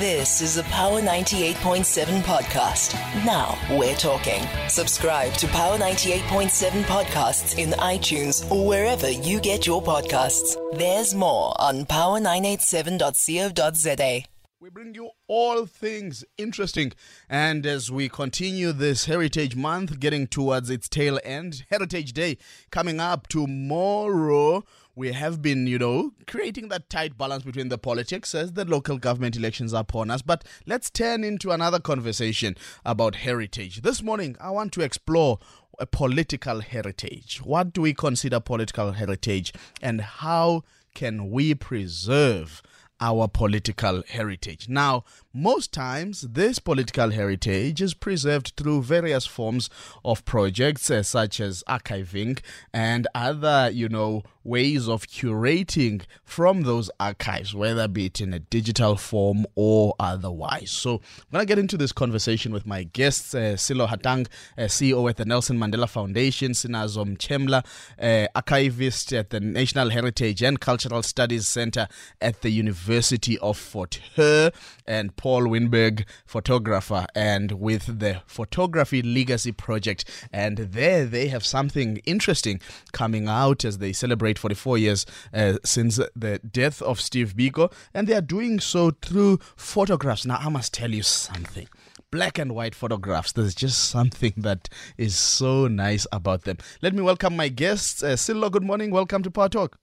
This 0.00 0.40
is 0.40 0.56
a 0.56 0.64
Power 0.64 1.00
98.7 1.00 2.22
podcast. 2.22 2.94
Now 3.24 3.56
we're 3.78 3.94
talking. 3.94 4.42
Subscribe 4.68 5.32
to 5.34 5.46
Power 5.46 5.78
98.7 5.78 6.82
podcasts 6.82 7.56
in 7.58 7.70
iTunes 7.78 8.50
or 8.50 8.66
wherever 8.66 9.08
you 9.08 9.38
get 9.38 9.68
your 9.68 9.80
podcasts. 9.80 10.56
There's 10.76 11.14
more 11.14 11.54
on 11.60 11.86
power987.co.za. 11.86 14.24
We 14.58 14.70
bring 14.70 14.94
you 14.94 15.10
all 15.28 15.64
things 15.66 16.24
interesting. 16.38 16.92
And 17.28 17.64
as 17.64 17.92
we 17.92 18.08
continue 18.08 18.72
this 18.72 19.04
Heritage 19.04 19.54
Month, 19.54 20.00
getting 20.00 20.26
towards 20.26 20.70
its 20.70 20.88
tail 20.88 21.20
end, 21.22 21.66
Heritage 21.70 22.14
Day 22.14 22.38
coming 22.70 22.98
up 22.98 23.28
tomorrow. 23.28 24.64
We 24.96 25.12
have 25.12 25.42
been, 25.42 25.66
you 25.66 25.78
know, 25.78 26.12
creating 26.28 26.68
that 26.68 26.88
tight 26.88 27.18
balance 27.18 27.42
between 27.42 27.68
the 27.68 27.78
politics 27.78 28.34
as 28.34 28.52
the 28.52 28.64
local 28.64 28.96
government 28.96 29.36
elections 29.36 29.74
are 29.74 29.80
upon 29.80 30.10
us. 30.10 30.22
But 30.22 30.44
let's 30.66 30.88
turn 30.88 31.24
into 31.24 31.50
another 31.50 31.80
conversation 31.80 32.56
about 32.84 33.16
heritage. 33.16 33.82
This 33.82 34.02
morning, 34.02 34.36
I 34.40 34.50
want 34.50 34.72
to 34.74 34.82
explore 34.82 35.40
a 35.80 35.86
political 35.86 36.60
heritage. 36.60 37.40
What 37.42 37.72
do 37.72 37.80
we 37.80 37.92
consider 37.92 38.38
political 38.38 38.92
heritage 38.92 39.52
and 39.82 40.00
how 40.00 40.62
can 40.94 41.30
we 41.30 41.54
preserve 41.54 42.62
our 43.00 43.28
political 43.28 44.02
heritage. 44.08 44.68
Now, 44.68 45.04
most 45.34 45.72
times, 45.72 46.20
this 46.20 46.60
political 46.60 47.10
heritage 47.10 47.82
is 47.82 47.92
preserved 47.92 48.52
through 48.56 48.82
various 48.82 49.26
forms 49.26 49.68
of 50.04 50.24
projects, 50.24 50.88
uh, 50.90 51.02
such 51.02 51.40
as 51.40 51.64
archiving 51.68 52.38
and 52.72 53.08
other, 53.16 53.68
you 53.72 53.88
know, 53.88 54.22
ways 54.44 54.88
of 54.88 55.08
curating 55.08 56.02
from 56.22 56.62
those 56.62 56.90
archives, 57.00 57.54
whether 57.54 57.88
be 57.88 58.06
it 58.06 58.20
in 58.20 58.32
a 58.32 58.38
digital 58.38 58.94
form 58.94 59.44
or 59.56 59.94
otherwise. 59.98 60.70
So, 60.70 60.94
I'm 60.94 61.32
going 61.32 61.42
to 61.42 61.46
get 61.46 61.58
into 61.58 61.76
this 61.76 61.92
conversation 61.92 62.52
with 62.52 62.64
my 62.64 62.84
guests, 62.84 63.34
uh, 63.34 63.56
Sello 63.56 63.88
Hatang, 63.88 64.28
uh, 64.56 64.62
CEO 64.62 65.08
at 65.10 65.16
the 65.16 65.24
Nelson 65.24 65.58
Mandela 65.58 65.88
Foundation, 65.88 66.52
Sinazo 66.52 67.04
Mchemla, 67.04 67.64
uh, 68.00 68.28
archivist 68.36 69.12
at 69.12 69.30
the 69.30 69.40
National 69.40 69.90
Heritage 69.90 70.42
and 70.42 70.60
Cultural 70.60 71.02
Studies 71.02 71.48
Center 71.48 71.88
at 72.20 72.42
the 72.42 72.50
University 72.50 73.38
of 73.38 73.56
Fort 73.56 73.98
Hare, 74.14 74.52
and 74.86 75.16
Paul 75.16 75.48
Weinberg, 75.48 76.06
photographer, 76.26 77.06
and 77.14 77.52
with 77.52 78.00
the 78.00 78.22
Photography 78.26 79.02
Legacy 79.02 79.52
Project. 79.52 80.04
And 80.32 80.58
there 80.58 81.04
they 81.04 81.28
have 81.28 81.44
something 81.44 81.98
interesting 82.04 82.60
coming 82.92 83.28
out 83.28 83.64
as 83.64 83.78
they 83.78 83.92
celebrate 83.92 84.38
44 84.38 84.78
years 84.78 85.06
uh, 85.32 85.54
since 85.64 85.96
the 86.14 86.38
death 86.38 86.82
of 86.82 87.00
Steve 87.00 87.34
Biko, 87.36 87.72
and 87.92 88.06
they 88.06 88.14
are 88.14 88.20
doing 88.20 88.60
so 88.60 88.90
through 88.90 89.38
photographs. 89.56 90.26
Now, 90.26 90.38
I 90.40 90.48
must 90.48 90.74
tell 90.74 90.90
you 90.90 91.02
something 91.02 91.68
black 92.10 92.38
and 92.38 92.54
white 92.54 92.76
photographs. 92.76 93.32
There's 93.32 93.56
just 93.56 93.90
something 93.90 94.34
that 94.36 94.68
is 94.96 95.16
so 95.16 95.66
nice 95.66 96.06
about 96.12 96.42
them. 96.42 96.58
Let 96.80 96.94
me 96.94 97.02
welcome 97.02 97.36
my 97.36 97.48
guests. 97.48 98.04
Uh, 98.04 98.14
Sello, 98.14 98.52
good 98.52 98.62
morning. 98.62 98.92
Welcome 98.92 99.24
to 99.24 99.32
Power 99.32 99.48
Talk. 99.48 99.76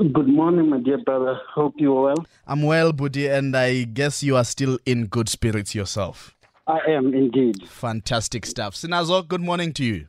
Good 0.00 0.28
morning, 0.28 0.70
my 0.70 0.78
dear 0.78 0.96
brother. 0.96 1.38
Hope 1.54 1.74
you 1.76 1.94
are 1.98 2.02
well. 2.14 2.26
I'm 2.46 2.62
well, 2.62 2.90
Budi, 2.90 3.30
and 3.30 3.54
I 3.54 3.82
guess 3.82 4.22
you 4.22 4.34
are 4.34 4.44
still 4.44 4.78
in 4.86 5.04
good 5.08 5.28
spirits 5.28 5.74
yourself. 5.74 6.34
I 6.66 6.78
am 6.88 7.12
indeed. 7.12 7.68
Fantastic 7.68 8.46
stuff. 8.46 8.74
Sinazo, 8.74 9.28
good 9.28 9.42
morning 9.42 9.74
to 9.74 9.84
you. 9.84 10.06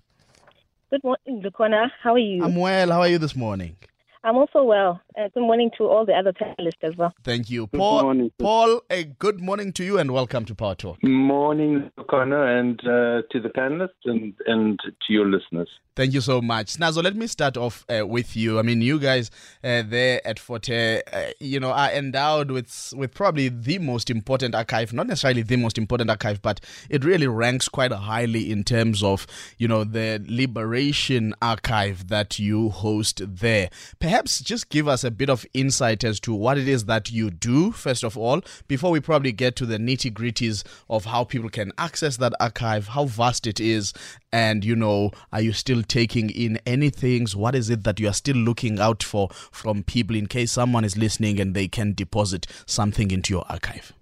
Good 0.91 1.03
morning, 1.03 1.43
Lukhona. 1.43 1.91
How 2.01 2.13
are 2.13 2.19
you? 2.19 2.41
I'm 2.41 2.55
well. 2.55 2.89
How 2.89 3.01
are 3.01 3.09
you 3.09 3.17
this 3.17 3.35
morning? 3.35 3.75
I'm 4.23 4.37
also 4.37 4.63
well. 4.63 5.01
Uh, 5.19 5.27
good 5.33 5.41
morning 5.41 5.71
to 5.77 5.85
all 5.85 6.05
the 6.05 6.13
other 6.13 6.31
panelists 6.31 6.83
as 6.83 6.95
well. 6.95 7.11
Thank 7.25 7.49
you. 7.49 7.67
Good 7.67 7.79
Paul, 7.79 8.03
morning. 8.03 8.31
Paul, 8.39 8.81
a 8.89 9.03
good 9.03 9.41
morning 9.41 9.73
to 9.73 9.83
you 9.83 9.97
and 9.97 10.11
welcome 10.11 10.45
to 10.45 10.55
Power 10.55 10.75
Talk. 10.75 11.03
Morning, 11.03 11.91
Connor, 12.09 12.45
and 12.45 12.79
uh, 12.81 13.23
to 13.31 13.41
the 13.41 13.49
panelists 13.49 14.05
and, 14.05 14.33
and 14.45 14.79
to 14.79 15.13
your 15.13 15.25
listeners. 15.25 15.67
Thank 15.93 16.13
you 16.13 16.21
so 16.21 16.41
much. 16.41 16.77
Nazo, 16.77 17.03
let 17.03 17.17
me 17.17 17.27
start 17.27 17.57
off 17.57 17.85
uh, 17.89 18.07
with 18.07 18.33
you. 18.37 18.57
I 18.57 18.61
mean, 18.61 18.81
you 18.81 18.97
guys 18.97 19.29
uh, 19.61 19.83
there 19.85 20.25
at 20.25 20.39
Fort 20.39 20.67
Hare, 20.67 21.03
uh, 21.11 21.31
you 21.41 21.59
know, 21.59 21.71
are 21.71 21.91
endowed 21.91 22.49
with 22.49 22.93
with 22.95 23.13
probably 23.13 23.49
the 23.49 23.77
most 23.77 24.09
important 24.09 24.55
archive, 24.55 24.93
not 24.93 25.07
necessarily 25.07 25.41
the 25.41 25.57
most 25.57 25.77
important 25.77 26.09
archive, 26.09 26.41
but 26.41 26.61
it 26.89 27.03
really 27.03 27.27
ranks 27.27 27.67
quite 27.67 27.91
highly 27.91 28.53
in 28.53 28.63
terms 28.63 29.03
of, 29.03 29.27
you 29.57 29.67
know, 29.67 29.83
the 29.83 30.23
liberation 30.29 31.33
archive 31.41 32.07
that 32.07 32.39
you 32.39 32.69
host 32.69 33.21
there. 33.27 33.69
Perhaps 33.99 34.39
just 34.39 34.69
give 34.69 34.87
us 34.87 35.03
a 35.03 35.11
bit 35.11 35.29
of 35.29 35.45
insight 35.53 36.05
as 36.05 36.21
to 36.21 36.33
what 36.33 36.57
it 36.57 36.69
is 36.69 36.85
that 36.85 37.11
you 37.11 37.29
do, 37.29 37.73
first 37.73 38.05
of 38.05 38.17
all, 38.17 38.39
before 38.69 38.91
we 38.91 39.01
probably 39.01 39.33
get 39.33 39.57
to 39.57 39.65
the 39.65 39.77
nitty 39.77 40.13
gritties 40.13 40.63
of 40.89 41.03
how 41.03 41.25
people 41.25 41.49
can 41.49 41.73
access 41.77 42.15
that 42.15 42.31
archive, 42.39 42.87
how 42.87 43.03
vast 43.03 43.45
it 43.45 43.59
is, 43.59 43.91
and, 44.31 44.63
you 44.63 44.75
know, 44.75 45.11
are 45.31 45.41
you 45.41 45.53
still 45.53 45.83
taking 45.83 46.29
in 46.29 46.59
any 46.65 46.89
things? 46.89 47.35
What 47.35 47.55
is 47.55 47.69
it 47.69 47.83
that 47.83 47.99
you 47.99 48.07
are 48.07 48.13
still 48.13 48.37
looking 48.37 48.79
out 48.79 49.03
for 49.03 49.29
from 49.51 49.83
people 49.83 50.15
in 50.15 50.27
case 50.27 50.51
someone 50.51 50.83
is 50.83 50.97
listening 50.97 51.39
and 51.39 51.53
they 51.53 51.67
can 51.67 51.93
deposit 51.93 52.47
something 52.65 53.11
into 53.11 53.33
your 53.33 53.45
archive? 53.49 53.93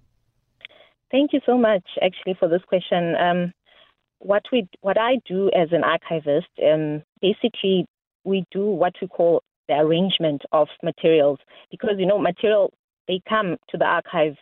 Thank 1.12 1.34
you 1.34 1.39
so 1.45 1.57
much, 1.57 1.84
actually, 2.01 2.35
for 2.39 2.47
this 2.47 2.62
question. 2.68 3.16
Um, 3.16 3.53
what 4.19 4.44
we, 4.51 4.68
what 4.81 4.97
I 5.00 5.19
do 5.28 5.50
as 5.56 5.69
an 5.72 5.84
archivist, 5.84 6.47
um, 6.63 7.01
basically, 7.22 7.88
we 8.23 8.45
do 8.51 8.66
what 8.66 8.94
we 9.01 9.07
call 9.07 9.41
the 9.69 9.75
arrangement 9.75 10.41
of 10.51 10.68
materials 10.84 11.39
because 11.72 11.91
you 11.97 12.06
know 12.06 12.19
material 12.19 12.73
they 13.07 13.22
come 13.29 13.56
to 13.69 13.78
the 13.78 13.85
archive 13.85 14.35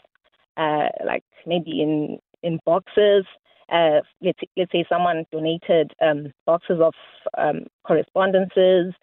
uh, 0.55 0.87
like 1.05 1.23
maybe 1.45 1.81
in 1.81 2.17
in 2.41 2.59
boxes. 2.65 3.25
Uh, 3.69 3.99
let's 4.21 4.39
let's 4.55 4.71
say 4.71 4.85
someone 4.87 5.25
donated 5.31 5.93
um, 6.01 6.31
boxes 6.45 6.79
of 6.81 6.93
um, 7.37 7.65
correspondences, 7.85 8.93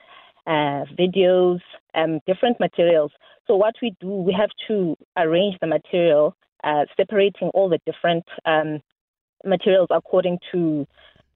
uh, 0.47 0.85
videos, 0.99 1.61
um, 1.95 2.21
different 2.27 2.59
materials. 2.61 3.13
So 3.47 3.57
what 3.57 3.75
we 3.83 3.95
do, 4.01 4.09
we 4.09 4.33
have 4.33 4.51
to 4.69 4.97
arrange 5.17 5.57
the 5.61 5.67
material, 5.67 6.35
uh, 6.63 6.87
separating 6.97 7.49
all 7.53 7.69
the 7.69 7.79
different 7.85 8.25
um, 8.47 8.81
materials 9.45 9.89
according 9.91 10.39
to 10.53 10.87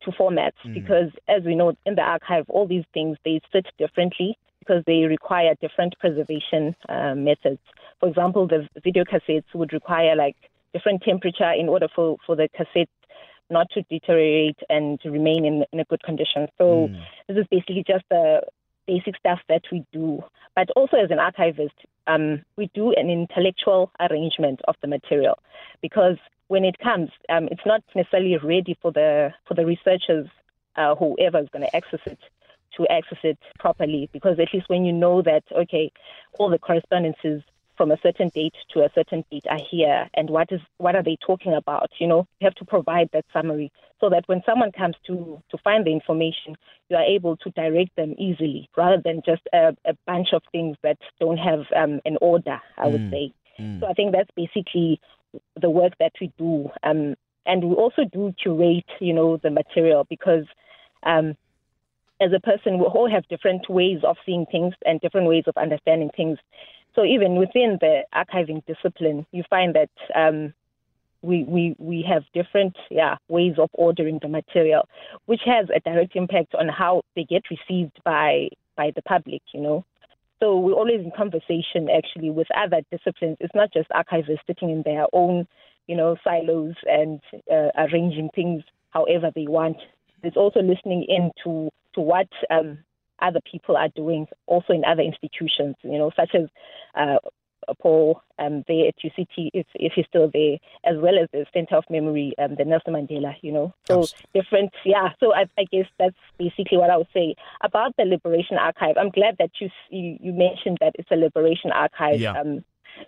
to 0.04 0.10
formats. 0.12 0.52
Mm. 0.66 0.74
Because 0.74 1.10
as 1.28 1.42
we 1.44 1.54
know 1.54 1.74
in 1.84 1.96
the 1.96 2.02
archive, 2.02 2.44
all 2.48 2.66
these 2.66 2.84
things 2.94 3.18
they 3.24 3.40
sit 3.52 3.66
differently 3.78 4.38
because 4.60 4.82
they 4.86 5.04
require 5.04 5.54
different 5.60 5.94
preservation 5.98 6.74
uh, 6.88 7.14
methods. 7.14 7.60
For 8.00 8.08
example, 8.08 8.46
the 8.46 8.68
video 8.82 9.04
cassettes 9.04 9.54
would 9.54 9.72
require 9.72 10.14
like 10.14 10.36
different 10.72 11.02
temperature 11.02 11.52
in 11.52 11.68
order 11.68 11.88
for, 11.94 12.16
for 12.26 12.36
the 12.36 12.48
cassette 12.54 12.90
not 13.50 13.70
to 13.70 13.82
deteriorate 13.82 14.58
and 14.68 15.00
to 15.00 15.10
remain 15.10 15.44
in, 15.44 15.64
in 15.72 15.80
a 15.80 15.84
good 15.84 16.02
condition. 16.02 16.48
So 16.58 16.88
Mm. 16.88 17.00
this 17.28 17.36
is 17.36 17.46
basically 17.50 17.84
just 17.86 18.04
the 18.10 18.42
basic 18.86 19.16
stuff 19.16 19.40
that 19.48 19.62
we 19.70 19.84
do. 19.92 20.22
But 20.56 20.70
also 20.70 20.96
as 20.96 21.10
an 21.10 21.18
archivist, 21.18 21.74
um, 22.06 22.42
we 22.56 22.70
do 22.74 22.92
an 22.92 23.10
intellectual 23.10 23.90
arrangement 24.00 24.60
of 24.66 24.76
the 24.80 24.88
material 24.88 25.38
because 25.82 26.16
when 26.48 26.64
it 26.64 26.78
comes, 26.78 27.10
um, 27.28 27.48
it's 27.50 27.66
not 27.66 27.82
necessarily 27.94 28.36
ready 28.38 28.76
for 28.80 28.90
the 28.90 29.32
for 29.46 29.54
the 29.54 29.66
researchers, 29.66 30.26
uh, 30.76 30.94
whoever 30.94 31.38
is 31.38 31.48
going 31.52 31.66
to 31.66 31.76
access 31.76 32.00
it, 32.06 32.18
to 32.76 32.86
access 32.88 33.18
it 33.22 33.38
properly. 33.58 34.08
Because 34.12 34.38
at 34.40 34.52
least 34.54 34.68
when 34.68 34.84
you 34.86 34.92
know 34.92 35.20
that, 35.22 35.44
okay, 35.52 35.92
all 36.38 36.48
the 36.48 36.58
correspondences 36.58 37.42
from 37.78 37.92
a 37.92 37.96
certain 38.02 38.28
date 38.34 38.54
to 38.74 38.80
a 38.80 38.90
certain 38.94 39.24
date 39.30 39.46
are 39.48 39.60
here, 39.70 40.10
and 40.14 40.28
what 40.28 40.52
is 40.52 40.60
what 40.76 40.94
are 40.96 41.02
they 41.02 41.16
talking 41.24 41.54
about? 41.54 41.88
You 41.98 42.08
know, 42.08 42.26
you 42.40 42.44
have 42.44 42.56
to 42.56 42.66
provide 42.66 43.08
that 43.14 43.24
summary 43.32 43.72
so 44.00 44.10
that 44.10 44.24
when 44.26 44.42
someone 44.44 44.72
comes 44.72 44.96
to 45.06 45.40
to 45.50 45.58
find 45.64 45.86
the 45.86 45.92
information, 45.92 46.56
you 46.90 46.96
are 46.96 47.04
able 47.04 47.36
to 47.38 47.50
direct 47.50 47.96
them 47.96 48.14
easily, 48.18 48.68
rather 48.76 49.00
than 49.02 49.22
just 49.24 49.42
a, 49.54 49.74
a 49.86 49.94
bunch 50.06 50.28
of 50.34 50.42
things 50.52 50.76
that 50.82 50.98
don't 51.20 51.38
have 51.38 51.60
um, 51.74 52.00
an 52.04 52.18
order. 52.20 52.60
I 52.76 52.88
would 52.88 53.00
Mm. 53.00 53.10
say. 53.10 53.32
Mm. 53.60 53.80
So 53.80 53.86
I 53.86 53.94
think 53.94 54.12
that's 54.12 54.30
basically 54.36 55.00
the 55.60 55.70
work 55.70 55.94
that 56.00 56.12
we 56.20 56.32
do. 56.36 56.70
Um, 56.82 57.14
and 57.46 57.64
we 57.64 57.74
also 57.74 58.04
do 58.04 58.34
curate, 58.42 58.90
you 59.00 59.14
know, 59.14 59.38
the 59.38 59.50
material 59.50 60.04
because 60.10 60.46
um, 61.04 61.36
as 62.20 62.32
a 62.34 62.40
person, 62.40 62.78
we 62.78 62.84
all 62.84 63.08
have 63.08 63.26
different 63.28 63.68
ways 63.70 64.00
of 64.02 64.16
seeing 64.26 64.46
things 64.50 64.74
and 64.84 65.00
different 65.00 65.28
ways 65.28 65.44
of 65.46 65.56
understanding 65.56 66.10
things. 66.16 66.38
So 66.98 67.04
even 67.04 67.36
within 67.36 67.78
the 67.80 68.02
archiving 68.12 68.66
discipline, 68.66 69.24
you 69.30 69.44
find 69.48 69.76
that 69.76 69.90
um, 70.16 70.52
we, 71.22 71.44
we, 71.44 71.76
we 71.78 72.04
have 72.10 72.24
different 72.34 72.74
yeah, 72.90 73.14
ways 73.28 73.52
of 73.56 73.70
ordering 73.74 74.18
the 74.20 74.26
material, 74.26 74.82
which 75.26 75.42
has 75.46 75.68
a 75.72 75.78
direct 75.78 76.16
impact 76.16 76.56
on 76.56 76.66
how 76.66 77.02
they 77.14 77.22
get 77.22 77.42
received 77.52 78.00
by, 78.04 78.48
by 78.76 78.90
the 78.96 79.02
public, 79.02 79.42
you 79.54 79.60
know. 79.60 79.84
So 80.40 80.58
we're 80.58 80.72
always 80.72 80.98
in 80.98 81.12
conversation 81.16 81.88
actually 81.88 82.30
with 82.30 82.48
other 82.56 82.80
disciplines. 82.90 83.36
It's 83.38 83.54
not 83.54 83.72
just 83.72 83.88
archivists 83.90 84.46
sitting 84.48 84.70
in 84.70 84.82
their 84.82 85.06
own, 85.12 85.46
you 85.86 85.96
know, 85.96 86.16
silos 86.24 86.74
and 86.84 87.20
uh, 87.48 87.68
arranging 87.76 88.30
things 88.34 88.64
however 88.90 89.30
they 89.32 89.46
want. 89.46 89.76
It's 90.24 90.36
also 90.36 90.62
listening 90.62 91.06
in 91.08 91.30
to, 91.44 91.70
to 91.94 92.00
what 92.00 92.28
um, 92.50 92.78
other 93.20 93.40
people 93.50 93.76
are 93.76 93.88
doing 93.88 94.26
also 94.46 94.72
in 94.72 94.84
other 94.84 95.02
institutions, 95.02 95.76
you 95.82 95.98
know, 95.98 96.10
such 96.16 96.34
as 96.34 96.48
uh, 96.94 97.18
Paul 97.80 98.22
um, 98.38 98.64
there 98.68 98.88
at 98.88 98.94
UCT, 99.04 99.50
if, 99.52 99.66
if 99.74 99.92
he's 99.94 100.06
still 100.08 100.30
there, 100.32 100.56
as 100.84 100.96
well 101.00 101.18
as 101.18 101.28
the 101.32 101.44
Center 101.52 101.76
of 101.76 101.84
Memory, 101.90 102.34
um, 102.38 102.54
the 102.56 102.64
Nelson 102.64 102.94
Mandela, 102.94 103.34
you 103.42 103.52
know. 103.52 103.74
So 103.86 104.00
Absolutely. 104.00 104.40
different, 104.40 104.70
yeah. 104.84 105.08
So 105.20 105.34
I, 105.34 105.42
I 105.58 105.64
guess 105.70 105.86
that's 105.98 106.16
basically 106.38 106.78
what 106.78 106.90
I 106.90 106.96
would 106.96 107.08
say 107.12 107.34
about 107.62 107.94
the 107.96 108.04
Liberation 108.04 108.56
Archive. 108.56 108.96
I'm 108.96 109.10
glad 109.10 109.36
that 109.38 109.50
you 109.60 109.68
you, 109.90 110.16
you 110.20 110.32
mentioned 110.32 110.78
that 110.80 110.92
it's 110.98 111.10
a 111.10 111.16
Liberation 111.16 111.72
Archive. 111.72 112.20
Yeah. 112.20 112.38
Um, 112.38 112.64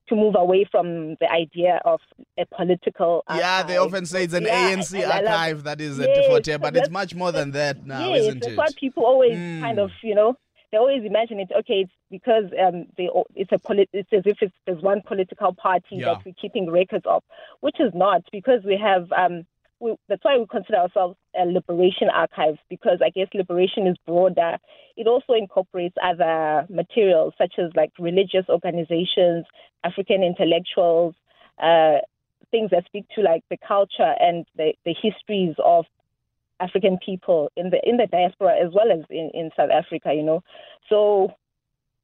to 0.08 0.16
move 0.16 0.34
away 0.37 0.64
from 0.70 1.16
the 1.20 1.31
idea 1.31 1.81
of 1.84 2.00
a 2.38 2.46
political 2.46 3.22
Yeah, 3.28 3.62
they 3.62 3.76
often 3.76 4.06
say 4.06 4.25
it's 4.25 4.34
an 4.34 4.44
Yeah, 4.44 4.70
ANC 4.75 4.94
and 5.02 5.12
I 5.12 5.20
love- 5.20 5.26
archive 5.32 5.62
that 5.64 5.81
is 5.81 5.98
Yes, 5.98 6.26
Fort 6.26 6.46
Hare, 6.46 6.58
but 6.58 6.76
it's 6.76 6.90
much 6.90 7.14
more 7.14 7.32
than 7.32 7.50
that 7.52 7.87
now, 7.87 8.08
yes, 8.08 8.22
isn't 8.22 8.40
that's 8.40 8.52
it? 8.52 8.56
what 8.56 8.76
people 8.76 9.04
always 9.04 9.38
Mm. 9.38 9.60
kind 9.60 9.78
of, 9.78 9.90
you 10.02 10.14
know, 10.14 10.37
they 10.72 10.78
always 10.78 11.04
imagine 11.04 11.40
it. 11.40 11.50
Okay, 11.60 11.81
it's 11.84 11.92
because 12.10 12.44
um, 12.64 12.87
they 12.96 13.08
it's 13.34 13.50
a 13.52 13.58
polit- 13.58 13.90
it's 13.92 14.12
as 14.12 14.22
if 14.25 14.38
it's, 14.40 14.54
there's 14.66 14.82
one 14.82 15.02
political 15.02 15.52
party 15.54 15.96
Yeah. 15.96 16.06
that 16.14 16.25
we're 16.25 16.32
keeping 16.40 16.70
records 16.70 17.04
of, 17.06 17.22
which 17.60 17.81
is 17.81 17.92
not 17.94 18.22
because 18.31 18.62
we 18.64 18.76
have. 18.76 19.10
Um, 19.12 19.46
we, 19.81 19.96
that's 20.08 20.22
why 20.25 20.37
we 20.38 20.46
consider 20.46 20.76
ourselves 20.78 21.16
a 21.38 21.44
liberation 21.44 22.09
archive 22.12 22.59
because 22.69 22.99
I 23.05 23.11
guess 23.11 23.29
liberation 23.35 23.87
is 23.87 23.97
broader. 24.06 24.59
It 24.97 25.06
also 25.06 25.35
incorporates 25.35 25.97
other 26.03 26.67
materials 26.69 27.35
such 27.38 27.55
as 27.59 27.71
like 27.75 27.93
religious 27.99 28.47
organizations, 28.49 29.47
African 29.85 30.23
intellectuals, 30.23 31.15
uh, 31.62 31.99
things 32.50 32.71
that 32.71 32.85
speak 32.87 33.06
to 33.15 33.23
like 33.23 33.44
the 33.50 33.56
culture 33.67 34.15
and 34.21 34.47
the, 34.56 34.75
the 34.85 34.94
histories 35.00 35.55
of 35.65 35.87
African 36.61 36.99
people 37.05 37.50
in 37.56 37.71
the 37.71 37.81
in 37.88 37.97
the 37.97 38.06
diaspora 38.06 38.55
as 38.62 38.73
well 38.73 38.93
as 38.93 39.05
in, 39.09 39.31
in 39.33 39.50
South 39.56 39.71
Africa, 39.71 40.12
you 40.12 40.23
know. 40.23 40.43
So 40.88 41.33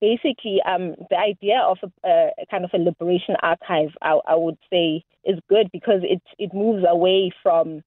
basically, 0.00 0.61
um, 0.67 0.94
the 1.11 1.19
idea 1.19 1.61
of 1.61 1.79
a, 2.05 2.31
a 2.38 2.46
kind 2.50 2.64
of 2.64 2.70
a 2.72 2.79
liberation 2.79 3.37
archive, 3.43 3.90
I, 4.00 4.19
I 4.26 4.34
would 4.34 4.58
say, 4.70 5.05
is 5.25 5.38
good 5.49 5.70
because 5.72 6.00
it 6.02 6.22
it 6.38 6.55
moves 6.55 6.84
away 6.88 7.32
from 7.43 7.82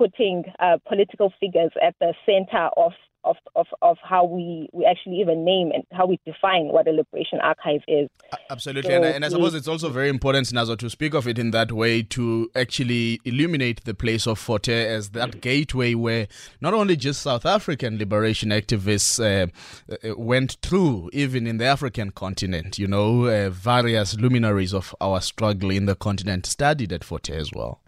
putting 0.00 0.44
uh, 0.58 0.78
political 0.88 1.30
figures 1.38 1.72
at 1.86 1.94
the 2.00 2.14
center 2.24 2.68
of 2.78 2.92
of, 3.22 3.36
of, 3.54 3.66
of 3.82 3.98
how 4.02 4.24
we, 4.24 4.70
we 4.72 4.86
actually 4.86 5.16
even 5.20 5.44
name 5.44 5.70
and 5.74 5.84
how 5.92 6.06
we 6.06 6.18
define 6.24 6.68
what 6.68 6.88
a 6.88 6.90
liberation 6.90 7.38
archive 7.42 7.82
is. 7.86 8.08
Absolutely, 8.48 8.94
and, 8.94 9.04
I- 9.04 9.08
and 9.10 9.26
I 9.26 9.28
suppose 9.28 9.52
it's 9.52 9.68
also 9.68 9.90
very 9.90 10.08
important, 10.08 10.46
Nazo, 10.46 10.74
to 10.78 10.88
speak 10.88 11.12
of 11.12 11.28
it 11.28 11.38
in 11.38 11.50
that 11.50 11.70
way 11.70 12.02
to 12.02 12.50
actually 12.56 13.20
illuminate 13.26 13.84
the 13.84 13.92
place 13.92 14.26
of 14.26 14.38
Fort 14.38 14.64
Hare 14.64 14.88
as 14.96 15.10
that 15.10 15.42
gateway 15.42 15.92
where 15.94 16.28
not 16.62 16.72
only 16.72 16.96
just 16.96 17.20
South 17.20 17.44
African 17.44 17.98
liberation 17.98 18.48
activists 18.48 19.20
uh, 19.20 19.48
uh, 19.92 20.14
went 20.16 20.56
through, 20.62 21.10
even 21.12 21.46
in 21.46 21.58
the 21.58 21.66
African 21.66 22.12
continent, 22.12 22.78
you 22.78 22.86
know, 22.86 23.26
uh, 23.26 23.50
various 23.50 24.16
luminaries 24.16 24.72
of 24.72 24.94
our 24.98 25.20
struggle 25.20 25.70
in 25.70 25.84
the 25.84 25.94
continent 25.94 26.46
studied 26.46 26.90
at 26.90 27.04
Fort 27.04 27.26
Hare 27.26 27.38
as 27.38 27.50
well. 27.54 27.82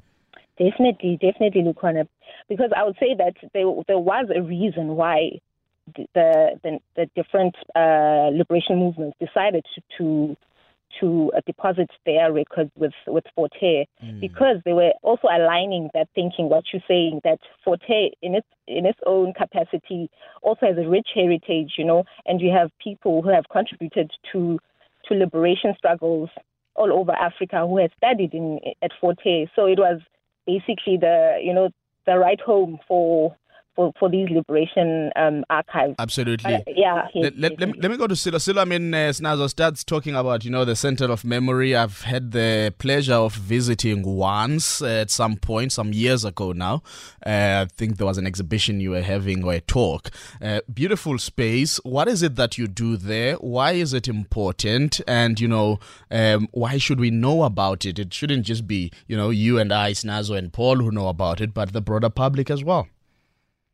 Definitely, 0.59 1.19
definitely, 1.21 1.63
Lukhona. 1.63 2.07
Because 2.49 2.71
I 2.77 2.85
would 2.85 2.97
say 3.01 3.15
that 3.17 3.35
there 3.55 3.67
there 3.89 3.99
was 3.99 4.27
a 4.35 4.43
reason 4.43 4.89
why 4.89 5.41
the 6.15 6.59
the, 6.63 6.79
the 6.97 7.07
different 7.17 7.57
uh, 7.75 8.29
liberation 8.33 8.79
movements 8.79 9.17
decided 9.19 9.65
to 9.75 9.83
to, 9.99 10.37
to 11.01 11.33
uh, 11.35 11.41
deposit 11.47 11.91
their 12.05 12.33
records 12.33 12.71
with 12.77 12.93
with 13.07 13.25
Fort 13.35 13.53
Hare 13.59 13.85
because 14.21 14.57
they 14.65 14.75
were 14.75 14.93
also 15.03 15.29
aligning 15.29 15.89
that 15.95 16.09
thinking. 16.15 16.49
What 16.49 16.65
you're 16.73 16.83
saying 16.87 17.23
that 17.25 17.39
Fort 17.65 17.81
Hare 17.87 18.11
in 18.21 18.35
its 18.35 18.47
in 18.69 18.85
its 18.85 18.99
own 19.07 19.33
capacity 19.33 20.11
also 20.43 20.67
has 20.67 20.77
a 20.77 20.89
rich 20.89 21.09
heritage, 21.15 21.75
you 21.79 21.85
know, 21.85 22.05
and 22.27 22.41
you 22.41 22.51
have 22.51 22.71
people 22.79 23.23
who 23.23 23.31
have 23.31 23.49
contributed 23.51 24.11
to 24.33 24.59
to 25.09 25.15
liberation 25.15 25.75
struggles 25.79 26.29
all 26.75 26.93
over 26.93 27.13
Africa 27.13 27.67
who 27.67 27.79
have 27.79 27.91
studied 27.97 28.35
in 28.35 28.61
at 28.83 28.93
Fort 29.01 29.19
Hare. 29.25 29.51
So 29.57 29.67
it 29.67 29.79
was 29.79 30.01
basically 30.47 30.97
the 30.97 31.39
you 31.43 31.53
know 31.55 31.71
the 32.07 32.19
right 32.19 32.41
home 32.41 32.79
for 32.89 33.37
for, 33.75 33.93
for 33.99 34.11
these 34.11 34.29
liberation 34.31 35.11
um, 35.17 35.45
archives. 35.51 35.95
Absolutely. 35.99 36.55
Uh, 36.55 36.61
yeah. 36.67 37.09
yes, 37.15 37.25
Let, 37.25 37.39
let, 37.39 37.51
yes, 37.53 37.61
let, 37.61 37.69
me, 37.69 37.79
let 37.81 37.91
me 37.91 37.97
go 37.97 38.07
to 38.07 38.15
Sello. 38.15 38.39
Sello, 38.39 38.61
I 38.61 38.65
mean, 38.65 38.93
uh, 38.93 38.97
Snazo 39.09 39.49
starts 39.49 39.85
talking 39.85 40.15
about, 40.15 40.45
you 40.45 40.51
know, 40.51 40.65
the 40.65 40.77
Center 40.77 41.11
of 41.11 41.25
Memory. 41.25 41.75
I've 41.75 42.03
had 42.03 42.33
the 42.33 42.75
pleasure 42.79 43.15
of 43.15 43.35
visiting 43.35 44.03
once 44.03 44.83
uh, 44.83 44.87
at 44.87 45.11
some 45.11 45.37
point, 45.37 45.73
some 45.73 45.93
years 45.93 46.25
ago 46.25 46.53
now. 46.53 46.83
Uh, 47.25 47.65
I 47.65 47.69
think 47.73 47.97
there 47.97 48.07
was 48.07 48.19
an 48.19 48.27
exhibition 48.27 48.81
you 48.81 48.91
were 48.91 49.03
having 49.03 49.45
or 49.45 49.55
a 49.55 49.61
talk. 49.61 50.11
Uh, 50.41 50.61
beautiful 50.73 51.19
space. 51.19 51.79
What 51.85 52.09
is 52.09 52.23
it 52.23 52.37
that 52.37 52.59
you 52.59 52.69
do 52.69 52.97
there? 52.97 53.37
Why 53.37 53.73
is 53.73 53.95
it 53.95 54.09
important? 54.09 55.01
And, 55.07 55.41
you 55.41 55.49
know, 55.49 55.81
um, 56.11 56.49
why 56.53 56.79
should 56.79 57.01
we 57.01 57.11
know 57.11 57.45
about 57.45 57.85
it? 57.85 57.99
It 57.99 58.13
shouldn't 58.13 58.45
just 58.45 58.67
be, 58.67 58.93
you 59.07 59.17
know, 59.17 59.31
you 59.31 59.59
and 59.59 59.73
I, 59.73 59.93
Snazo 59.93 60.37
and 60.37 60.53
Paul 60.53 60.77
who 60.77 60.91
know 60.91 61.09
about 61.09 61.41
it, 61.41 61.55
but 61.55 61.73
the 61.73 61.81
broader 61.81 62.11
public 62.11 62.51
as 62.51 62.63
well. 62.63 62.89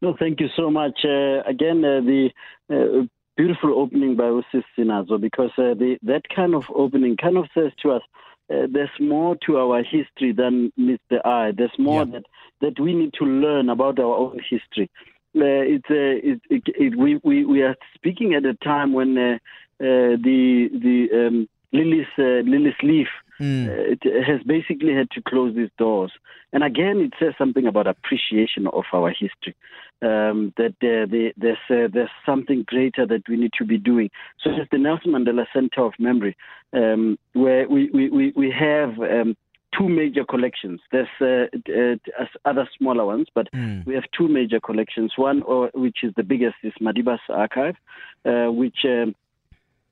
No, 0.00 0.14
thank 0.18 0.40
you 0.40 0.48
so 0.56 0.70
much. 0.70 1.00
Uh, 1.04 1.42
again, 1.46 1.84
uh, 1.84 2.00
the 2.00 2.30
uh, 2.70 3.06
beautiful 3.36 3.78
opening 3.78 4.16
by 4.16 4.24
Usis 4.24 4.64
Sinazo, 4.76 5.20
because 5.20 5.50
uh, 5.58 5.74
the, 5.74 5.98
that 6.02 6.22
kind 6.34 6.54
of 6.54 6.64
opening 6.74 7.16
kind 7.16 7.36
of 7.36 7.46
says 7.54 7.72
to 7.82 7.92
us, 7.92 8.02
uh, 8.50 8.66
there's 8.72 8.90
more 9.00 9.36
to 9.46 9.58
our 9.58 9.82
history 9.82 10.32
than 10.32 10.72
meets 10.76 11.02
the 11.10 11.20
eye. 11.26 11.52
There's 11.56 11.78
more 11.78 12.04
Yeah. 12.04 12.12
that, 12.12 12.24
that 12.60 12.80
we 12.80 12.94
need 12.94 13.12
to 13.14 13.24
learn 13.24 13.68
about 13.68 13.98
our 13.98 14.16
own 14.16 14.38
history. 14.48 14.90
Uh, 15.36 15.62
it's 15.74 15.90
uh, 15.90 15.94
it, 16.30 16.40
it, 16.48 16.62
it, 16.66 16.98
we, 16.98 17.20
we 17.22 17.44
we 17.44 17.62
are 17.62 17.76
speaking 17.94 18.34
at 18.34 18.46
a 18.46 18.54
time 18.54 18.92
when 18.94 19.16
uh, 19.18 19.34
uh, 19.80 20.16
the 20.26 20.68
the 20.72 21.26
um, 21.26 21.48
Lily's 21.72 22.06
uh, 22.18 22.42
Liliesleaf 22.52 23.08
Mm. 23.40 23.68
uh, 23.68 23.94
it 23.94 24.24
has 24.26 24.42
basically 24.42 24.92
had 24.92 25.10
to 25.12 25.22
close 25.22 25.54
these 25.54 25.70
doors. 25.78 26.10
And 26.52 26.64
again, 26.64 26.98
it 26.98 27.12
says 27.20 27.34
something 27.38 27.66
about 27.66 27.86
appreciation 27.86 28.66
of 28.66 28.84
our 28.92 29.10
history. 29.10 29.54
Um, 30.00 30.52
that 30.56 30.76
uh, 30.82 31.06
the, 31.10 31.32
there's 31.36 31.58
uh, 31.68 31.88
there's 31.92 32.10
something 32.24 32.62
greater 32.66 33.04
that 33.06 33.28
we 33.28 33.36
need 33.36 33.50
to 33.58 33.64
be 33.64 33.78
doing. 33.78 34.10
So 34.40 34.50
it's 34.50 34.70
the 34.70 34.78
Nelson 34.78 35.10
Mandela 35.12 35.44
Center 35.52 35.82
of 35.84 35.92
Memory, 35.98 36.36
um, 36.72 37.18
where 37.32 37.68
we 37.68 37.90
we 37.92 38.08
we, 38.08 38.32
we 38.36 38.50
have. 38.50 38.90
Um, 39.00 39.36
Two 39.78 39.86
major 39.86 40.24
collections. 40.24 40.80
There's 40.90 41.08
uh, 41.20 41.46
uh, 41.70 42.24
other 42.46 42.66
smaller 42.78 43.04
ones, 43.04 43.26
but 43.34 43.48
Mm. 43.52 43.84
we 43.86 43.94
have 43.94 44.04
two 44.16 44.26
major 44.26 44.60
collections. 44.60 45.12
One, 45.16 45.42
or, 45.42 45.70
which 45.74 45.98
is 46.02 46.12
the 46.16 46.22
biggest, 46.22 46.56
is 46.62 46.72
Madiba's 46.80 47.20
archive, 47.28 47.76
uh, 48.24 48.46
which 48.46 48.78
um, 48.86 49.14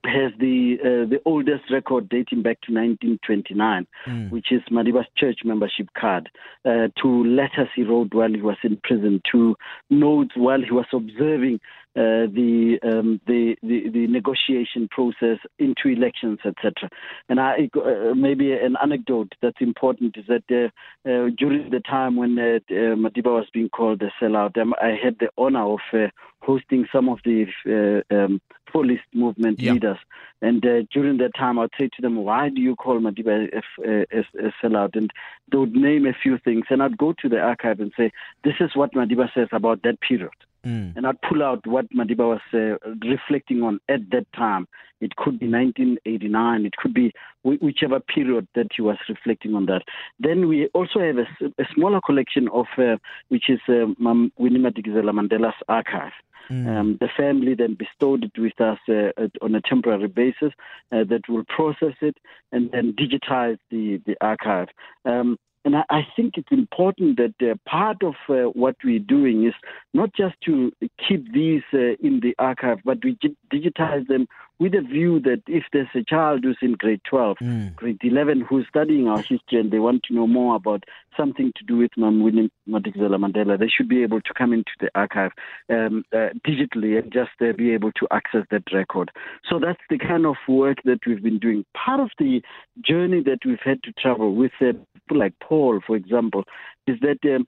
has 0.06 0.32
the 0.38 0.76
uh, 0.80 1.08
the 1.08 1.20
oldest 1.24 1.70
record 1.70 2.08
dating 2.08 2.42
back 2.42 2.60
to 2.62 2.72
1929, 2.72 3.86
Mm. 4.06 4.30
which 4.30 4.52
is 4.52 4.62
Madiba's 4.70 5.06
church 5.16 5.40
membership 5.44 5.88
card, 5.98 6.28
uh, 6.64 6.88
to 7.02 7.24
letters 7.24 7.68
he 7.74 7.82
wrote 7.82 8.14
while 8.14 8.32
he 8.32 8.40
was 8.42 8.56
in 8.62 8.76
prison, 8.82 9.20
to 9.32 9.56
notes 9.90 10.32
while 10.36 10.60
he 10.62 10.70
was 10.70 10.86
observing 10.92 11.60
uh, 11.96 12.28
the, 12.28 12.78
um, 12.82 13.20
the 13.26 13.56
the 13.62 13.88
the 13.88 14.06
negotiation 14.06 14.86
process 14.90 15.38
into 15.58 15.88
elections, 15.88 16.38
etc. 16.44 16.90
And 17.30 17.40
I 17.40 17.70
uh, 17.74 18.14
maybe 18.14 18.52
an 18.52 18.76
anecdote 18.82 19.32
that's 19.40 19.60
important 19.60 20.16
is 20.18 20.26
that 20.28 20.44
uh, 20.50 20.68
uh, 21.08 21.30
during 21.38 21.70
the 21.70 21.80
time 21.80 22.16
when 22.16 22.38
uh, 22.38 22.58
uh, 22.70 22.96
Madiba 22.96 23.32
was 23.32 23.46
being 23.52 23.70
called 23.70 24.02
a 24.02 24.10
sellout, 24.22 24.58
um, 24.58 24.74
I 24.80 24.94
had 25.02 25.16
the 25.20 25.30
honor 25.38 25.64
of 25.72 25.80
uh, 25.94 26.08
hosting 26.42 26.86
some 26.92 27.08
of 27.08 27.18
the 27.24 27.46
uh, 27.66 28.14
um, 28.14 28.40
police 28.70 29.00
movement 29.14 29.60
Yeah. 29.60 29.72
leaders. 29.72 29.98
And 30.42 30.64
uh, 30.66 30.82
during 30.92 31.16
that 31.18 31.34
time, 31.34 31.58
I'd 31.58 31.70
say 31.78 31.88
to 31.96 32.02
them, 32.02 32.16
"Why 32.16 32.48
do 32.48 32.60
you 32.60 32.76
call 32.76 33.00
Madiba 33.00 33.48
a, 33.52 33.62
a, 33.90 34.20
a 34.48 34.52
sellout?" 34.62 34.96
And 34.96 35.10
they 35.50 35.58
would 35.58 35.74
name 35.74 36.06
a 36.06 36.12
few 36.22 36.38
things, 36.38 36.66
and 36.70 36.82
I'd 36.82 36.98
go 36.98 37.14
to 37.22 37.28
the 37.28 37.40
archive 37.40 37.80
and 37.80 37.92
say, 37.96 38.12
"This 38.44 38.54
is 38.60 38.74
what 38.74 38.92
Madiba 38.92 39.32
says 39.34 39.48
about 39.52 39.82
that 39.82 40.00
period." 40.00 40.30
Mm. 40.66 40.96
and 40.96 41.06
I'd 41.06 41.20
pull 41.22 41.42
out 41.44 41.64
what 41.66 41.88
Madiba 41.90 42.26
was 42.34 42.40
uh, 42.52 42.76
reflecting 43.06 43.62
on 43.62 43.78
at 43.88 44.10
that 44.10 44.26
time. 44.32 44.66
It 45.00 45.14
could 45.14 45.38
be 45.38 45.46
1989, 45.48 46.66
it 46.66 46.76
could 46.76 46.92
be 46.92 47.12
wh- 47.42 47.62
whichever 47.62 48.00
period 48.00 48.48
that 48.56 48.68
he 48.74 48.82
was 48.82 48.96
reflecting 49.08 49.54
on 49.54 49.66
that. 49.66 49.82
Then 50.18 50.48
we 50.48 50.66
also 50.74 50.98
have 51.00 51.18
a 51.18 51.64
smaller 51.74 52.00
collection 52.00 52.48
of, 52.48 52.66
uh, 52.78 52.96
which 53.28 53.48
is 53.48 53.60
uh, 53.68 53.86
Mam 53.98 54.32
Winnie 54.38 54.58
Madikizela 54.58 55.12
Mandela's 55.12 55.54
archive. 55.68 56.12
Um, 56.48 56.96
the 57.00 57.08
family 57.16 57.54
then 57.54 57.74
bestowed 57.74 58.22
it 58.24 58.38
with 58.38 58.60
us 58.60 58.78
uh, 58.88 59.10
at- 59.24 59.32
on 59.42 59.54
a 59.56 59.60
temporary 59.60 60.06
basis 60.08 60.52
uh, 60.92 61.02
that 61.10 61.28
will 61.28 61.44
process 61.44 61.94
it 62.00 62.16
and 62.52 62.70
then 62.70 62.94
digitize 62.94 63.58
the, 63.70 64.00
the 64.06 64.16
archive. 64.20 64.68
Um, 65.04 65.38
And 65.66 65.74
I, 65.74 65.82
I 65.90 66.06
think 66.14 66.38
it's 66.38 66.52
important 66.52 67.18
that 67.18 67.34
uh, 67.42 67.56
part 67.68 68.02
of 68.04 68.14
uh, 68.28 68.50
what 68.50 68.76
we're 68.84 69.00
doing 69.00 69.44
is 69.46 69.54
not 69.94 70.14
just 70.14 70.36
to 70.46 70.72
keep 71.06 71.32
these 71.32 71.62
uh, 71.74 71.98
in 72.00 72.20
the 72.22 72.36
archive, 72.38 72.78
but 72.84 72.98
we 73.04 73.18
digitize 73.52 74.06
them 74.06 74.28
with 74.58 74.74
a 74.74 74.80
view 74.80 75.20
that 75.20 75.42
if 75.46 75.64
there's 75.72 75.88
a 75.94 76.02
child 76.02 76.44
who's 76.44 76.58
in 76.62 76.72
grade 76.72 77.00
12, 77.08 77.36
mm. 77.42 77.76
grade 77.76 77.98
11, 78.02 78.40
who's 78.40 78.66
studying 78.68 79.06
our 79.06 79.18
history 79.18 79.60
and 79.60 79.70
they 79.70 79.78
want 79.78 80.02
to 80.04 80.14
know 80.14 80.26
more 80.26 80.56
about 80.56 80.84
something 81.16 81.52
to 81.56 81.64
do 81.64 81.76
with 81.76 81.90
Mam 81.96 82.22
Winnie 82.22 82.50
Madikizela 82.68 83.18
Mandela, 83.18 83.58
they 83.58 83.68
should 83.68 83.88
be 83.88 84.02
able 84.02 84.20
to 84.20 84.34
come 84.36 84.52
into 84.52 84.70
the 84.80 84.90
archive 84.94 85.32
um, 85.70 86.04
uh, 86.12 86.28
digitally 86.46 86.98
and 86.98 87.12
just 87.12 87.30
uh, 87.40 87.52
be 87.56 87.72
able 87.72 87.92
to 87.92 88.06
access 88.10 88.44
that 88.50 88.62
record. 88.72 89.10
So 89.48 89.58
that's 89.58 89.80
the 89.90 89.98
kind 89.98 90.26
of 90.26 90.36
work 90.48 90.78
that 90.84 91.00
we've 91.06 91.22
been 91.22 91.38
doing. 91.38 91.64
Part 91.74 92.00
of 92.00 92.10
the 92.18 92.40
journey 92.80 93.22
that 93.24 93.38
we've 93.44 93.58
had 93.64 93.82
to 93.84 93.92
travel 93.92 94.34
with 94.34 94.52
uh, 94.60 94.72
people 94.94 95.18
like 95.18 95.34
Paul, 95.40 95.80
for 95.86 95.96
example, 95.96 96.44
is 96.86 96.98
that 97.00 97.18
um, 97.34 97.46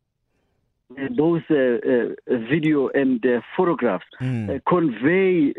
those 1.17 1.43
uh, 1.51 1.55
uh, 1.55 2.39
video 2.51 2.89
and 2.89 3.25
uh, 3.25 3.41
photographs 3.57 4.07
mm. 4.21 4.61
convey 4.67 5.53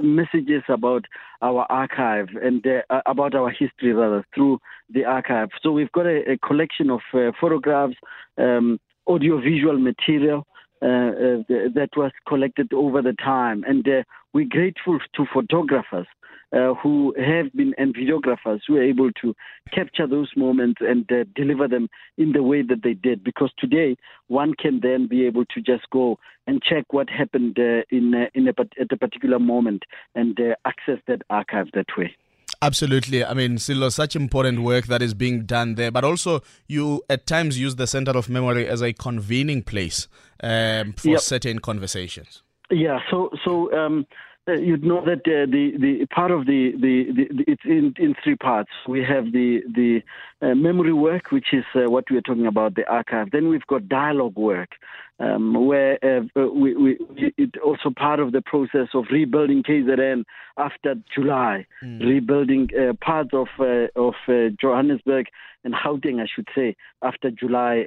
messages 0.00 0.62
about 0.68 1.04
our 1.40 1.66
archive 1.70 2.28
and 2.42 2.66
about 3.06 3.34
our 3.34 3.50
history 3.50 3.92
rather 3.92 4.24
through 4.34 4.60
the 4.90 5.04
archive. 5.04 5.50
So 5.62 5.70
we've 5.70 5.92
got 5.92 6.06
a, 6.06 6.32
a 6.32 6.38
collection 6.38 6.90
of 6.90 7.00
photographs, 7.40 7.94
um, 8.38 8.80
audiovisual 9.06 9.78
material. 9.78 10.46
Uh, 10.80 10.86
uh, 10.86 11.42
that 11.74 11.88
was 11.96 12.12
collected 12.28 12.72
over 12.72 13.02
the 13.02 13.14
time. 13.14 13.64
And 13.66 13.86
uh, 13.88 14.04
we're 14.32 14.46
grateful 14.48 15.00
to 15.16 15.26
photographers 15.32 16.06
who 16.82 17.14
have 17.18 17.52
been 17.52 17.74
and 17.78 17.94
videographers 17.94 18.60
who 18.66 18.76
are 18.76 18.82
able 18.82 19.10
to 19.20 19.34
capture 19.74 20.06
those 20.06 20.30
moments 20.36 20.80
and 20.80 21.06
deliver 21.34 21.66
them 21.66 21.88
in 22.16 22.32
the 22.32 22.42
way 22.42 22.62
that 22.62 22.82
they 22.84 22.94
did. 22.94 23.24
Because 23.24 23.50
today 23.58 23.96
one 24.28 24.54
can 24.54 24.78
then 24.80 25.08
be 25.08 25.26
able 25.26 25.44
to 25.46 25.60
just 25.60 25.90
go 25.90 26.16
and 26.46 26.62
check 26.62 26.84
what 26.90 27.10
happened 27.10 27.58
in 27.58 28.14
in 28.34 28.46
a, 28.46 28.54
at 28.80 28.92
a 28.92 28.96
particular 28.96 29.40
moment 29.40 29.82
and 30.14 30.38
access 30.64 31.00
that 31.08 31.22
archive 31.28 31.66
that 31.74 31.88
way. 31.98 32.16
Absolutely. 32.60 33.24
I 33.24 33.34
mean, 33.34 33.56
Sello, 33.56 33.92
such 33.92 34.16
important 34.16 34.62
work 34.62 34.86
that 34.86 35.00
is 35.00 35.14
being 35.14 35.44
done 35.44 35.76
there, 35.76 35.92
but 35.92 36.04
also 36.04 36.42
you 36.66 37.02
at 37.08 37.26
times 37.26 37.58
use 37.58 37.76
the 37.76 37.86
Center 37.86 38.10
of 38.12 38.28
Memory 38.28 38.66
as 38.66 38.82
a 38.82 38.92
convening 38.92 39.62
place 39.62 40.08
um, 40.42 40.92
for 40.94 41.10
yep. 41.10 41.20
certain 41.20 41.60
conversations. 41.60 42.42
Yeah. 42.70 42.98
So, 43.10 43.30
so 43.44 43.72
um, 43.78 44.06
you'd 44.56 44.84
know 44.84 45.04
that 45.04 45.20
uh, 45.26 45.46
the 45.50 45.72
the 45.78 46.06
part 46.06 46.30
of 46.30 46.46
the, 46.46 46.72
the, 46.72 47.12
the, 47.12 47.44
it's 47.46 47.62
in 47.64 47.94
in 47.98 48.14
three 48.22 48.36
parts. 48.36 48.70
We 48.86 49.04
have 49.04 49.32
the 49.32 49.62
the 49.74 50.02
uh, 50.40 50.54
memory 50.54 50.92
work, 50.92 51.30
which 51.30 51.48
is 51.52 51.64
uh, 51.74 51.90
what 51.90 52.04
we 52.10 52.16
are 52.16 52.22
talking 52.22 52.46
about, 52.46 52.74
the 52.74 52.88
archive. 52.88 53.30
Then 53.30 53.48
we've 53.48 53.66
got 53.66 53.88
dialogue 53.88 54.36
work, 54.36 54.70
um, 55.20 55.66
where 55.66 55.98
uh, 56.02 56.40
uh, 56.40 56.48
we, 56.48 56.74
we 56.74 56.98
it 57.36 57.56
also 57.64 57.90
part 57.90 58.20
of 58.20 58.32
the 58.32 58.42
process 58.42 58.88
of 58.94 59.04
rebuilding 59.10 59.62
KZN 59.62 60.24
after 60.56 60.94
July, 61.14 61.66
mm. 61.82 62.00
rebuilding 62.00 62.68
parts 63.00 63.30
of 63.32 63.48
of 63.96 64.14
Johannesburg 64.60 65.26
and 65.68 66.02
Gauteng, 66.02 66.20
I 66.22 66.26
should 66.32 66.48
say, 66.54 66.76
after 67.02 67.30
July 67.30 67.84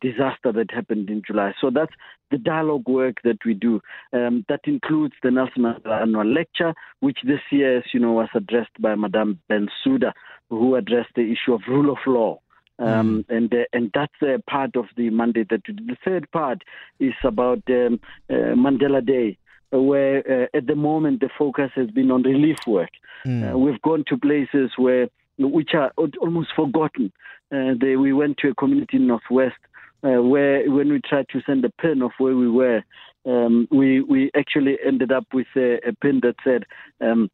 disaster 0.00 0.52
that 0.52 0.70
happened 0.70 1.10
in 1.10 1.22
July. 1.26 1.52
So 1.60 1.70
that's 1.70 1.92
the 2.32 2.38
dialogue 2.38 2.88
work 2.88 3.16
that 3.22 3.38
we 3.44 3.54
do. 3.54 3.80
Um, 4.12 4.44
that 4.48 4.60
includes 4.64 5.14
the 5.22 5.30
Nelson 5.30 5.62
Mandela 5.62 6.02
annual 6.02 6.26
lecture, 6.26 6.74
which 7.00 7.18
this 7.24 7.40
year, 7.50 7.78
as 7.78 7.84
you 7.92 8.00
know, 8.00 8.12
was 8.12 8.28
addressed 8.34 8.80
by 8.80 8.94
Madame 8.96 9.38
Bensouda, 9.48 10.12
who 10.50 10.74
addressed 10.74 11.10
the 11.14 11.32
issue 11.32 11.54
of 11.54 11.60
rule 11.68 11.92
of 11.92 11.98
law. 12.06 12.40
Um, 12.78 13.24
mm. 13.28 13.36
and 13.36 13.54
uh, 13.54 13.64
and 13.72 13.90
that's 13.94 14.14
uh, 14.22 14.38
part 14.48 14.76
of 14.76 14.86
the 14.96 15.10
mandate 15.10 15.50
that 15.50 15.60
we 15.68 15.74
do. 15.74 15.86
The 15.86 15.96
third 16.04 16.28
part 16.32 16.62
is 16.98 17.12
about 17.22 17.62
um, 17.68 18.00
uh, 18.30 18.56
Mandela 18.56 19.04
Day, 19.06 19.38
where 19.70 20.18
uh, 20.18 20.56
at 20.56 20.66
the 20.66 20.74
moment 20.74 21.20
the 21.20 21.28
focus 21.38 21.70
has 21.76 21.90
been 21.90 22.10
on 22.10 22.22
relief 22.22 22.56
work. 22.66 22.90
Mm. 23.24 23.60
we've 23.60 23.80
gone 23.82 24.02
to 24.08 24.16
places 24.18 24.72
where 24.76 25.06
which 25.38 25.70
are 25.74 25.92
almost 26.20 26.48
forgotten. 26.54 27.12
Uh, 27.54 27.74
they, 27.80 27.96
we 27.96 28.12
went 28.12 28.38
to 28.38 28.48
a 28.48 28.54
community 28.54 28.96
in 28.96 29.06
Northwest 29.06 29.56
uh, 30.04 30.22
where 30.22 30.70
when 30.70 30.90
we 30.90 31.00
tried 31.00 31.28
to 31.30 31.40
send 31.46 31.64
a 31.64 31.70
pin 31.70 32.02
of 32.02 32.10
where 32.18 32.36
we 32.36 32.48
were, 32.48 32.82
um, 33.24 33.68
we 33.70 34.00
we 34.00 34.30
actually 34.36 34.76
ended 34.84 35.12
up 35.12 35.26
with 35.32 35.46
a, 35.56 35.78
a 35.86 35.92
pin 36.00 36.20
that 36.22 36.34
said 36.42 36.64
um, 37.00 37.30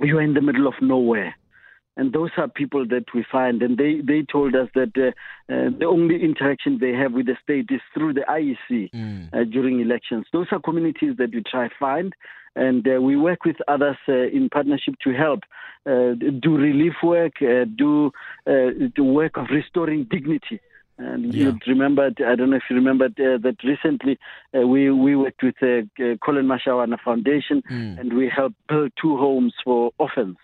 we 0.00 0.10
are 0.12 0.20
in 0.20 0.34
the 0.34 0.40
middle 0.40 0.66
of 0.66 0.74
nowhere. 0.80 1.34
And 1.96 2.12
those 2.12 2.30
are 2.38 2.48
people 2.48 2.86
that 2.88 3.04
we 3.14 3.22
find, 3.30 3.62
and 3.62 3.76
they, 3.76 4.00
they 4.00 4.22
told 4.22 4.54
us 4.54 4.68
that 4.74 4.92
uh, 4.96 5.08
uh, 5.52 5.68
the 5.78 5.84
only 5.84 6.22
interaction 6.24 6.78
they 6.80 6.92
have 6.92 7.12
with 7.12 7.26
the 7.26 7.36
state 7.42 7.66
is 7.68 7.82
through 7.92 8.14
the 8.14 8.24
IEC 8.30 8.90
mm. 8.92 9.28
uh, 9.34 9.44
during 9.44 9.80
elections. 9.80 10.24
Those 10.32 10.46
are 10.52 10.58
communities 10.58 11.16
that 11.18 11.34
we 11.34 11.42
try 11.42 11.68
find, 11.78 12.14
and 12.56 12.86
uh, 12.88 13.00
we 13.00 13.16
work 13.16 13.44
with 13.44 13.56
others 13.68 13.98
uh, 14.08 14.12
in 14.12 14.48
partnership 14.50 14.94
to 15.04 15.12
help 15.12 15.40
uh, 15.42 15.46
do 15.84 16.56
relief 16.56 16.94
work, 17.02 17.34
do 17.38 18.12
the 18.46 18.90
work 18.98 19.36
of 19.36 19.46
restoring 19.50 20.04
dignity 20.10 20.60
and 20.98 21.34
yeah. 21.34 21.46
you 21.46 21.58
remember, 21.66 22.10
I 22.26 22.34
don't 22.34 22.50
know 22.50 22.56
if 22.56 22.64
you 22.68 22.76
remember 22.76 23.06
uh, 23.06 23.38
that 23.38 23.56
recently 23.64 24.18
uh, 24.54 24.66
we 24.66 24.90
we 24.90 25.16
worked 25.16 25.42
with 25.42 25.56
uh, 25.62 25.88
Collen 26.24 26.46
Mashawana 26.46 26.98
Foundation 27.00 27.62
mm. 27.70 27.98
and 27.98 28.12
we 28.12 28.28
helped 28.34 28.56
build 28.68 28.92
two 29.00 29.16
homes 29.16 29.54
for 29.64 29.90
orphans 29.98 30.36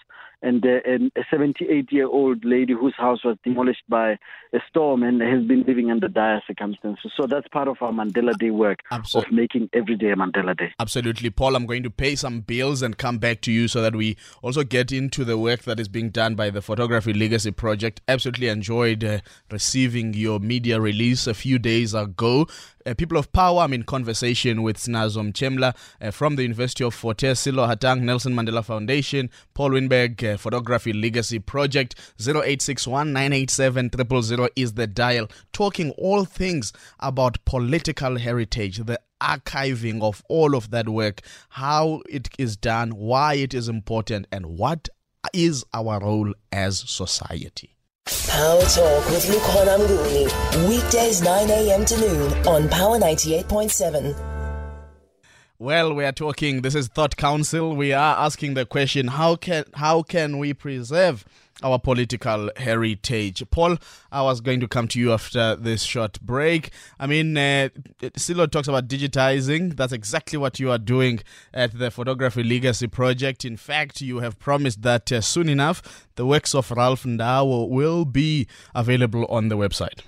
and, 0.42 0.64
uh, 0.64 0.80
and 0.84 1.10
a 1.16 1.22
78 1.30 1.92
year 1.92 2.06
old 2.06 2.44
lady 2.44 2.72
whose 2.72 2.94
house 2.96 3.24
was 3.24 3.36
demolished 3.44 3.82
by 3.88 4.18
a 4.52 4.58
storm 4.68 5.02
and 5.02 5.20
has 5.20 5.44
been 5.44 5.62
living 5.64 5.90
under 5.90 6.08
dire 6.08 6.42
circumstances. 6.46 7.12
So 7.16 7.26
that's 7.26 7.48
part 7.48 7.68
of 7.68 7.76
our 7.80 7.92
Mandela 7.92 8.36
Day 8.38 8.50
work 8.50 8.80
Absolutely. 8.90 9.28
of 9.28 9.34
making 9.34 9.70
every 9.72 9.96
day 9.96 10.10
a 10.10 10.16
Mandela 10.16 10.56
Day. 10.56 10.72
Absolutely. 10.78 11.30
Paul, 11.30 11.56
I'm 11.56 11.66
going 11.66 11.82
to 11.82 11.90
pay 11.90 12.14
some 12.14 12.40
bills 12.40 12.82
and 12.82 12.96
come 12.96 13.18
back 13.18 13.40
to 13.42 13.52
you 13.52 13.68
so 13.68 13.82
that 13.82 13.94
we 13.94 14.16
also 14.42 14.64
get 14.64 14.92
into 14.92 15.24
the 15.24 15.38
work 15.38 15.62
that 15.62 15.80
is 15.80 15.88
being 15.88 16.10
done 16.10 16.34
by 16.34 16.50
the 16.50 16.62
Photography 16.62 17.12
Legacy 17.12 17.50
Project. 17.50 18.00
Absolutely 18.08 18.48
enjoyed 18.48 19.04
uh, 19.04 19.20
receiving 19.50 20.14
your 20.14 20.38
media 20.38 20.80
release 20.80 21.26
a 21.26 21.34
few 21.34 21.58
days 21.58 21.94
ago 21.94 22.46
uh, 22.88 22.94
people 22.94 23.18
of 23.18 23.30
power. 23.32 23.60
I'm 23.62 23.72
in 23.72 23.82
conversation 23.82 24.62
with 24.62 24.78
Snazo 24.78 25.30
Mchemla 25.30 25.76
uh, 26.00 26.10
from 26.10 26.36
the 26.36 26.42
University 26.42 26.84
of 26.84 26.94
Fort 26.94 27.18
Sello 27.18 27.68
Hatang, 27.68 28.00
Nelson 28.02 28.34
Mandela 28.34 28.64
Foundation, 28.64 29.30
Paul 29.54 29.72
Weinberg, 29.72 30.24
uh, 30.24 30.36
Photography 30.36 30.92
Legacy 30.92 31.38
Project. 31.38 31.94
0861 32.18 33.12
987 33.12 33.90
000 34.22 34.48
is 34.56 34.74
the 34.74 34.86
dial. 34.86 35.28
Talking 35.52 35.90
all 35.92 36.24
things 36.24 36.72
about 37.00 37.44
political 37.44 38.16
heritage, 38.16 38.78
the 38.78 39.00
archiving 39.20 40.00
of 40.00 40.22
all 40.28 40.54
of 40.54 40.70
that 40.70 40.88
work, 40.88 41.20
how 41.50 42.02
it 42.08 42.28
is 42.38 42.56
done, 42.56 42.92
why 42.92 43.34
it 43.34 43.52
is 43.52 43.68
important, 43.68 44.26
and 44.32 44.46
what 44.46 44.88
is 45.34 45.64
our 45.74 46.00
role 46.00 46.32
as 46.52 46.78
society. 46.78 47.77
Power 48.08 48.62
Talk 48.62 49.04
with 49.10 49.26
Lukhona 49.26 49.76
Mnguni. 49.78 50.66
Weekdays 50.68 51.20
9 51.20 51.50
a.m. 51.50 51.84
to 51.84 52.00
noon 52.00 52.32
on 52.46 52.66
Power 52.70 52.98
98.7. 52.98 54.16
Well, 55.58 55.92
we 55.92 56.04
are 56.06 56.12
talking. 56.12 56.62
This 56.62 56.74
is 56.74 56.88
Thought 56.88 57.16
Council. 57.16 57.76
We 57.76 57.92
are 57.92 58.16
asking 58.16 58.54
the 58.54 58.64
question: 58.64 59.08
How 59.08 59.36
can 59.36 59.64
how 59.74 60.02
can 60.02 60.38
we 60.38 60.54
preserve 60.54 61.26
our 61.62 61.78
political 61.78 62.50
heritage. 62.56 63.42
Paul, 63.50 63.78
I 64.12 64.22
was 64.22 64.40
going 64.40 64.60
to 64.60 64.68
come 64.68 64.88
to 64.88 65.00
you 65.00 65.12
after 65.12 65.56
this 65.56 65.82
short 65.82 66.20
break. 66.20 66.70
I 66.98 67.06
mean, 67.06 67.36
uh, 67.36 67.68
Sello 68.16 68.50
talks 68.50 68.68
about 68.68 68.88
digitizing. 68.88 69.76
That's 69.76 69.92
exactly 69.92 70.38
what 70.38 70.60
you 70.60 70.70
are 70.70 70.78
doing 70.78 71.20
at 71.52 71.78
the 71.78 71.90
Photography 71.90 72.42
Legacy 72.42 72.86
Project. 72.86 73.44
In 73.44 73.56
fact, 73.56 74.00
you 74.00 74.20
have 74.20 74.38
promised 74.38 74.82
that 74.82 75.10
uh, 75.10 75.20
soon 75.20 75.48
enough, 75.48 76.06
the 76.14 76.26
works 76.26 76.54
of 76.54 76.70
Ralph 76.70 77.04
Ndawo 77.04 77.68
will 77.68 78.04
be 78.04 78.46
available 78.74 79.24
on 79.26 79.48
the 79.48 79.56
website. 79.56 80.00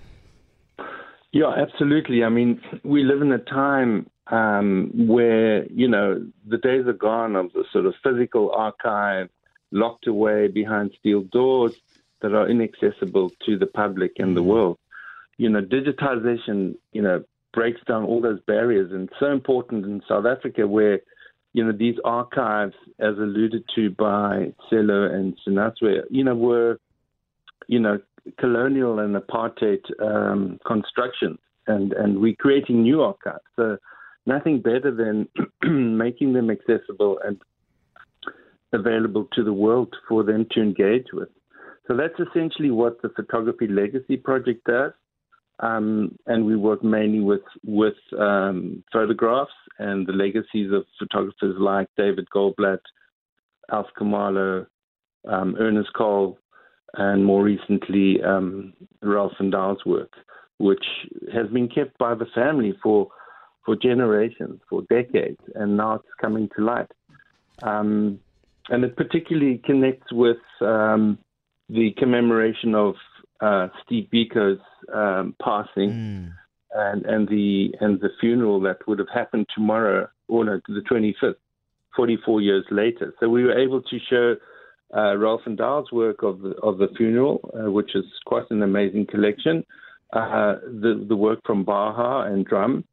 Yeah, 1.33 1.53
absolutely. 1.57 2.25
I 2.25 2.29
mean, 2.29 2.61
we 2.83 3.05
live 3.05 3.23
in 3.23 3.31
a 3.31 3.39
time 3.39 4.11
um, 4.29 4.91
where, 4.95 5.65
you 5.71 5.89
know, 5.89 6.27
the 6.47 6.59
days 6.59 6.87
are 6.87 6.93
gone 6.93 7.37
of 7.37 7.53
the 7.53 7.65
sort 7.73 7.87
of 7.87 7.95
physical 8.03 8.51
archive 8.53 9.29
locked 9.71 10.07
away 10.07 10.49
behind 10.49 10.93
steel 10.99 11.23
doors 11.23 11.75
that 12.23 12.35
are 12.35 12.49
inaccessible 12.49 13.31
to 13.47 13.59
the 13.59 13.67
public 13.67 14.13
and 14.19 14.37
the 14.37 14.43
mm. 14.43 14.47
world. 14.47 14.79
You 15.39 15.49
know, 15.49 15.63
digitization, 15.63 16.77
you 16.93 17.03
know, 17.03 17.25
breaks 17.53 17.81
down 17.87 18.05
all 18.05 18.21
those 18.21 18.41
barriers 18.47 18.93
and 18.93 19.09
so 19.19 19.27
important 19.27 19.85
in 19.85 20.03
South 20.09 20.27
Africa 20.27 20.67
where, 20.67 21.01
you 21.53 21.65
know, 21.65 21.73
these 21.73 21.97
archives, 22.05 22.75
as 22.99 23.17
alluded 23.17 23.65
to 23.75 23.91
by 23.91 24.53
Sello 24.71 25.13
and 25.13 25.37
Sinatwe, 25.47 26.03
you 26.11 26.23
know, 26.25 26.35
were, 26.35 26.79
you 27.67 27.81
know, 27.81 27.99
colonial 28.39 28.99
and 28.99 29.17
apartheid 29.17 29.81
um, 30.01 30.61
constructions 30.67 31.39
and, 31.67 31.93
and 31.93 32.21
we're 32.21 32.37
creating 32.37 32.83
new 32.83 33.03
archives. 33.03 33.45
So 33.57 33.79
nothing 34.27 34.61
better 34.61 34.91
than 34.91 35.29
making 35.97 36.35
them 36.35 36.51
accessible 36.51 37.19
and 37.25 37.41
available 38.73 39.29
to 39.33 39.45
the 39.45 39.53
world 39.53 39.95
for 40.09 40.23
them 40.23 40.47
to 40.53 40.61
engage 40.61 41.07
with. 41.13 41.29
So 41.89 41.97
that's 41.97 42.19
essentially 42.29 42.71
what 42.71 43.03
the 43.03 43.09
Photography 43.11 43.67
Legacy 43.67 44.17
Project 44.17 44.65
does. 44.65 44.93
Um, 45.59 46.17
and 46.27 46.47
we 46.47 46.57
work 46.57 46.83
mainly 46.83 47.21
with 47.21 47.43
with 47.67 47.99
um, 48.19 48.83
photographs 48.93 49.53
and 49.79 50.07
the 50.07 50.13
legacies 50.13 50.73
of 50.73 50.87
photographers 50.99 51.57
like 51.59 51.89
David 51.99 52.27
Goldblatt, 52.35 52.79
Alf 53.71 53.87
Kumalo, 53.99 54.67
um, 55.29 55.57
Ernest 55.59 55.93
Cole, 55.93 56.39
and 56.95 57.25
more 57.25 57.43
recently 57.43 58.23
um, 58.23 58.73
Ralph 59.03 59.33
Ndawo's 59.39 59.85
work, 59.85 60.13
which 60.59 60.85
has 61.33 61.47
been 61.49 61.69
kept 61.69 61.99
by 61.99 62.15
the 62.15 62.27
family 62.35 62.75
for 62.83 63.09
for 63.67 63.77
generations, 63.77 64.61
for 64.71 64.83
decades, 64.89 65.41
and 65.55 65.77
now 65.77 65.97
it's 65.97 66.15
coming 66.21 66.49
to 66.57 66.65
light. 66.65 66.91
Um, 67.63 68.21
and 68.69 68.85
it 68.85 68.97
particularly 68.97 69.59
connects 69.65 70.13
with 70.13 70.39
um, 70.61 71.19
the 71.69 71.93
commemoration 71.99 72.75
of 72.75 72.95
uh, 73.41 73.69
Steve 73.85 74.09
Biko's 74.13 74.61
um, 74.93 75.35
passing, 75.43 75.91
mm. 75.91 76.33
and 76.75 77.07
and 77.07 77.29
the 77.29 77.75
and 77.81 78.01
the 78.01 78.11
funeral 78.21 78.61
that 78.61 78.87
would 78.87 78.99
have 78.99 79.09
happened 79.13 79.47
tomorrow, 79.55 80.09
or 80.29 80.45
no, 80.45 80.61
the 80.69 80.83
25th, 80.91 81.37
44 81.97 82.41
years 82.41 82.65
later. 82.71 83.15
So 83.19 83.29
we 83.29 83.45
were 83.45 83.59
able 83.59 83.83
to 83.83 83.99
show 84.11 84.37
uh, 84.95 85.17
Ralph 85.17 85.43
Ndawo's 85.47 85.91
work 85.93 86.23
of 86.23 86.41
the 86.41 86.51
of 86.63 86.79
the 86.79 86.89
funeral, 86.97 87.41
uh, 87.55 87.71
which 87.71 87.95
is 87.95 88.05
quite 88.27 88.51
an 88.51 88.63
amazing 88.63 89.07
collection. 89.07 89.65
Uh, 90.13 90.57
the 90.65 91.05
the 91.09 91.17
work 91.17 91.39
from 91.47 91.65
Baha 91.65 92.31
and 92.31 92.45
drum, 92.45 92.85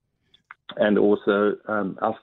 and 0.78 0.98
also 0.98 1.56
um, 1.68 1.98
Alf 2.02 2.16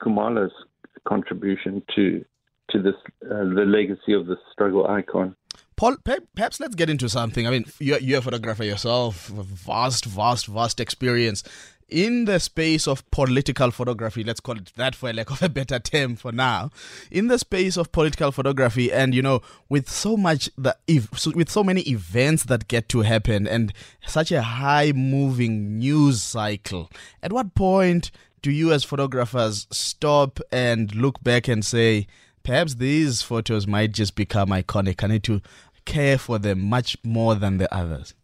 contribution 1.06 1.82
to 1.94 2.24
to 2.70 2.82
this 2.82 2.94
uh, 3.24 3.44
the 3.44 3.64
legacy 3.66 4.12
of 4.12 4.26
the 4.26 4.36
struggle 4.52 4.86
icon. 4.86 5.36
Paul, 5.76 5.96
perhaps 6.34 6.60
let's 6.60 6.76
get 6.76 6.88
into 6.88 7.08
something. 7.08 7.48
I 7.48 7.50
mean, 7.50 7.64
you're, 7.80 7.98
you're 7.98 8.20
a 8.20 8.22
photographer 8.22 8.62
yourself, 8.62 9.26
vast, 9.26 10.04
vast, 10.04 10.46
vast 10.46 10.78
experience 10.78 11.42
in 11.88 12.24
the 12.24 12.40
space 12.40 12.88
of 12.88 13.08
political 13.10 13.70
photography, 13.70 14.24
let's 14.24 14.40
call 14.40 14.56
it 14.56 14.72
that 14.76 14.94
for 14.94 15.10
a 15.10 15.12
lack 15.12 15.30
of 15.30 15.42
a 15.42 15.48
better 15.48 15.78
term 15.78 16.16
for 16.16 16.32
now, 16.32 16.70
in 17.10 17.28
the 17.28 17.38
space 17.38 17.76
of 17.76 17.92
political 17.92 18.32
photography, 18.32 18.92
and 18.92 19.14
you 19.14 19.22
know, 19.22 19.40
with 19.68 19.88
so 19.88 20.16
much 20.16 20.50
the 20.56 20.76
with 21.34 21.50
so 21.50 21.62
many 21.62 21.82
events 21.82 22.44
that 22.44 22.68
get 22.68 22.88
to 22.88 23.02
happen 23.02 23.46
and 23.46 23.72
such 24.06 24.32
a 24.32 24.42
high 24.42 24.92
moving 24.92 25.78
news 25.78 26.22
cycle, 26.22 26.90
at 27.22 27.32
what 27.32 27.54
point 27.54 28.10
do 28.42 28.50
you 28.50 28.72
as 28.72 28.84
photographers 28.84 29.66
stop 29.70 30.40
and 30.52 30.94
look 30.94 31.22
back 31.22 31.48
and 31.48 31.64
say, 31.64 32.06
perhaps 32.44 32.76
these 32.76 33.22
photos 33.22 33.66
might 33.66 33.92
just 33.92 34.14
become 34.14 34.50
iconic? 34.50 35.02
I 35.02 35.08
need 35.08 35.24
to 35.24 35.40
care 35.84 36.18
for 36.18 36.38
them 36.38 36.60
much 36.60 36.96
more 37.02 37.34
than 37.34 37.58
the 37.58 37.72
others. 37.74 38.14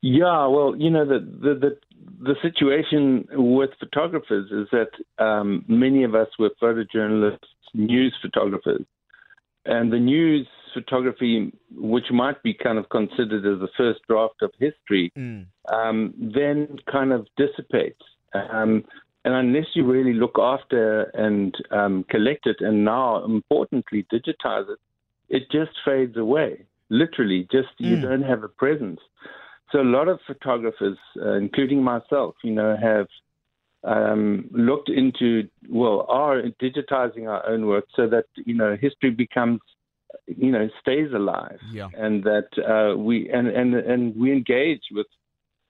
Yeah, 0.00 0.46
well, 0.46 0.74
you 0.78 0.90
know, 0.90 1.04
the, 1.04 1.18
the, 1.18 1.54
the 1.54 1.78
the 2.20 2.34
situation 2.42 3.28
with 3.32 3.70
photographers 3.78 4.50
is 4.50 4.68
that 4.72 5.24
um, 5.24 5.64
many 5.68 6.04
of 6.04 6.14
us 6.14 6.28
were 6.38 6.50
photojournalists, 6.60 7.38
news 7.74 8.14
photographers, 8.20 8.84
and 9.64 9.92
the 9.92 9.98
news 9.98 10.46
photography, 10.74 11.52
which 11.70 12.06
might 12.10 12.42
be 12.42 12.54
kind 12.54 12.78
of 12.78 12.88
considered 12.88 13.46
as 13.46 13.60
the 13.60 13.68
first 13.76 14.00
draft 14.08 14.42
of 14.42 14.50
history, 14.58 15.12
mm. 15.16 15.46
um, 15.72 16.12
then 16.18 16.76
kind 16.90 17.12
of 17.12 17.26
dissipates. 17.36 18.02
Um, 18.34 18.84
and 19.28 19.36
unless 19.44 19.68
you 19.74 19.84
really 19.84 20.14
look 20.14 20.36
after 20.38 21.02
and 21.26 21.54
um, 21.70 21.94
collect 22.08 22.46
it, 22.46 22.56
and 22.60 22.82
now 22.82 23.22
importantly 23.24 24.06
digitize 24.10 24.66
it, 24.74 24.80
it 25.28 25.42
just 25.52 25.72
fades 25.84 26.16
away. 26.16 26.64
Literally, 26.88 27.46
just 27.52 27.68
mm. 27.78 27.90
you 27.90 28.00
don't 28.00 28.22
have 28.22 28.42
a 28.42 28.48
presence. 28.48 29.00
So 29.70 29.82
a 29.82 29.90
lot 29.96 30.08
of 30.08 30.18
photographers, 30.26 30.96
uh, 31.20 31.34
including 31.34 31.82
myself, 31.82 32.36
you 32.42 32.54
know, 32.58 32.74
have 32.90 33.08
um, 33.84 34.48
looked 34.50 34.88
into, 34.88 35.46
well, 35.68 36.06
are 36.08 36.44
digitizing 36.62 37.28
our 37.28 37.46
own 37.46 37.66
work 37.66 37.84
so 37.94 38.08
that, 38.08 38.24
you 38.46 38.54
know, 38.54 38.78
history 38.80 39.10
becomes, 39.10 39.60
you 40.26 40.50
know, 40.50 40.70
stays 40.80 41.10
alive. 41.12 41.60
Yeah. 41.70 41.88
And 42.04 42.24
that 42.24 42.48
uh, 42.56 42.96
we, 42.96 43.28
and, 43.30 43.46
and, 43.48 43.74
and 43.74 44.16
we 44.16 44.32
engage 44.32 44.84
with 44.90 45.06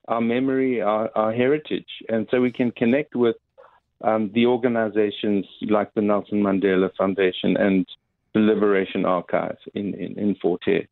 our 0.06 0.20
memory, 0.20 0.80
our, 0.80 1.10
our 1.16 1.32
heritage. 1.32 1.90
And 2.08 2.28
so 2.30 2.40
we 2.40 2.52
can 2.52 2.70
connect 2.70 3.16
with 3.16 3.34
um, 4.02 4.30
the 4.32 4.46
organizations 4.46 5.46
like 5.62 5.92
the 5.94 6.02
Nelson 6.02 6.42
Mandela 6.42 6.94
Foundation 6.96 7.56
and 7.56 7.86
the 8.34 8.40
Liberation 8.40 9.04
Archive 9.04 9.58
in, 9.74 9.94
in, 9.94 10.18
in 10.18 10.34
Fort 10.36 10.62
Hare. 10.64 10.86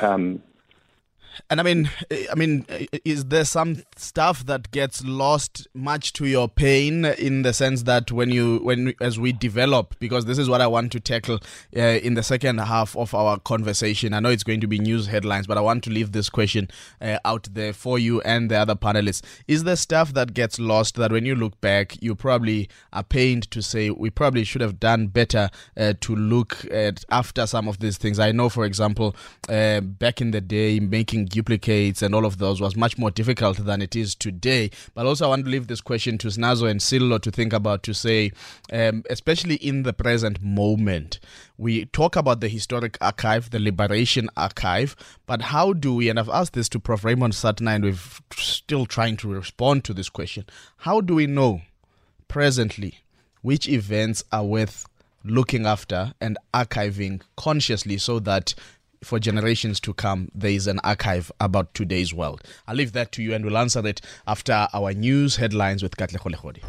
Um, 0.00 0.42
and 1.48 1.60
I 1.60 1.62
mean, 1.62 1.90
I 2.10 2.34
mean, 2.34 2.66
is 3.04 3.26
there 3.26 3.44
some 3.44 3.82
stuff 3.96 4.46
that 4.46 4.70
gets 4.70 5.04
lost 5.04 5.66
much 5.74 6.12
to 6.14 6.26
your 6.26 6.48
pain 6.48 7.04
in 7.04 7.42
the 7.42 7.52
sense 7.52 7.84
that 7.84 8.12
when 8.12 8.30
you, 8.30 8.58
when 8.58 8.94
as 9.00 9.18
we 9.18 9.32
develop, 9.32 9.94
because 9.98 10.24
this 10.24 10.38
is 10.38 10.48
what 10.48 10.60
I 10.60 10.66
want 10.66 10.92
to 10.92 11.00
tackle 11.00 11.40
uh, 11.76 11.80
in 11.80 12.14
the 12.14 12.22
second 12.22 12.58
half 12.58 12.96
of 12.96 13.14
our 13.14 13.38
conversation. 13.38 14.14
I 14.14 14.20
know 14.20 14.30
it's 14.30 14.42
going 14.42 14.60
to 14.60 14.66
be 14.66 14.78
news 14.78 15.06
headlines, 15.06 15.46
but 15.46 15.58
I 15.58 15.60
want 15.60 15.84
to 15.84 15.90
leave 15.90 16.12
this 16.12 16.28
question 16.28 16.68
uh, 17.00 17.18
out 17.24 17.48
there 17.52 17.72
for 17.72 17.98
you 17.98 18.20
and 18.22 18.50
the 18.50 18.56
other 18.56 18.74
panelists. 18.74 19.22
Is 19.48 19.64
there 19.64 19.76
stuff 19.76 20.14
that 20.14 20.34
gets 20.34 20.58
lost 20.58 20.96
that 20.96 21.12
when 21.12 21.24
you 21.24 21.34
look 21.34 21.60
back, 21.60 22.00
you 22.02 22.14
probably 22.14 22.68
are 22.92 23.02
pained 23.02 23.50
to 23.50 23.62
say 23.62 23.90
we 23.90 24.10
probably 24.10 24.44
should 24.44 24.60
have 24.60 24.80
done 24.80 25.08
better 25.08 25.50
uh, 25.76 25.94
to 26.00 26.14
look 26.14 26.64
at 26.70 27.04
after 27.10 27.46
some 27.46 27.68
of 27.68 27.78
these 27.78 27.98
things? 27.98 28.18
I 28.18 28.32
know, 28.32 28.48
for 28.48 28.64
example, 28.64 29.14
back 29.48 30.20
in 30.20 30.30
the 30.30 30.40
day, 30.40 30.80
making 30.80 31.19
duplicates 31.26 32.02
and 32.02 32.14
all 32.14 32.24
of 32.24 32.38
those 32.38 32.60
was 32.60 32.76
much 32.76 32.96
more 32.96 33.10
difficult 33.10 33.58
than 33.58 33.82
it 33.82 33.96
is 33.96 34.14
today. 34.14 34.70
But 34.94 35.06
also, 35.06 35.26
I 35.26 35.28
want 35.28 35.44
to 35.44 35.50
leave 35.50 35.66
this 35.66 35.80
question 35.80 36.16
to 36.18 36.28
Snazo 36.28 36.70
and 36.70 36.80
Sello 36.80 37.20
to 37.20 37.30
think 37.30 37.52
about 37.52 37.82
to 37.84 37.94
say, 37.94 38.32
um, 38.72 39.04
especially 39.10 39.56
in 39.56 39.82
the 39.82 39.92
present 39.92 40.42
moment, 40.42 41.18
we 41.58 41.86
talk 41.86 42.16
about 42.16 42.40
the 42.40 42.48
historic 42.48 42.96
archive, 43.00 43.50
the 43.50 43.58
liberation 43.58 44.30
archive, 44.36 44.96
but 45.26 45.42
how 45.42 45.72
do 45.72 45.94
we, 45.96 46.08
and 46.08 46.18
I've 46.18 46.28
asked 46.28 46.54
this 46.54 46.68
to 46.70 46.80
Prof. 46.80 47.04
Raymond 47.04 47.32
Suttner, 47.32 47.74
and 47.74 47.84
we're 47.84 47.96
still 48.36 48.86
trying 48.86 49.16
to 49.18 49.28
respond 49.32 49.84
to 49.84 49.94
this 49.94 50.08
question, 50.08 50.44
how 50.78 51.00
do 51.00 51.14
we 51.14 51.26
know 51.26 51.62
presently 52.28 52.98
which 53.42 53.68
events 53.68 54.22
are 54.30 54.44
worth 54.44 54.86
looking 55.24 55.66
after 55.66 56.12
and 56.20 56.38
archiving 56.54 57.20
consciously 57.36 57.98
so 57.98 58.18
that 58.20 58.54
for 59.02 59.18
generations 59.18 59.80
to 59.80 59.94
come, 59.94 60.30
there 60.34 60.50
is 60.50 60.66
an 60.66 60.78
archive 60.84 61.32
about 61.40 61.72
today's 61.74 62.12
world. 62.12 62.42
I'll 62.66 62.76
leave 62.76 62.92
that 62.92 63.12
to 63.12 63.22
you 63.22 63.34
and 63.34 63.44
we'll 63.44 63.56
answer 63.56 63.86
it 63.86 64.00
after 64.26 64.68
our 64.72 64.92
news 64.92 65.36
headlines 65.36 65.82
with 65.82 65.96
Katle 65.96 66.18
Kholehodi. 66.18 66.62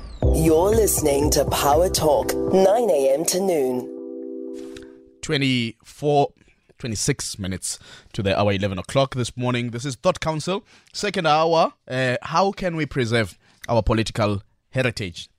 You're 0.46 0.70
listening 0.70 1.30
to 1.32 1.46
Power 1.46 1.90
Talk, 1.90 2.34
9 2.34 2.90
a.m. 2.90 3.26
to 3.26 3.40
noon. 3.40 3.98
24. 5.22 6.34
26 6.80 7.38
minutes 7.38 7.78
to 8.12 8.24
the 8.24 8.36
hour 8.40 8.52
11 8.52 8.80
o'clock 8.80 9.14
this 9.14 9.38
morning. 9.38 9.70
This 9.70 9.86
is 9.86 9.94
Thought 9.96 10.20
Council, 10.20 10.66
second 10.94 11.28
hour. 11.28 11.74
Uh, 11.88 12.18
how 12.24 12.52
can 12.52 12.76
we 12.76 12.88
preserve 12.88 13.38
our 13.70 13.84
political 13.84 14.42
heritage? 14.72 15.30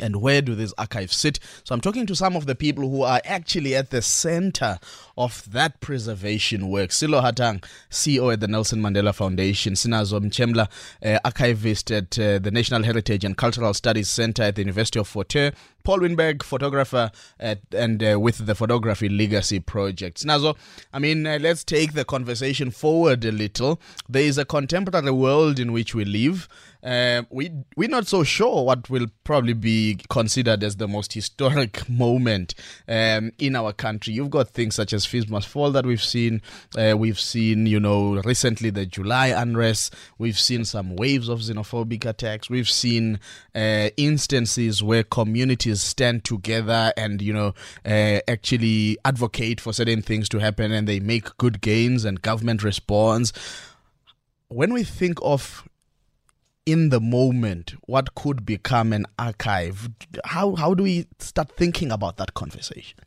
And 0.00 0.22
where 0.22 0.40
do 0.40 0.54
these 0.54 0.72
archives 0.78 1.16
sit? 1.16 1.38
So 1.64 1.74
I'm 1.74 1.80
talking 1.80 2.06
to 2.06 2.14
some 2.14 2.36
of 2.36 2.46
the 2.46 2.54
people 2.54 2.88
who 2.88 3.02
are 3.02 3.20
actually 3.24 3.74
at 3.74 3.90
the 3.90 4.02
center 4.02 4.78
of 5.18 5.50
that 5.52 5.80
preservation 5.80 6.68
work. 6.68 6.90
Sello 6.90 7.22
Hatang, 7.22 7.62
CEO 7.90 8.32
at 8.32 8.40
the 8.40 8.48
Nelson 8.48 8.80
Mandela 8.80 9.14
Foundation, 9.14 9.74
Sinazo 9.74 10.20
Mchemla, 10.20 10.68
uh, 11.04 11.18
archivist 11.24 11.90
at 11.90 12.18
uh, 12.18 12.38
the 12.38 12.50
National 12.50 12.82
Heritage 12.82 13.24
and 13.24 13.36
Cultural 13.36 13.74
Studies 13.74 14.08
Center 14.08 14.44
at 14.44 14.54
the 14.54 14.62
University 14.62 14.98
of 14.98 15.08
Fort 15.08 15.32
Hare, 15.32 15.52
Paul 15.82 16.00
Weinberg, 16.00 16.42
photographer 16.42 17.10
at, 17.38 17.60
and 17.72 18.02
uh, 18.02 18.18
with 18.20 18.46
the 18.46 18.54
Photography 18.54 19.08
Legacy 19.08 19.60
Project. 19.60 20.24
Nazo, 20.24 20.56
I 20.92 20.98
mean, 20.98 21.26
uh, 21.26 21.38
let's 21.40 21.64
take 21.64 21.94
the 21.94 22.04
conversation 22.04 22.70
forward 22.70 23.24
a 23.24 23.32
little. 23.32 23.80
There 24.08 24.22
is 24.22 24.38
a 24.38 24.44
contemporary 24.44 25.10
world 25.10 25.58
in 25.58 25.72
which 25.72 25.94
we 25.94 26.04
live. 26.04 26.48
Uh, 26.82 27.22
we 27.30 27.50
we're 27.76 27.88
not 27.88 28.06
so 28.06 28.24
sure 28.24 28.64
what 28.64 28.88
will 28.88 29.06
probably 29.24 29.52
be 29.52 29.98
considered 30.08 30.62
as 30.64 30.76
the 30.76 30.88
most 30.88 31.12
historic 31.12 31.88
moment 31.88 32.54
um, 32.88 33.32
in 33.38 33.54
our 33.54 33.72
country. 33.72 34.14
You've 34.14 34.30
got 34.30 34.50
things 34.50 34.74
such 34.74 34.92
as 34.92 35.04
Fees 35.04 35.28
Must 35.28 35.46
Fall 35.46 35.70
that 35.72 35.84
we've 35.84 36.02
seen. 36.02 36.40
Uh, 36.76 36.94
we've 36.96 37.20
seen, 37.20 37.66
you 37.66 37.80
know, 37.80 38.14
recently 38.22 38.70
the 38.70 38.86
July 38.86 39.28
unrest. 39.28 39.94
We've 40.18 40.38
seen 40.38 40.64
some 40.64 40.96
waves 40.96 41.28
of 41.28 41.40
xenophobic 41.40 42.04
attacks. 42.04 42.48
We've 42.48 42.68
seen 42.68 43.20
uh, 43.54 43.90
instances 43.96 44.82
where 44.82 45.02
communities 45.02 45.82
stand 45.82 46.24
together 46.24 46.92
and, 46.96 47.20
you 47.20 47.32
know, 47.32 47.54
uh, 47.84 48.20
actually 48.26 48.98
advocate 49.04 49.60
for 49.60 49.72
certain 49.72 50.02
things 50.02 50.28
to 50.30 50.38
happen 50.38 50.72
and 50.72 50.88
they 50.88 51.00
make 51.00 51.36
good 51.36 51.60
gains 51.60 52.04
and 52.04 52.22
government 52.22 52.62
responds. 52.62 53.32
When 54.48 54.72
we 54.72 54.82
think 54.82 55.18
of 55.22 55.68
in 56.66 56.90
the 56.90 57.00
moment 57.00 57.74
what 57.86 58.14
could 58.14 58.44
become 58.44 58.92
an 58.92 59.06
archive 59.18 59.88
how 60.24 60.54
how 60.54 60.74
do 60.74 60.82
we 60.82 61.06
start 61.18 61.50
thinking 61.56 61.90
about 61.90 62.16
that 62.16 62.34
conversation 62.34 62.98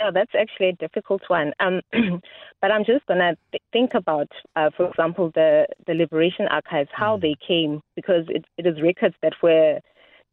Yeah, 0.00 0.10
that's 0.10 0.34
actually 0.34 0.70
a 0.70 0.72
difficult 0.72 1.22
one. 1.28 1.52
Um, 1.60 1.82
but 2.62 2.72
I'm 2.72 2.86
just 2.86 3.04
going 3.06 3.18
to 3.20 3.36
th- 3.52 3.62
think 3.70 3.92
about, 3.92 4.28
uh, 4.56 4.70
for 4.74 4.88
example, 4.88 5.30
the, 5.34 5.66
the 5.86 5.92
Liberation 5.92 6.46
Archives, 6.48 6.88
how 6.90 7.18
mm. 7.18 7.20
they 7.20 7.36
came, 7.46 7.82
because 7.96 8.24
it, 8.28 8.46
it 8.56 8.66
is 8.66 8.80
records 8.80 9.14
that 9.20 9.34
were 9.42 9.78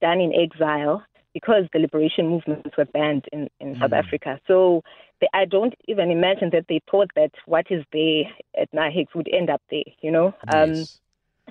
done 0.01 0.21
in 0.21 0.32
exile 0.34 1.03
because 1.34 1.65
the 1.73 1.80
liberation 1.80 2.30
movements 2.30 2.77
were 2.77 2.86
banned 2.86 3.25
in, 3.32 3.49
in 3.60 3.75
mm. 3.75 3.80
South 3.80 3.93
Africa. 3.93 4.39
So 4.47 4.84
they, 5.21 5.27
I 5.34 5.45
don't 5.45 5.75
even 5.88 6.12
imagine 6.12 6.49
that 6.53 6.65
they 6.69 6.80
thought 6.89 7.12
that 7.15 7.32
what 7.45 7.65
is 7.69 7.84
there 7.91 8.23
at 8.60 8.71
NAHECS 8.71 9.13
would 9.15 9.30
end 9.32 9.49
up 9.49 9.62
there, 9.69 9.84
you 10.01 10.12
know. 10.12 10.34
Um, 10.47 10.73
yes. 10.75 10.99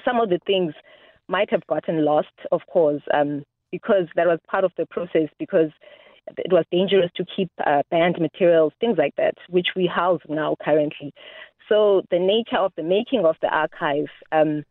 Some 0.05 0.21
of 0.21 0.29
the 0.29 0.39
things 0.47 0.75
might 1.29 1.51
have 1.51 1.67
gotten 1.67 2.05
lost, 2.05 2.29
of 2.53 2.61
course, 2.73 3.03
um, 3.13 3.45
because 3.73 4.07
that 4.15 4.27
was 4.27 4.39
part 4.49 4.65
of 4.65 4.73
the 4.77 4.87
process, 4.87 5.29
because 5.39 5.71
it 6.39 6.53
was 6.53 6.65
dangerous 6.71 7.11
to 7.17 7.25
keep 7.25 7.51
uh, 7.65 7.83
banned 7.91 8.19
materials, 8.21 8.73
things 8.81 8.99
like 8.99 9.15
that, 9.17 9.35
which 9.49 9.69
we 9.77 9.87
house 9.87 10.21
now 10.29 10.57
currently. 10.63 11.13
So 11.69 12.03
the 12.11 12.19
nature 12.19 12.59
of 12.59 12.73
the 12.77 12.83
making 12.83 13.25
of 13.25 13.37
the 13.43 13.49
archive 13.49 14.07
um, 14.33 14.65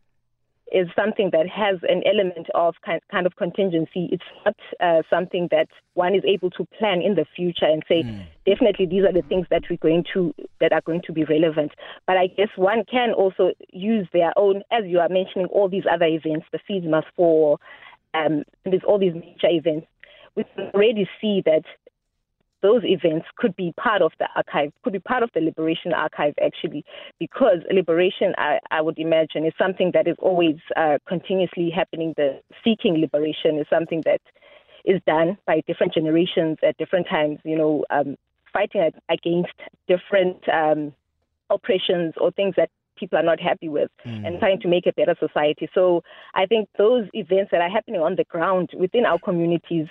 is 0.72 0.88
something 0.96 1.30
that 1.32 1.48
has 1.48 1.78
an 1.88 2.02
element 2.04 2.48
of 2.54 2.74
kind, 2.84 3.00
kind 3.10 3.26
of 3.26 3.36
contingency. 3.36 4.08
It's 4.10 4.24
not 4.44 4.56
uh, 4.80 5.02
something 5.08 5.48
that 5.50 5.68
one 5.94 6.14
is 6.14 6.22
able 6.26 6.50
to 6.50 6.66
plan 6.78 7.00
in 7.02 7.14
the 7.14 7.24
future 7.36 7.66
and 7.66 7.82
say, 7.88 8.02
mm. 8.02 8.26
definitely 8.44 8.86
these 8.86 9.04
are 9.04 9.12
the 9.12 9.22
things 9.22 9.46
that 9.50 9.62
we're 9.70 9.76
going 9.76 10.04
to 10.14 10.34
that 10.60 10.72
are 10.72 10.80
going 10.80 11.02
to 11.02 11.12
be 11.12 11.24
relevant. 11.24 11.72
But 12.06 12.16
I 12.16 12.26
guess 12.26 12.48
one 12.56 12.84
can 12.90 13.12
also 13.12 13.52
use 13.72 14.08
their 14.12 14.32
own, 14.36 14.62
as 14.72 14.84
you 14.86 14.98
are 14.98 15.08
mentioning, 15.08 15.46
all 15.46 15.68
these 15.68 15.84
other 15.90 16.06
events, 16.06 16.46
the 16.52 16.80
Must 16.80 17.06
Fall, 17.14 17.60
um, 18.14 18.42
there's 18.64 18.82
all 18.86 18.98
these 18.98 19.14
major 19.14 19.48
events. 19.48 19.86
We 20.34 20.44
can 20.54 20.70
already 20.74 21.08
see 21.20 21.42
that 21.46 21.62
those 22.62 22.82
events 22.84 23.26
could 23.36 23.54
be 23.56 23.72
part 23.78 24.02
of 24.02 24.12
the 24.18 24.28
archive, 24.34 24.72
could 24.82 24.92
be 24.92 24.98
part 24.98 25.22
of 25.22 25.30
the 25.34 25.40
Liberation 25.40 25.92
Archive 25.92 26.34
actually, 26.42 26.84
because 27.18 27.58
liberation, 27.70 28.34
I, 28.38 28.58
I 28.70 28.80
would 28.80 28.98
imagine, 28.98 29.44
is 29.44 29.52
something 29.58 29.90
that 29.94 30.08
is 30.08 30.16
always 30.18 30.56
uh, 30.76 30.98
continuously 31.06 31.70
happening. 31.70 32.14
The 32.16 32.40
seeking 32.64 32.98
liberation 32.98 33.58
is 33.58 33.66
something 33.68 34.02
that 34.04 34.20
is 34.84 35.00
done 35.06 35.36
by 35.46 35.62
different 35.66 35.92
generations 35.92 36.58
at 36.62 36.76
different 36.78 37.08
times, 37.08 37.38
you 37.44 37.58
know, 37.58 37.84
um, 37.90 38.16
fighting 38.52 38.90
against 39.10 39.52
different 39.86 40.48
um, 40.48 40.94
oppressions 41.50 42.14
or 42.20 42.30
things 42.30 42.54
that 42.56 42.70
people 42.96 43.18
are 43.18 43.22
not 43.22 43.40
happy 43.40 43.68
with 43.68 43.90
mm. 44.06 44.26
and 44.26 44.38
trying 44.38 44.60
to 44.60 44.68
make 44.68 44.86
a 44.86 44.92
better 44.92 45.14
society. 45.20 45.68
So 45.74 46.02
I 46.34 46.46
think 46.46 46.68
those 46.78 47.06
events 47.12 47.50
that 47.50 47.60
are 47.60 47.68
happening 47.68 48.00
on 48.00 48.16
the 48.16 48.24
ground 48.24 48.70
within 48.74 49.04
our 49.04 49.18
communities 49.18 49.86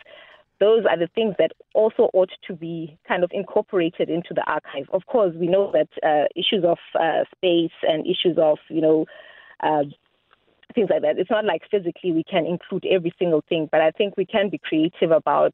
those 0.59 0.85
are 0.89 0.97
the 0.97 1.09
things 1.13 1.35
that 1.37 1.51
also 1.73 2.09
ought 2.13 2.31
to 2.47 2.53
be 2.53 2.97
kind 3.07 3.23
of 3.23 3.31
incorporated 3.33 4.09
into 4.09 4.33
the 4.33 4.43
archive. 4.47 4.87
Of 4.93 5.05
course, 5.07 5.33
we 5.37 5.47
know 5.47 5.71
that 5.73 5.89
uh, 6.03 6.25
issues 6.35 6.63
of 6.63 6.77
uh, 6.99 7.23
space 7.35 7.75
and 7.83 8.05
issues 8.05 8.37
of, 8.37 8.57
you 8.69 8.81
know, 8.81 9.05
uh, 9.61 9.83
things 10.73 10.89
like 10.89 11.01
that, 11.01 11.17
it's 11.17 11.31
not 11.31 11.45
like 11.45 11.61
physically 11.69 12.11
we 12.11 12.23
can 12.23 12.45
include 12.45 12.85
every 12.89 13.13
single 13.17 13.43
thing, 13.47 13.67
but 13.71 13.81
I 13.81 13.91
think 13.91 14.17
we 14.17 14.25
can 14.25 14.49
be 14.49 14.57
creative 14.57 15.11
about 15.11 15.53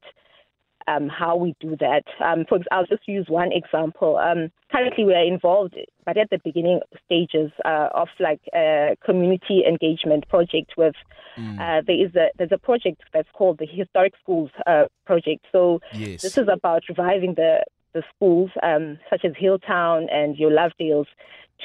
um, 0.88 1.10
how 1.10 1.36
we 1.36 1.56
do 1.60 1.76
that. 1.80 2.04
Um, 2.24 2.46
for 2.48 2.60
I'll 2.72 2.86
just 2.86 3.08
use 3.08 3.28
one 3.28 3.52
example. 3.52 4.18
Um, 4.18 4.52
currently, 4.72 5.06
we 5.06 5.14
are 5.14 5.24
involved, 5.24 5.76
but 6.06 6.18
at 6.18 6.30
the 6.30 6.40
beginning 6.44 6.80
stages 7.06 7.52
uh, 7.66 7.90
of 7.94 8.08
like 8.20 8.42
a 8.54 8.98
community 9.04 9.64
engagement 9.68 10.28
project. 10.30 10.74
With 10.78 10.96
mm. 11.38 11.60
uh, 11.60 11.82
there 11.86 12.06
is 12.06 12.16
a 12.16 12.30
there's 12.38 12.52
a 12.52 12.58
project 12.58 13.02
that's 13.14 13.30
called 13.34 13.60
the 13.60 13.66
Historic 13.66 14.14
Schools 14.22 14.52
uh, 14.66 14.86
Project. 15.06 15.46
So 15.52 15.82
yes. 15.94 16.22
this 16.22 16.38
is 16.38 16.48
about 16.52 16.84
reviving 16.90 17.36
the 17.36 17.64
the 17.94 18.04
schools 18.16 18.52
um, 18.64 19.00
such 19.10 19.26
as 19.26 19.34
Healdtown 19.34 20.08
and 20.12 20.38
your 20.38 20.52
Lovedales 20.52 21.08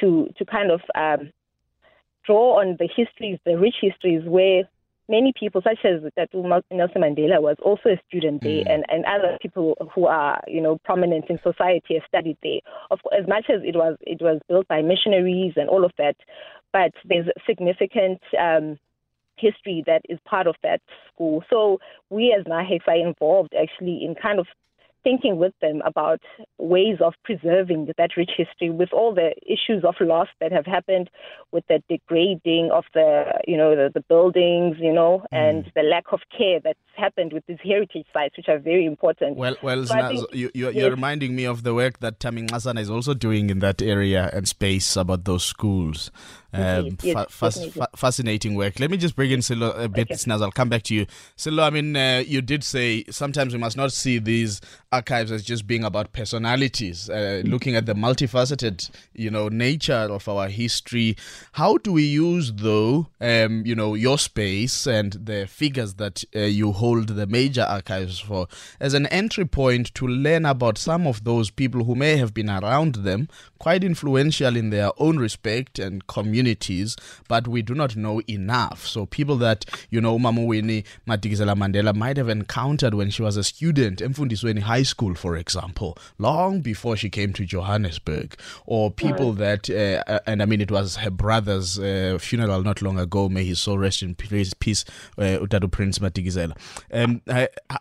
to 0.00 0.28
to 0.36 0.44
kind 0.44 0.70
of 0.70 0.80
um, 0.94 1.30
draw 2.24 2.60
on 2.60 2.76
the 2.78 2.88
histories, 2.94 3.38
the 3.44 3.56
rich 3.56 3.76
histories 3.80 4.22
where 4.24 4.64
many 5.08 5.32
people, 5.38 5.62
such 5.62 5.84
as 5.84 6.02
that 6.16 6.28
Nelson 6.34 7.02
Mandela, 7.02 7.40
was 7.40 7.56
also 7.62 7.90
a 7.90 8.00
student 8.08 8.42
there, 8.42 8.64
mm. 8.64 8.72
and, 8.72 8.84
and 8.88 9.04
other 9.04 9.38
people 9.40 9.76
who 9.94 10.06
are, 10.06 10.40
you 10.46 10.60
know, 10.60 10.78
prominent 10.84 11.26
in 11.28 11.38
society 11.42 11.94
have 11.94 12.02
studied 12.08 12.38
there. 12.42 12.60
Of 12.90 13.02
course, 13.02 13.14
as 13.20 13.28
much 13.28 13.46
as 13.48 13.60
it 13.62 13.76
was 13.76 13.96
it 14.00 14.20
was 14.20 14.40
built 14.48 14.68
by 14.68 14.82
missionaries 14.82 15.54
and 15.56 15.68
all 15.68 15.84
of 15.84 15.92
that, 15.98 16.16
but 16.72 16.92
there's 17.04 17.26
significant 17.46 18.20
um, 18.38 18.78
history 19.36 19.84
that 19.86 20.02
is 20.08 20.18
part 20.24 20.46
of 20.46 20.56
that 20.62 20.80
school. 21.12 21.44
So 21.50 21.78
we 22.10 22.34
as 22.38 22.44
NAHECS 22.44 22.88
are 22.88 22.96
involved 22.96 23.54
actually 23.54 24.04
in 24.04 24.14
kind 24.14 24.38
of 24.38 24.46
thinking 25.06 25.36
with 25.36 25.52
them 25.60 25.80
about 25.86 26.20
ways 26.58 26.96
of 27.00 27.14
preserving 27.22 27.88
that 27.96 28.16
rich 28.16 28.32
history 28.36 28.70
with 28.70 28.92
all 28.92 29.14
the 29.14 29.30
issues 29.46 29.84
of 29.84 29.94
loss 30.00 30.26
that 30.40 30.50
have 30.50 30.66
happened 30.66 31.08
with 31.52 31.62
the 31.68 31.80
degrading 31.88 32.70
of 32.72 32.82
the 32.92 33.22
you 33.46 33.56
know 33.56 33.76
the, 33.76 33.88
the 33.94 34.04
buildings 34.08 34.76
you 34.80 34.92
know 34.92 35.22
mm. 35.32 35.38
and 35.40 35.70
the 35.76 35.82
lack 35.82 36.06
of 36.10 36.18
care 36.36 36.58
that's 36.58 36.85
happened 36.96 37.32
with 37.32 37.44
these 37.46 37.58
heritage 37.62 38.06
sites 38.12 38.36
which 38.36 38.48
are 38.48 38.58
very 38.58 38.84
important 38.84 39.36
well 39.36 39.56
well 39.62 39.84
so 39.86 39.94
think, 40.08 40.34
you, 40.34 40.50
you, 40.54 40.68
are 40.68 40.72
yes. 40.72 40.90
reminding 40.90 41.34
me 41.34 41.44
of 41.44 41.62
the 41.62 41.74
work 41.74 41.98
that 42.00 42.20
Tammy 42.20 42.46
Hassan 42.50 42.78
is 42.78 42.90
also 42.90 43.14
doing 43.14 43.50
in 43.50 43.58
that 43.60 43.82
area 43.82 44.30
and 44.32 44.48
space 44.48 44.96
about 44.96 45.24
those 45.24 45.44
schools 45.44 46.10
um, 46.56 46.96
yes, 47.02 47.12
fa- 47.12 47.50
fa- 47.50 47.88
fascinating 47.96 48.54
work. 48.54 48.80
Let 48.80 48.90
me 48.90 48.96
just 48.96 49.16
bring 49.16 49.30
in 49.30 49.40
Sello 49.40 49.78
a 49.78 49.88
bit, 49.88 50.10
okay. 50.10 50.14
Snaz. 50.14 50.42
I'll 50.42 50.50
come 50.50 50.68
back 50.68 50.82
to 50.84 50.94
you. 50.94 51.06
Sello, 51.36 51.62
I 51.62 51.70
mean, 51.70 51.96
uh, 51.96 52.22
you 52.26 52.40
did 52.40 52.64
say 52.64 53.04
sometimes 53.10 53.52
we 53.52 53.58
must 53.58 53.76
not 53.76 53.92
see 53.92 54.18
these 54.18 54.60
archives 54.92 55.30
as 55.30 55.42
just 55.42 55.66
being 55.66 55.84
about 55.84 56.12
personalities, 56.12 57.10
uh, 57.10 57.42
looking 57.44 57.76
at 57.76 57.86
the 57.86 57.94
multifaceted, 57.94 58.90
you 59.12 59.30
know, 59.30 59.48
nature 59.48 59.94
of 59.94 60.28
our 60.28 60.48
history. 60.48 61.16
How 61.52 61.76
do 61.78 61.92
we 61.92 62.04
use, 62.04 62.52
though, 62.52 63.08
um, 63.20 63.64
you 63.66 63.74
know, 63.74 63.94
your 63.94 64.18
space 64.18 64.86
and 64.86 65.12
the 65.12 65.46
figures 65.46 65.94
that 65.94 66.24
uh, 66.34 66.40
you 66.40 66.72
hold 66.72 66.85
the 66.94 67.26
major 67.26 67.62
archives 67.62 68.18
for 68.18 68.46
as 68.80 68.94
an 68.94 69.06
entry 69.06 69.44
point 69.44 69.94
to 69.94 70.06
learn 70.06 70.46
about 70.46 70.78
some 70.78 71.06
of 71.06 71.24
those 71.24 71.50
people 71.50 71.84
who 71.84 71.94
may 71.94 72.16
have 72.16 72.32
been 72.32 72.48
around 72.48 72.96
them, 72.96 73.28
quite 73.58 73.82
influential 73.82 74.56
in 74.56 74.70
their 74.70 74.90
own 74.98 75.18
respect 75.18 75.78
and 75.78 76.06
communities, 76.06 76.96
but 77.28 77.48
we 77.48 77.62
do 77.62 77.74
not 77.74 77.96
know 77.96 78.20
enough. 78.28 78.86
So 78.86 79.06
people 79.06 79.36
that, 79.38 79.64
you 79.90 80.00
know, 80.00 80.18
Mamuwini 80.18 80.84
Madikizela 81.08 81.56
Mandela 81.56 81.94
might 81.94 82.16
have 82.16 82.28
encountered 82.28 82.94
when 82.94 83.10
she 83.10 83.22
was 83.22 83.36
a 83.36 83.44
student, 83.44 84.00
Mfundisweni 84.00 84.60
High 84.60 84.84
School, 84.84 85.14
for 85.14 85.36
example, 85.36 85.98
long 86.18 86.60
before 86.60 86.96
she 86.96 87.10
came 87.10 87.32
to 87.32 87.44
Johannesburg, 87.44 88.36
or 88.66 88.90
people 88.90 89.32
that, 89.34 89.68
uh, 89.68 90.02
uh, 90.10 90.18
and 90.26 90.42
I 90.42 90.46
mean, 90.46 90.60
it 90.60 90.70
was 90.70 90.96
her 90.96 91.10
brother's 91.10 91.78
uh, 91.78 92.18
funeral 92.20 92.62
not 92.62 92.82
long 92.82 92.98
ago, 92.98 93.28
may 93.28 93.44
his 93.44 93.60
soul 93.60 93.78
rest 93.78 94.02
in 94.02 94.14
peace, 94.14 94.54
peace 94.54 94.84
uh, 95.18 95.38
Utadu 95.40 95.70
Prince 95.70 95.98
Madikizela. 95.98 96.56
Um, 96.92 97.22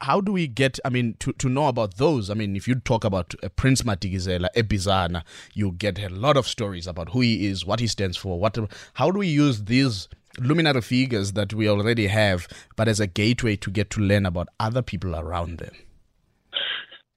how 0.01 0.21
do 0.21 0.31
we 0.31 0.47
get, 0.47 0.79
I 0.85 0.89
mean, 0.89 1.15
to, 1.19 1.33
to 1.33 1.49
know 1.49 1.67
about 1.67 1.97
those? 1.97 2.29
I 2.29 2.33
mean, 2.33 2.55
if 2.55 2.67
you 2.67 2.75
talk 2.75 3.03
about 3.03 3.35
uh, 3.43 3.49
Prince 3.49 3.81
Madikizela, 3.83 4.47
Ebizana, 4.55 5.23
you 5.53 5.71
get 5.71 5.99
a 5.99 6.09
lot 6.09 6.37
of 6.37 6.47
stories 6.47 6.87
about 6.87 7.09
who 7.09 7.21
he 7.21 7.47
is, 7.47 7.65
what 7.65 7.79
he 7.79 7.87
stands 7.87 8.17
for, 8.17 8.39
what 8.39 8.57
how 8.93 9.11
do 9.11 9.19
we 9.19 9.27
use 9.27 9.65
these 9.65 10.07
luminary 10.39 10.81
figures 10.81 11.33
that 11.33 11.53
we 11.53 11.69
already 11.69 12.07
have, 12.07 12.47
but 12.75 12.87
as 12.87 12.99
a 12.99 13.07
gateway 13.07 13.55
to 13.57 13.69
get 13.69 13.89
to 13.91 14.01
learn 14.01 14.25
about 14.25 14.49
other 14.59 14.81
people 14.81 15.15
around 15.15 15.57
them? 15.59 15.73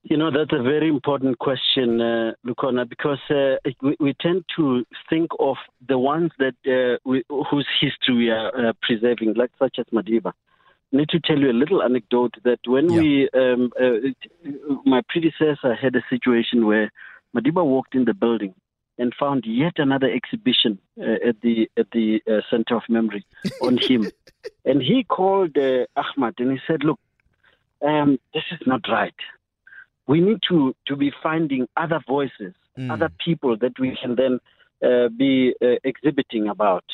You 0.05 0.17
know, 0.17 0.31
that's 0.31 0.53
a 0.53 0.63
very 0.63 0.89
important 0.89 1.39
question, 1.39 2.01
uh, 2.01 2.33
Lukhona, 2.47 2.89
because 2.89 3.19
uh, 3.29 3.57
we, 3.83 3.97
we, 4.01 4.15
tend 4.19 4.45
to 4.57 4.85
think 5.11 5.31
of 5.39 5.57
the 5.87 5.99
ones 5.99 6.31
that 6.39 6.55
uh, 6.67 6.97
we, 7.05 7.25
whose 7.29 7.67
history 7.79 8.15
we 8.15 8.31
are 8.31 8.69
uh, 8.69 8.73
preserving, 8.81 9.35
like 9.35 9.51
such 9.59 9.77
as 9.79 9.85
Madiba. 9.93 10.33
Need 10.91 11.11
to 11.11 11.21
tell 11.21 11.39
you 11.39 11.51
a 11.51 11.53
little 11.53 11.83
anecdote 11.83 12.35
that 12.45 12.61
when 12.67 12.91
yeah. 12.91 12.99
we, 12.99 13.29
um, 13.35 13.71
uh, 13.79 14.81
my 14.87 15.03
predecessor 15.09 15.75
had 15.75 15.95
a 15.95 16.03
situation 16.09 16.65
where 16.65 16.91
Madiba 17.37 17.65
walked 17.65 17.95
in 17.95 18.07
the 18.07 18.15
building 18.15 18.55
and 18.99 19.15
found 19.19 19.45
yet 19.47 19.75
another 19.77 20.11
exhibition 20.11 20.79
uh, 21.01 21.29
at 21.29 21.41
the 21.41 21.71
at 21.77 21.91
the 21.93 22.21
uh, 22.27 22.41
Center 22.51 22.77
of 22.77 22.83
Memory 22.89 23.25
on 23.63 23.79
him, 23.79 24.11
and 24.65 24.83
he 24.83 25.05
called 25.05 25.57
uh, 25.57 25.87
Ahmad 25.97 26.35
and 26.39 26.53
he 26.53 26.59
said, 26.67 26.85
"Look, 26.85 26.99
um, 27.87 28.19
this 28.35 28.45
is 28.51 28.61
not 28.67 28.89
right. 28.89 29.15
We 30.07 30.21
need 30.21 30.41
to 30.49 30.75
to 30.87 30.97
be 30.97 31.13
finding 31.23 31.69
other 31.77 32.01
voices, 32.07 32.55
mm. 32.77 32.91
other 32.91 33.11
people 33.25 33.57
that 33.59 33.79
we 33.79 33.97
can 34.01 34.17
then 34.17 34.41
uh, 34.83 35.09
be 35.09 35.55
uh, 35.63 35.77
exhibiting 35.85 36.49
about, 36.49 36.85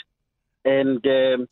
and." 0.65 1.05
Um, 1.07 1.49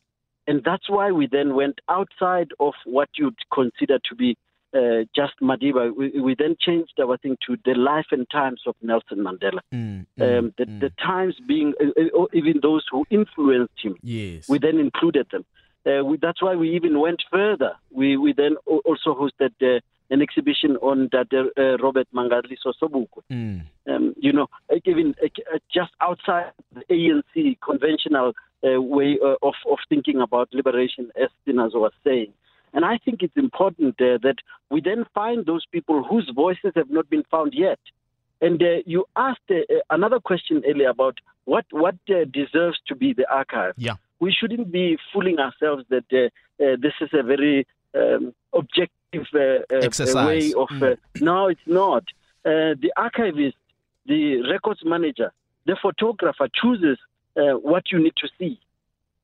and 0.47 0.63
that's 0.63 0.89
why 0.89 1.11
we 1.11 1.27
then 1.27 1.55
went 1.55 1.79
outside 1.89 2.49
of 2.59 2.73
what 2.85 3.09
you'd 3.15 3.37
consider 3.53 3.99
to 4.09 4.15
be 4.15 4.37
uh, 4.75 5.05
just 5.15 5.33
Madiba, 5.41 5.95
we, 5.95 6.19
we, 6.19 6.35
then 6.35 6.55
changed 6.59 6.93
our 6.99 7.15
thing 7.17 7.37
to 7.47 7.55
the 7.63 7.75
life 7.75 8.07
and 8.11 8.27
times 8.31 8.61
of 8.65 8.75
Nelson 8.81 9.19
Mandela. 9.19 9.59
Mm, 9.71 10.07
mm, 10.19 10.39
um, 10.39 10.53
the, 10.57 10.65
mm. 10.65 10.79
the, 10.79 10.89
times 10.99 11.35
being 11.47 11.73
uh, 11.79 12.19
uh 12.19 12.25
even 12.33 12.59
those 12.61 12.83
who 12.89 13.05
influenced 13.11 13.73
him. 13.79 13.95
Yes. 14.01 14.49
We 14.49 14.57
then 14.57 14.79
included 14.79 15.27
them. 15.31 15.45
Uh, 15.85 16.03
we, 16.03 16.17
that's 16.17 16.41
why 16.41 16.55
we 16.55 16.75
even 16.75 16.99
went 16.99 17.21
further. 17.31 17.73
We, 17.91 18.17
we 18.17 18.33
then 18.33 18.55
also 18.65 19.13
hosted 19.13 19.51
the 19.59 19.81
an 20.09 20.21
exhibition 20.21 20.75
on 20.77 21.07
Dr. 21.11 21.45
Uh, 21.57 21.77
Robert 21.77 22.07
Mangaliso 22.13 22.73
Sobukwe. 22.81 23.23
Mm. 23.31 23.65
Um, 23.87 24.13
you 24.17 24.31
know, 24.31 24.47
even 24.85 25.15
uh, 25.23 25.57
just 25.73 25.91
outside 26.01 26.51
the 26.73 26.83
ANC 26.89 27.57
conventional 27.63 28.33
uh, 28.63 28.81
way 28.81 29.17
uh, 29.23 29.35
of, 29.41 29.55
of 29.69 29.79
thinking 29.89 30.21
about 30.21 30.49
liberation, 30.53 31.11
as 31.21 31.29
Tinas 31.45 31.73
was 31.73 31.91
saying. 32.03 32.33
And 32.73 32.83
I 32.85 32.97
think 32.97 33.21
it's 33.21 33.37
important 33.37 34.01
uh, 34.01 34.17
that 34.23 34.37
we 34.71 34.81
then 34.81 35.05
find 35.13 35.45
those 35.45 35.65
people 35.71 36.03
whose 36.03 36.31
voices 36.35 36.71
have 36.75 36.89
not 36.89 37.09
been 37.09 37.23
found 37.29 37.53
yet. 37.53 37.79
And 38.41 38.61
uh, 38.61 38.81
you 38.85 39.05
asked 39.15 39.49
uh, 39.51 39.61
another 39.89 40.19
question 40.19 40.63
earlier 40.67 40.89
about 40.89 41.19
what 41.45 41.65
what 41.71 41.95
uh, 42.09 42.25
deserves 42.31 42.79
to 42.87 42.95
be 42.95 43.13
the 43.13 43.29
archive. 43.31 43.73
Yeah. 43.77 43.95
We 44.19 44.31
shouldn't 44.31 44.71
be 44.71 44.97
fooling 45.11 45.37
ourselves 45.39 45.85
that 45.89 46.05
uh, 46.11 46.63
uh, 46.63 46.75
this 46.81 46.93
is 46.99 47.09
a 47.13 47.23
very 47.23 47.67
um, 47.93 48.33
objective 48.53 49.27
uh, 49.33 49.75
uh, 49.75 50.25
way 50.27 50.53
of. 50.53 50.69
Mm. 50.69 50.93
Uh, 50.93 50.95
no, 51.21 51.47
it's 51.47 51.67
not. 51.67 52.03
Uh, 52.45 52.75
the 52.83 52.91
archivist, 52.97 53.57
the 54.05 54.41
records 54.49 54.81
manager, 54.83 55.31
the 55.65 55.77
photographer 55.81 56.47
chooses 56.61 56.97
uh, 57.37 57.53
what 57.71 57.91
you 57.91 57.99
need 57.99 58.15
to 58.17 58.27
see 58.39 58.59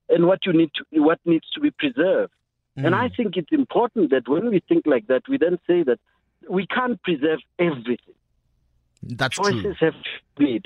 and 0.09 0.25
what 0.25 0.45
you 0.45 0.53
need 0.53 0.71
to 0.75 1.01
what 1.01 1.19
needs 1.25 1.49
to 1.53 1.59
be 1.59 1.71
preserved. 1.71 2.33
And 2.75 2.95
Mm. 2.95 3.03
I 3.05 3.09
think 3.09 3.35
it's 3.35 3.51
important 3.51 4.09
that 4.11 4.29
when 4.29 4.49
we 4.49 4.61
think 4.69 4.83
like 4.85 5.07
that, 5.07 5.23
we 5.27 5.37
then 5.37 5.59
say 5.67 5.83
that 5.83 5.99
we 6.49 6.65
can't 6.65 7.01
preserve 7.03 7.39
everything. 7.57 8.15
That's 9.03 9.35
Choices 9.35 9.77
true. 9.77 9.91
have 9.91 9.95
made. 10.37 10.65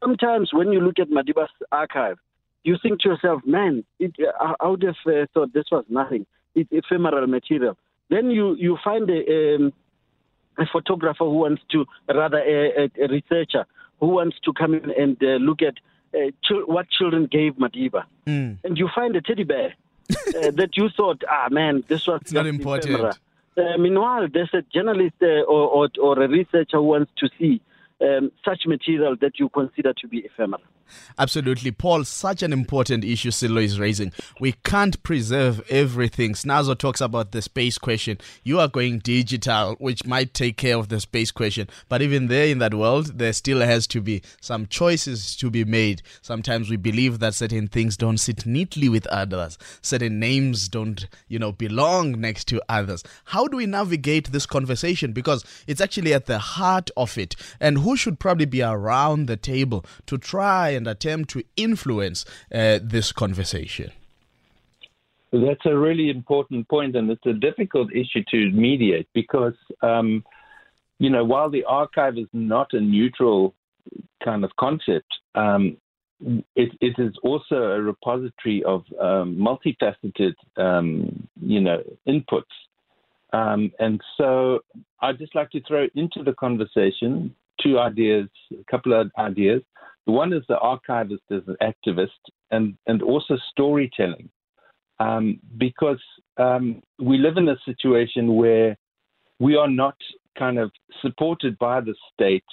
Sometimes 0.00 0.50
when 0.52 0.72
you 0.72 0.80
look 0.80 0.98
at 0.98 1.08
Madiba's 1.10 1.50
archive, 1.72 2.18
you 2.64 2.76
think 2.82 3.00
to 3.00 3.08
yourself, 3.10 3.42
man, 3.44 3.84
it, 3.98 4.12
I 4.38 4.54
I 4.60 4.68
would 4.68 4.82
have 4.82 4.96
uh, 5.06 5.26
thought 5.32 5.52
this 5.52 5.64
was 5.72 5.84
nothing. 5.88 6.26
It's 6.54 6.70
ephemeral 6.72 7.26
material. 7.26 7.76
Then 8.08 8.30
you, 8.30 8.54
you 8.56 8.76
find 8.82 9.08
a, 9.08 9.54
um, 9.56 9.72
a 10.58 10.66
photographer 10.66 11.24
who 11.24 11.38
wants 11.46 11.62
to, 11.72 11.86
rather 12.12 12.38
a, 12.38 12.84
a, 12.84 13.04
a 13.04 13.08
researcher 13.08 13.64
who 14.00 14.08
wants 14.08 14.36
to 14.44 14.52
come 14.52 14.74
in 14.74 14.90
and 14.90 15.16
uh, 15.22 15.36
look 15.48 15.62
at 15.62 15.74
uh, 16.14 16.30
chil- 16.42 16.66
what 16.66 16.88
children 16.90 17.26
gave 17.26 17.54
Madiba. 17.54 18.04
Mm. 18.26 18.58
And 18.64 18.78
you 18.78 18.88
find 18.94 19.14
a 19.16 19.20
teddy 19.20 19.44
bear 19.44 19.74
uh, 20.10 20.50
that 20.60 20.70
you 20.76 20.88
thought, 20.90 21.22
ah, 21.28 21.48
man, 21.50 21.84
this 21.88 22.06
was 22.06 22.20
It's 22.22 22.32
not 22.32 22.46
important. 22.46 23.16
Uh, 23.56 23.76
meanwhile, 23.78 24.28
there's 24.32 24.54
a 24.54 24.62
journalist 24.62 25.16
uh, 25.22 25.42
or, 25.42 25.68
or, 25.68 25.88
or 26.00 26.22
a 26.22 26.28
researcher 26.28 26.78
who 26.78 26.84
wants 26.84 27.10
to 27.18 27.28
see 27.38 27.60
um, 28.00 28.32
such 28.44 28.66
material 28.66 29.16
that 29.20 29.38
you 29.38 29.48
consider 29.50 29.92
to 29.94 30.08
be 30.08 30.18
ephemeral. 30.18 30.62
Absolutely. 31.18 31.70
Paul, 31.70 32.04
such 32.04 32.42
an 32.42 32.52
important 32.52 33.04
issue 33.04 33.30
Sello 33.30 33.62
is 33.62 33.78
raising. 33.78 34.12
We 34.40 34.52
can't 34.64 35.00
preserve 35.02 35.62
everything. 35.70 36.32
Snazo 36.32 36.76
talks 36.76 37.00
about 37.00 37.32
the 37.32 37.42
space 37.42 37.78
question. 37.78 38.18
You 38.42 38.58
are 38.58 38.68
going 38.68 38.98
digital, 38.98 39.76
which 39.78 40.04
might 40.04 40.34
take 40.34 40.56
care 40.56 40.76
of 40.76 40.88
the 40.88 41.00
space 41.00 41.30
question. 41.30 41.68
But 41.88 42.02
even 42.02 42.28
there 42.28 42.46
in 42.46 42.58
that 42.58 42.74
world, 42.74 43.18
there 43.18 43.32
still 43.32 43.60
has 43.60 43.86
to 43.88 44.00
be 44.00 44.22
some 44.40 44.66
choices 44.66 45.36
to 45.36 45.50
be 45.50 45.64
made. 45.64 46.02
Sometimes 46.22 46.70
we 46.70 46.76
believe 46.76 47.18
that 47.20 47.34
certain 47.34 47.68
things 47.68 47.96
don't 47.96 48.18
sit 48.18 48.46
neatly 48.46 48.88
with 48.88 49.06
others. 49.08 49.58
Certain 49.82 50.18
names 50.18 50.68
don't, 50.68 51.06
you 51.28 51.38
know, 51.38 51.52
belong 51.52 52.20
next 52.20 52.46
to 52.48 52.60
others. 52.68 53.04
How 53.26 53.46
do 53.46 53.58
we 53.58 53.66
navigate 53.66 54.32
this 54.32 54.46
conversation? 54.46 55.12
Because 55.12 55.44
it's 55.66 55.80
actually 55.80 56.14
at 56.14 56.26
the 56.26 56.38
heart 56.38 56.90
of 56.96 57.16
it. 57.16 57.36
And 57.60 57.78
who 57.78 57.89
should 57.96 58.18
probably 58.18 58.46
be 58.46 58.62
around 58.62 59.26
the 59.26 59.36
table 59.36 59.84
to 60.06 60.18
try 60.18 60.70
and 60.70 60.86
attempt 60.86 61.30
to 61.30 61.42
influence 61.56 62.24
uh, 62.52 62.78
this 62.82 63.12
conversation? 63.12 63.92
That's 65.32 65.64
a 65.64 65.76
really 65.76 66.10
important 66.10 66.68
point, 66.68 66.96
and 66.96 67.08
it's 67.10 67.26
a 67.26 67.32
difficult 67.32 67.92
issue 67.92 68.24
to 68.30 68.50
mediate 68.50 69.08
because, 69.14 69.54
um, 69.80 70.24
you 70.98 71.08
know, 71.08 71.24
while 71.24 71.48
the 71.48 71.64
archive 71.64 72.18
is 72.18 72.26
not 72.32 72.72
a 72.72 72.80
neutral 72.80 73.54
kind 74.24 74.44
of 74.44 74.50
concept, 74.58 75.06
um, 75.36 75.76
it, 76.56 76.72
it 76.80 76.94
is 76.98 77.12
also 77.22 77.54
a 77.54 77.80
repository 77.80 78.62
of 78.64 78.82
um, 79.00 79.36
multifaceted, 79.36 80.34
um, 80.56 81.28
you 81.40 81.60
know, 81.60 81.82
inputs. 82.08 82.42
Um, 83.32 83.70
and 83.78 84.00
so 84.16 84.60
I'd 85.00 85.18
just 85.18 85.34
like 85.34 85.50
to 85.50 85.62
throw 85.62 85.86
into 85.94 86.24
the 86.24 86.32
conversation 86.32 87.34
two 87.62 87.78
ideas, 87.78 88.28
a 88.52 88.64
couple 88.70 88.98
of 88.98 89.10
ideas. 89.18 89.62
The 90.06 90.12
one 90.12 90.32
is 90.32 90.42
the 90.48 90.58
archivist 90.58 91.22
as 91.30 91.42
an 91.46 91.56
activist 91.62 92.08
and, 92.50 92.76
and 92.86 93.02
also 93.02 93.36
storytelling. 93.50 94.28
Um, 94.98 95.40
because 95.56 96.02
um, 96.36 96.82
we 96.98 97.16
live 97.16 97.36
in 97.38 97.48
a 97.48 97.56
situation 97.64 98.36
where 98.36 98.76
we 99.38 99.56
are 99.56 99.68
not 99.68 99.96
kind 100.38 100.58
of 100.58 100.70
supported 101.00 101.58
by 101.58 101.80
the 101.80 101.94
state 102.12 102.44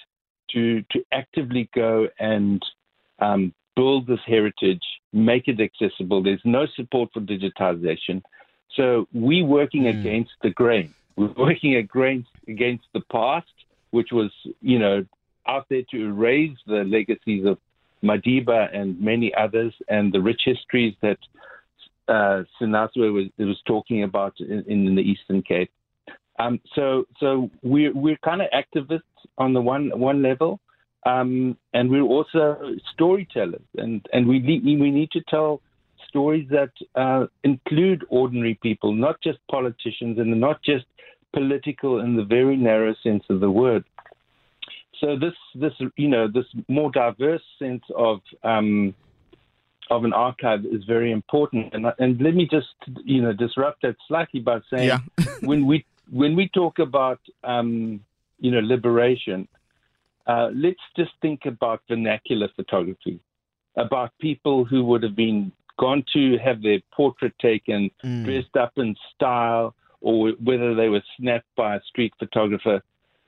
to, 0.51 0.81
to 0.91 1.03
actively 1.11 1.69
go 1.75 2.07
and 2.19 2.61
um, 3.19 3.53
build 3.75 4.07
this 4.07 4.19
heritage, 4.25 4.81
make 5.13 5.47
it 5.47 5.59
accessible. 5.59 6.23
There's 6.23 6.41
no 6.45 6.65
support 6.75 7.09
for 7.13 7.21
digitization. 7.21 8.21
So 8.75 9.07
we're 9.13 9.45
working 9.45 9.83
Mm. 9.83 9.99
against 9.99 10.31
the 10.41 10.49
grain. 10.49 10.93
We're 11.15 11.33
working 11.37 11.75
against 11.75 12.29
against 12.47 12.85
the 12.93 13.01
past, 13.11 13.47
which 13.97 14.11
was 14.11 14.31
you 14.61 14.79
know 14.83 15.03
out 15.47 15.65
there 15.69 15.85
to 15.91 15.97
erase 16.11 16.57
the 16.67 16.83
legacies 16.97 17.45
of 17.45 17.57
Madiba 18.03 18.59
and 18.77 18.87
many 19.01 19.33
others, 19.33 19.73
and 19.87 20.13
the 20.13 20.21
rich 20.21 20.41
histories 20.45 20.93
that 21.01 21.17
uh, 22.07 22.43
Sinazwe 22.57 23.11
was 23.17 23.27
was 23.39 23.59
talking 23.65 24.03
about 24.03 24.33
in, 24.39 24.63
in 24.67 24.95
the 24.95 25.01
Eastern 25.01 25.41
Cape. 25.41 25.71
Um, 26.39 26.59
so 26.75 27.05
so 27.19 27.49
we're 27.63 27.93
we're 27.93 28.21
kind 28.23 28.41
of 28.43 28.49
activists 28.61 29.17
on 29.37 29.53
the 29.53 29.61
one 29.61 29.85
one 30.09 30.21
level, 30.21 30.59
um, 31.05 31.57
and 31.73 31.89
we're 31.89 32.11
also 32.15 32.43
storytellers, 32.93 33.67
and 33.77 34.05
and 34.13 34.27
we 34.27 34.37
need, 34.39 34.63
we 34.63 34.91
need 34.99 35.11
to 35.11 35.21
tell 35.27 35.61
stories 36.07 36.47
that 36.49 36.73
uh, 36.95 37.25
include 37.43 38.05
ordinary 38.09 38.57
people, 38.61 38.93
not 38.93 39.15
just 39.21 39.39
politicians, 39.49 40.19
and 40.19 40.39
not 40.39 40.61
just 40.63 40.85
political 41.33 41.99
in 41.99 42.15
the 42.15 42.23
very 42.23 42.55
narrow 42.55 42.93
sense 43.03 43.23
of 43.29 43.39
the 43.39 43.51
word. 43.51 43.83
So 44.99 45.15
this 45.17 45.33
this 45.55 45.73
you 45.95 46.07
know 46.07 46.27
this 46.27 46.45
more 46.67 46.91
diverse 46.91 47.43
sense 47.59 47.83
of 47.95 48.19
um, 48.43 48.95
of 49.89 50.03
an 50.03 50.13
archive 50.13 50.65
is 50.65 50.83
very 50.85 51.11
important, 51.11 51.73
and 51.73 51.85
and 51.99 52.19
let 52.19 52.33
me 52.33 52.47
just 52.49 52.67
you 53.05 53.21
know 53.21 53.33
disrupt 53.33 53.83
that 53.83 53.95
slightly 54.07 54.39
by 54.39 54.59
saying 54.69 54.87
Yeah. 54.87 54.99
when 55.41 55.65
we 55.67 55.85
when 56.09 56.35
we 56.35 56.49
talk 56.49 56.79
about 56.79 57.19
um, 57.43 57.99
you 58.39 58.51
know 58.51 58.59
liberation, 58.59 59.47
uh, 60.25 60.49
let's 60.53 60.79
just 60.95 61.11
think 61.21 61.45
about 61.45 61.81
vernacular 61.87 62.49
photography, 62.55 63.19
about 63.75 64.11
people 64.19 64.65
who 64.65 64.83
would 64.85 65.03
have 65.03 65.15
been 65.15 65.51
gone 65.79 66.03
to 66.11 66.37
have 66.39 66.63
their 66.63 66.79
portrait 66.91 67.37
taken, 67.39 67.91
Mm. 68.03 68.25
dressed 68.25 68.57
up 68.57 68.73
in 68.77 68.95
style, 69.13 69.75
or 70.01 70.31
whether 70.43 70.75
they 70.75 70.89
were 70.89 71.03
snapped 71.17 71.47
by 71.55 71.75
a 71.75 71.81
street 71.81 72.13
photographer. 72.19 72.81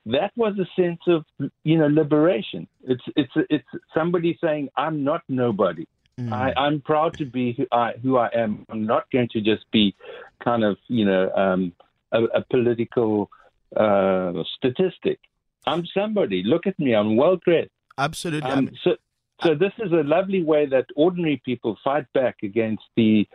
That 0.06 0.32
was 0.36 0.54
a 0.58 0.80
sense 0.80 1.00
of 1.06 1.24
you 1.62 1.78
know 1.78 1.86
liberation. 1.86 2.66
It's 2.84 3.04
it's 3.16 3.32
it's 3.50 3.68
somebody 3.94 4.38
saying 4.40 4.70
I'm 4.76 5.04
not 5.04 5.22
nobody. 5.28 5.86
Mm. 6.20 6.32
I, 6.32 6.52
I'm 6.60 6.80
proud 6.80 7.16
to 7.18 7.24
be 7.24 7.52
who 7.52 7.66
I, 7.72 7.92
who 8.02 8.18
I 8.18 8.28
am. 8.34 8.66
I'm 8.68 8.86
not 8.86 9.10
going 9.10 9.28
to 9.32 9.40
just 9.40 9.70
be 9.70 9.94
kind 10.42 10.64
of, 10.64 10.76
you 10.88 11.04
know, 11.04 11.30
um, 11.32 11.72
a, 12.12 12.24
a 12.24 12.44
political 12.50 13.30
uh, 13.76 14.32
statistic. 14.56 15.18
I'm 15.66 15.84
somebody. 15.94 16.42
Look 16.44 16.66
at 16.66 16.78
me. 16.78 16.94
I'm 16.94 17.16
well 17.16 17.36
dressed. 17.36 17.70
Absolutely. 17.96 18.50
Um, 18.50 18.70
so, 18.82 18.96
so 19.42 19.54
this 19.54 19.72
is 19.78 19.92
a 19.92 20.02
lovely 20.02 20.42
way 20.42 20.66
that 20.66 20.86
ordinary 20.96 21.40
people 21.44 21.78
fight 21.82 22.06
back 22.12 22.36
against 22.42 22.82
the, 22.96 23.26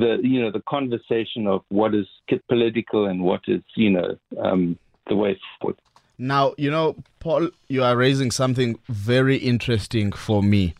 the, 0.00 0.18
you 0.22 0.40
know, 0.40 0.50
the 0.50 0.62
conversation 0.68 1.46
of 1.46 1.62
what 1.68 1.94
is 1.94 2.06
political 2.48 3.06
and 3.06 3.22
what 3.22 3.42
is, 3.46 3.62
you 3.76 3.90
know, 3.90 4.16
um, 4.42 4.78
the 5.08 5.14
way 5.14 5.38
forward. 5.60 5.78
Now, 6.18 6.54
you 6.58 6.70
know, 6.70 6.96
Paul, 7.18 7.50
you 7.68 7.82
are 7.82 7.96
raising 7.96 8.30
something 8.30 8.78
very 8.88 9.36
interesting 9.36 10.12
for 10.12 10.42
me. 10.42 10.74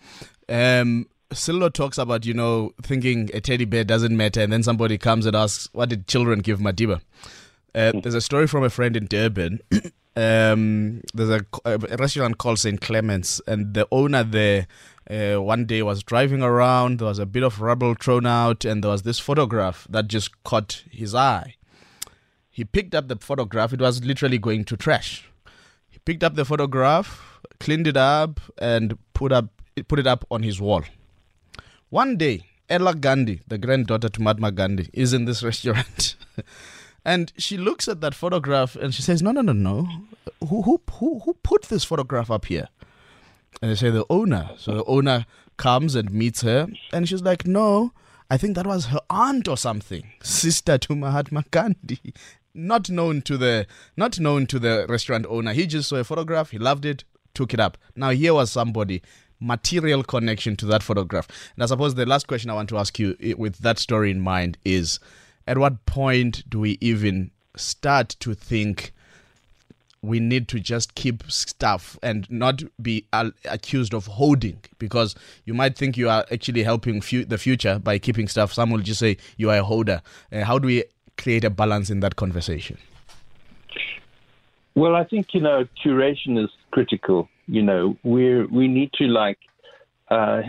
Um, 0.49 1.07
Sello 1.31 1.73
talks 1.73 1.99
about, 1.99 2.27
you 2.27 2.35
know, 2.35 2.73
thinking 2.83 3.31
a 3.33 3.41
teddy 3.41 3.65
bear 3.65 3.85
doesn't 3.85 4.17
matter, 4.17 4.41
and 4.41 4.53
then 4.53 4.63
somebody 4.63 4.99
comes 4.99 5.27
and 5.27 5.37
asks, 5.37 5.69
What 5.73 5.89
did 5.91 6.07
children 6.07 6.41
give 6.41 6.59
Madiba? 6.59 7.01
Uh, 7.75 7.93
there's 8.03 8.15
a 8.15 8.21
story 8.21 8.47
from 8.49 8.65
a 8.65 8.71
friend 8.71 8.97
in 8.97 9.07
Durban. 9.07 9.61
Um, 10.17 11.03
there's 11.15 11.31
a, 11.31 11.45
a 11.65 11.79
restaurant 11.97 12.39
called 12.39 12.59
St. 12.59 12.81
Clement's, 12.81 13.41
and 13.47 13.75
the 13.75 13.87
owner 13.91 14.25
there 14.25 14.67
uh, 15.09 15.41
one 15.41 15.67
day 15.67 15.83
was 15.83 16.03
driving 16.03 16.43
around. 16.43 16.99
There 16.99 17.09
was 17.09 17.19
a 17.19 17.27
bit 17.27 17.43
of 17.43 17.61
rubble 17.61 17.95
thrown 17.95 18.27
out, 18.27 18.65
and 18.65 18.83
there 18.83 18.91
was 18.91 19.03
this 19.03 19.19
photograph 19.19 19.87
that 19.91 20.09
just 20.09 20.43
caught 20.45 20.85
his 20.91 21.15
eye. 21.15 21.57
He 22.51 22.65
picked 22.65 22.95
up 22.95 23.09
the 23.09 23.17
photograph, 23.17 23.73
it 23.73 23.81
was 23.81 24.05
literally 24.05 24.39
going 24.39 24.65
to 24.65 24.77
trash. 24.77 25.29
He 25.89 25.99
picked 26.01 26.23
up 26.23 26.35
the 26.35 26.45
photograph, 26.45 27.41
cleaned 27.59 27.87
it 27.87 27.97
up, 27.97 28.41
and 28.59 28.99
put 29.15 29.33
up 29.33 29.49
put 29.89 29.99
it 29.99 30.07
up 30.07 30.25
on 30.31 30.43
his 30.43 30.61
wall. 30.61 30.83
One 31.89 32.17
day, 32.17 32.45
Ella 32.69 32.95
Gandhi, 32.95 33.41
the 33.49 33.59
granddaughter 33.59 34.09
to 34.09 34.23
Mahatma 34.23 34.53
Gandhi, 34.53 34.91
is 34.93 35.13
in 35.13 35.25
this 35.25 35.43
restaurant. 35.51 36.17
And 37.05 37.33
she 37.37 37.57
looks 37.57 37.89
at 37.89 38.01
that 38.01 38.15
photograph 38.15 38.77
and 38.77 38.95
she 38.95 39.03
says, 39.03 39.23
"No, 39.23 39.33
no, 39.33 39.41
no, 39.41 39.53
no. 39.53 39.89
Who 40.47 40.63
who 40.63 40.81
who, 40.93 41.21
who 41.21 41.35
put 41.43 41.63
this 41.65 41.85
photograph 41.85 42.31
up 42.31 42.47
here?" 42.47 42.69
And 43.63 43.71
they 43.71 43.75
say 43.75 43.91
the 43.91 44.05
owner. 44.11 44.51
So 44.59 44.75
the 44.75 44.85
owner 44.85 45.27
comes 45.57 45.95
and 45.95 46.11
meets 46.11 46.43
her, 46.43 46.69
and 46.93 47.09
she's 47.09 47.23
like, 47.23 47.47
"No, 47.47 47.93
I 48.31 48.37
think 48.37 48.55
that 48.57 48.67
was 48.67 48.87
her 48.87 49.01
aunt 49.09 49.49
or 49.49 49.57
something, 49.57 50.05
sister 50.23 50.79
to 50.79 50.95
Mahatma 50.95 51.45
Gandhi." 51.51 52.15
Not 52.53 52.91
known 52.91 53.23
to 53.23 53.39
the 53.39 53.67
not 53.97 54.19
known 54.19 54.47
to 54.49 54.59
the 54.59 54.85
restaurant 54.89 55.25
owner. 55.29 55.53
He 55.53 55.67
just 55.67 55.89
saw 55.89 55.97
a 55.97 56.05
photograph. 56.05 56.51
He 56.51 56.59
loved 56.59 56.85
it, 56.85 57.05
took 57.33 57.55
it 57.55 57.61
up. 57.61 57.79
Now 57.95 58.11
here 58.11 58.35
was 58.35 58.51
somebody 58.51 59.03
material 59.41 60.03
connection 60.03 60.55
to 60.57 60.67
that 60.67 60.83
photograph. 60.83 61.27
And 61.55 61.63
I 61.63 61.67
suppose 61.67 61.95
the 61.95 62.07
last 62.07 62.27
question 62.27 62.51
I 62.51 62.55
want 62.55 62.69
to 62.71 62.79
ask 62.79 62.99
you, 62.99 63.17
with 63.39 63.59
that 63.59 63.79
story 63.79 64.11
in 64.11 64.21
mind, 64.21 64.59
is 64.65 65.01
at 65.47 65.59
what 65.59 65.87
point 65.87 66.49
do 66.49 66.61
we 66.61 66.79
even 66.81 67.31
start 67.57 68.11
to 68.21 68.35
think 68.35 68.93
we 70.03 70.19
need 70.19 70.49
to 70.49 70.59
just 70.59 70.95
keep 70.95 71.31
stuff 71.31 71.99
and 72.03 72.31
not 72.31 72.63
be 72.81 73.05
accused 73.45 73.93
of 73.93 74.07
hoarding? 74.07 74.61
Because 74.79 75.15
you 75.45 75.55
might 75.55 75.77
think 75.77 75.97
you 75.97 76.09
are 76.09 76.25
actually 76.33 76.63
helping 76.63 77.01
fu- 77.01 77.25
the 77.25 77.39
future 77.39 77.79
by 77.79 77.99
keeping 77.99 78.29
stuff. 78.29 78.53
Some 78.53 78.71
will 78.71 78.81
just 78.81 79.01
say 79.01 79.17
you 79.37 79.51
are 79.51 79.59
a 79.59 79.65
holder. 79.65 80.03
Uh, 80.33 80.45
how 80.45 80.59
do 80.59 80.67
we 80.67 80.85
create 81.19 81.45
a 81.45 81.51
balance 81.51 81.91
in 81.91 82.01
that 82.01 82.17
conversation? 82.17 82.79
Well, 84.75 84.95
I 84.95 85.05
think 85.05 85.35
you 85.35 85.41
know 85.41 85.67
curation 85.85 86.43
is 86.43 86.51
critical. 86.71 87.29
You 87.47 87.63
know, 87.63 87.97
we 88.03 88.45
we 88.45 88.69
need 88.69 88.93
to 88.95 89.05
like 89.07 89.39
uh, 90.11 90.43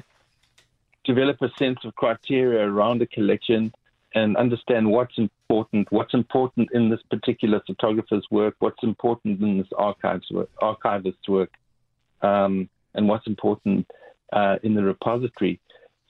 develop 1.03 1.41
a 1.41 1.49
sense 1.57 1.79
of 1.83 1.95
criteria 1.95 2.65
around 2.65 3.01
a 3.01 3.07
collection 3.07 3.73
and 4.13 4.35
understand 4.37 4.89
what's 4.89 5.17
important, 5.17 5.91
what's 5.91 6.13
important 6.13 6.69
in 6.73 6.89
this 6.89 6.99
particular 7.09 7.61
photographer's 7.65 8.25
work, 8.29 8.55
what's 8.59 8.83
important 8.83 9.41
in 9.41 9.57
this 9.57 9.67
archives 9.77 10.29
work, 10.31 10.49
archivist's 10.61 11.27
work, 11.27 11.51
um, 12.21 12.69
and 12.93 13.07
what's 13.07 13.27
important 13.27 13.89
uh, 14.33 14.57
in 14.63 14.73
the 14.73 14.83
repository. 14.83 15.59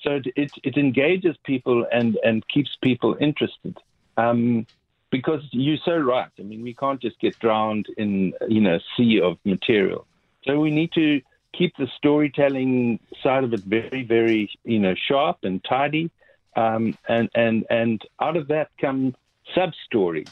So 0.02 0.12
it, 0.16 0.28
it, 0.36 0.52
it 0.64 0.78
engages 0.78 1.36
people 1.44 1.86
and, 1.92 2.18
and 2.24 2.48
keeps 2.48 2.72
people 2.82 3.16
interested. 3.20 3.78
Um, 4.18 4.66
because 5.12 5.42
you're 5.52 5.78
so 5.84 5.98
right. 5.98 6.30
I 6.40 6.42
mean, 6.42 6.64
we 6.64 6.74
can't 6.74 7.02
just 7.02 7.20
get 7.20 7.38
drowned 7.40 7.86
in 7.98 8.34
you 8.48 8.62
know 8.62 8.76
a 8.76 8.80
sea 8.98 9.20
of 9.22 9.38
material. 9.44 10.08
So 10.46 10.60
we 10.60 10.72
need 10.72 10.92
to 10.94 11.22
keep 11.54 11.76
the 11.78 11.88
storytelling 11.98 13.00
side 13.22 13.44
of 13.44 13.54
it 13.54 13.60
very, 13.60 14.04
very 14.04 14.50
you 14.64 14.80
know 14.80 14.96
sharp 15.08 15.40
and 15.44 15.64
tidy, 15.64 16.10
um, 16.56 16.98
and 17.08 17.30
and 17.36 17.66
and 17.70 18.02
out 18.20 18.38
of 18.38 18.48
that 18.50 18.70
come 18.80 19.16
sub 19.56 19.72
stories. 19.86 20.30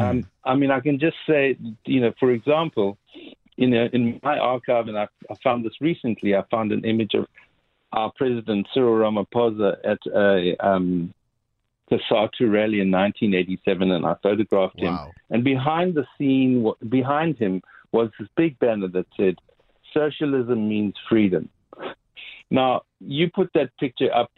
Um, 0.00 0.26
I 0.44 0.54
mean, 0.54 0.70
I 0.70 0.80
can 0.80 0.98
just 0.98 1.16
say, 1.26 1.56
you 1.86 2.00
know, 2.00 2.12
for 2.20 2.30
example, 2.30 2.98
you 3.56 3.68
know, 3.68 3.88
in 3.92 4.20
my 4.22 4.38
archive, 4.38 4.88
and 4.88 4.96
I, 4.96 5.08
I 5.30 5.34
found 5.42 5.64
this 5.64 5.80
recently. 5.80 6.36
I 6.36 6.42
found 6.50 6.72
an 6.72 6.84
image 6.84 7.14
of 7.14 7.26
our 7.92 8.12
president 8.16 8.68
Cyril 8.72 8.94
Ramaphosa 8.94 9.76
at 9.84 9.98
a 10.14 10.66
um, 10.66 11.12
the 11.90 11.98
SARTU 12.10 12.50
rally 12.50 12.80
in 12.80 12.90
1987, 12.90 13.90
and 13.90 14.06
I 14.06 14.14
photographed 14.22 14.80
him. 14.80 14.94
And 15.30 15.44
behind 15.44 15.94
the 15.94 16.06
scene, 16.16 16.70
behind 16.88 17.36
him 17.36 17.60
was 17.92 18.08
this 18.18 18.28
big 18.36 18.58
banner 18.58 18.88
that 18.88 19.06
said, 19.16 19.36
"Socialism 19.92 20.68
means 20.68 20.94
freedom." 21.08 21.48
Now, 22.50 22.82
you 23.00 23.30
put 23.30 23.50
that 23.54 23.76
picture 23.78 24.14
up 24.14 24.30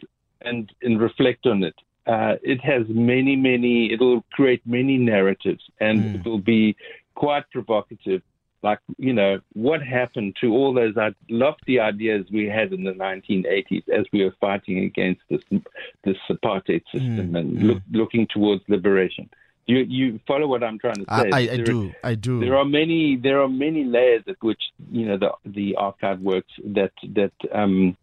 and 0.45 0.71
and 0.81 0.99
reflect 1.01 1.45
on 1.45 1.63
it. 1.63 1.75
Uh, 2.07 2.35
it 2.43 2.61
has 2.61 2.83
many, 2.87 3.35
many. 3.35 3.91
It'll 3.91 4.23
create 4.31 4.61
many 4.65 4.97
narratives, 4.97 5.63
and 5.79 6.15
it 6.15 6.25
will 6.25 6.37
be 6.39 6.75
quite 7.15 7.49
provocative. 7.51 8.21
Like, 8.61 8.79
you 8.97 9.13
know, 9.13 9.39
what 9.53 9.81
happened 9.83 10.35
to 10.41 10.51
all 10.51 10.73
those 10.73 10.95
lofty 11.29 11.79
ideas 11.79 12.25
we 12.31 12.45
had 12.47 12.73
in 12.73 12.83
the 12.83 12.93
1980s 12.93 13.87
as 13.89 14.05
we 14.11 14.23
were 14.23 14.33
fighting 14.41 14.79
against 14.85 15.21
this 15.29 15.41
this 16.03 16.17
apartheid 16.29 16.81
system 16.91 17.35
and 17.35 17.61
look, 17.61 17.81
looking 17.91 18.25
towards 18.27 18.63
liberation? 18.67 19.29
You 19.67 19.77
you 19.79 20.19
follow 20.27 20.47
what 20.47 20.63
I'm 20.63 20.77
trying 20.79 20.95
to 20.95 21.05
say? 21.09 21.29
I, 21.31 21.41
I 21.41 21.41
are- 21.59 21.63
do. 21.63 21.91
I 22.03 22.13
do. 22.15 22.39
there 22.39 22.55
are 22.55 22.65
many 22.65 23.15
there 23.17 23.41
are 23.41 23.47
many 23.49 23.83
layers 23.83 24.23
at 24.27 24.37
which 24.41 24.61
you 24.91 25.05
know 25.07 25.17
the 25.17 25.31
the 25.45 25.75
archive 25.75 26.19
works 26.21 26.53
that 26.65 26.91
that 27.13 27.33
um, 27.51 27.97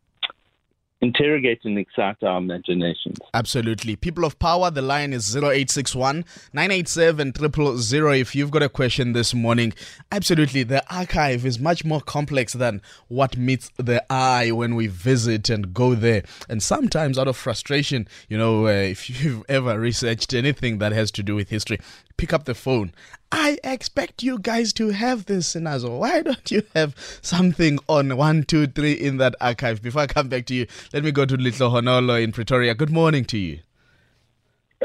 interrogate 1.02 1.64
and 1.64 1.76
excite 1.78 2.22
our 2.22 2.38
imaginations. 2.38 3.18
Absolutely. 3.34 3.96
People 3.96 4.24
of 4.24 4.38
power, 4.38 4.70
the 4.70 4.80
line 4.80 5.12
is 5.12 5.36
0861 5.36 6.24
987 6.52 7.32
000. 7.76 8.12
If 8.12 8.34
you've 8.34 8.52
got 8.52 8.62
a 8.62 8.68
question 8.68 9.12
this 9.12 9.34
morning, 9.34 9.74
absolutely. 10.12 10.62
The 10.62 10.82
archive 10.94 11.44
is 11.44 11.58
much 11.58 11.84
more 11.84 12.00
complex 12.00 12.52
than 12.52 12.80
what 13.08 13.36
meets 13.36 13.70
the 13.76 14.04
eye 14.10 14.52
when 14.52 14.76
we 14.76 14.86
visit 14.86 15.50
and 15.50 15.74
go 15.74 15.94
there. 15.94 16.22
And 16.48 16.62
sometimes, 16.62 17.18
out 17.18 17.28
of 17.28 17.36
frustration, 17.36 18.06
you 18.28 18.38
know, 18.38 18.66
uh, 18.66 18.70
if 18.70 19.10
you've 19.10 19.44
ever 19.48 19.78
researched 19.78 20.32
anything 20.32 20.78
that 20.78 20.92
has 20.92 21.10
to 21.12 21.22
do 21.22 21.34
with 21.34 21.50
history, 21.50 21.80
pick 22.16 22.32
up 22.32 22.44
the 22.44 22.54
phone. 22.54 22.92
I 23.34 23.56
expect 23.64 24.22
you 24.22 24.38
guys 24.38 24.74
to 24.74 24.90
have 24.90 25.24
this, 25.24 25.54
Sinazo. 25.54 25.98
Why 25.98 26.20
don't 26.20 26.50
you 26.50 26.62
have 26.74 26.94
something 27.22 27.78
on 27.88 28.14
one, 28.18 28.42
two, 28.44 28.66
three 28.66 28.92
in 28.92 29.16
that 29.16 29.34
archive? 29.40 29.80
Before 29.80 30.02
I 30.02 30.06
come 30.06 30.28
back 30.28 30.44
to 30.46 30.54
you, 30.54 30.66
let 30.92 31.02
me 31.02 31.12
go 31.12 31.24
to 31.24 31.38
Lehlohonolo 31.38 32.22
in 32.22 32.32
Pretoria. 32.32 32.74
Good 32.74 32.90
morning 32.90 33.24
to 33.24 33.38
you. 33.38 33.60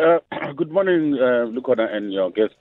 Uh, 0.01 0.19
good 0.55 0.71
morning, 0.71 1.15
uh, 1.15 1.45
Lukhona, 1.45 1.93
and 1.93 2.13
your 2.13 2.31
guest. 2.31 2.55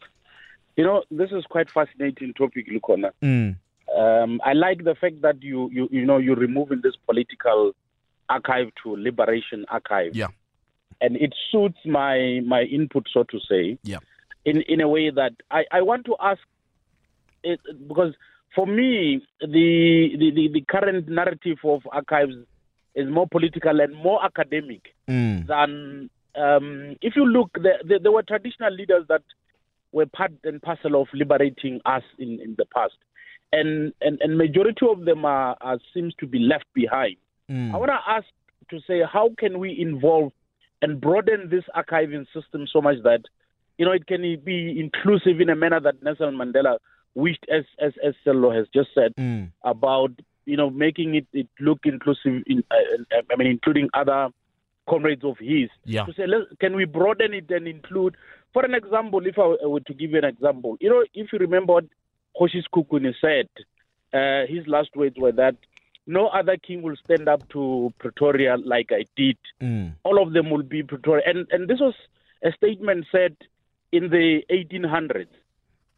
You 0.76 0.82
know, 0.82 1.04
this 1.12 1.30
is 1.30 1.44
quite 1.48 1.70
fascinating 1.70 2.34
topic, 2.34 2.66
Lukhona. 2.68 3.12
Mm. 3.22 3.56
Um, 3.96 4.40
I 4.44 4.54
like 4.54 4.82
the 4.82 4.96
fact 4.96 5.22
that 5.22 5.40
you, 5.40 5.70
you, 5.72 5.88
you 5.92 6.04
know, 6.04 6.18
you're 6.18 6.34
removing 6.34 6.80
this 6.82 6.96
political 7.06 7.74
archive 8.28 8.72
to 8.82 8.96
liberation 8.96 9.64
archive. 9.68 10.16
Yeah. 10.16 10.28
And 11.00 11.16
it 11.16 11.32
suits 11.52 11.78
my 11.84 12.40
my 12.44 12.62
input, 12.62 13.06
so 13.12 13.22
to 13.22 13.38
say. 13.48 13.78
Yeah. 13.84 13.98
In 14.50 14.62
in 14.62 14.80
a 14.80 14.88
way 14.88 15.10
that 15.10 15.34
I, 15.50 15.62
I 15.78 15.80
want 15.82 16.06
to 16.06 16.14
ask, 16.30 16.40
it, 17.42 17.60
because 17.88 18.14
for 18.54 18.66
me 18.66 19.20
the, 19.40 20.16
the, 20.20 20.30
the, 20.36 20.44
the 20.56 20.64
current 20.74 21.08
narrative 21.08 21.58
of 21.64 21.80
archives 21.92 22.36
is 22.94 23.08
more 23.10 23.28
political 23.28 23.80
and 23.80 23.94
more 23.94 24.24
academic 24.24 24.82
Mm. 25.08 25.46
than 25.46 26.10
um, 26.34 26.96
if 27.00 27.14
you 27.14 27.24
look, 27.24 27.50
there, 27.62 27.80
there, 27.88 28.00
there 28.00 28.12
were 28.12 28.24
traditional 28.24 28.72
leaders 28.72 29.04
that 29.08 29.22
were 29.92 30.06
part 30.06 30.32
and 30.42 30.60
parcel 30.60 31.00
of 31.00 31.06
liberating 31.14 31.80
us 31.86 32.02
in, 32.18 32.40
in 32.44 32.54
the 32.58 32.66
past, 32.74 32.98
and 33.52 33.92
and, 34.00 34.20
and 34.20 34.36
majority 34.36 34.86
of 34.90 35.04
them 35.04 35.24
are, 35.24 35.56
are 35.60 35.78
seems 35.94 36.12
to 36.20 36.26
be 36.26 36.40
left 36.40 36.66
behind. 36.74 37.16
Mm. 37.50 37.72
I 37.72 37.76
want 37.78 37.90
to 37.90 38.10
ask 38.16 38.26
to 38.70 38.80
say 38.86 39.02
how 39.16 39.30
can 39.38 39.58
we 39.58 39.78
involve 39.80 40.32
and 40.82 41.00
broaden 41.00 41.48
this 41.50 41.64
archiving 41.74 42.26
system 42.34 42.66
so 42.72 42.82
much 42.82 42.96
that 43.04 43.22
you 43.78 43.86
know 43.86 43.92
it 43.92 44.06
can 44.06 44.22
be 44.44 44.78
inclusive 44.80 45.40
in 45.40 45.50
a 45.50 45.56
manner 45.56 45.80
that 45.80 46.02
Nelson 46.02 46.34
Mandela 46.36 46.78
wished, 47.14 47.44
as 47.52 47.64
as 47.80 47.92
as 48.04 48.14
Sello 48.24 48.54
has 48.56 48.66
just 48.74 48.90
said 48.94 49.12
Mm. 49.18 49.50
about 49.64 50.10
you 50.44 50.56
know 50.56 50.70
making 50.70 51.14
it, 51.14 51.26
it 51.32 51.48
look 51.60 51.80
inclusive. 51.84 52.42
In 52.46 52.62
uh, 52.70 53.16
I 53.32 53.36
mean, 53.36 53.48
including 53.48 53.88
other 53.94 54.28
comrades 54.88 55.24
of 55.24 55.36
his. 55.38 55.68
Yeah. 55.84 56.04
To 56.04 56.12
say, 56.14 56.24
can 56.60 56.76
we 56.76 56.84
broaden 56.84 57.34
it 57.34 57.50
and 57.50 57.66
include, 57.66 58.16
for 58.52 58.64
an 58.64 58.72
example, 58.74 59.26
if 59.26 59.36
I 59.38 59.66
were 59.66 59.80
to 59.80 59.94
give 59.94 60.12
you 60.12 60.18
an 60.18 60.24
example, 60.24 60.76
you 60.80 60.88
know, 60.88 61.04
if 61.12 61.32
you 61.32 61.38
remember 61.40 61.72
what 61.74 61.84
Hoshis 62.40 62.64
Kukuni 62.72 63.12
said, 63.20 63.48
uh, 64.14 64.46
his 64.46 64.66
last 64.68 64.94
words 64.94 65.16
were 65.18 65.32
that 65.32 65.56
no 66.06 66.28
other 66.28 66.56
king 66.56 66.82
will 66.82 66.94
stand 67.04 67.28
up 67.28 67.48
to 67.48 67.92
Pretoria 67.98 68.56
like 68.64 68.90
I 68.92 69.06
did. 69.16 69.36
Mm. 69.60 69.94
All 70.04 70.22
of 70.22 70.32
them 70.34 70.50
will 70.50 70.62
be 70.62 70.84
Pretoria, 70.84 71.24
and 71.26 71.46
and 71.50 71.68
this 71.68 71.80
was 71.80 71.94
a 72.44 72.52
statement 72.52 73.06
said 73.10 73.36
in 73.92 74.10
the 74.10 74.40
1800s, 74.50 75.26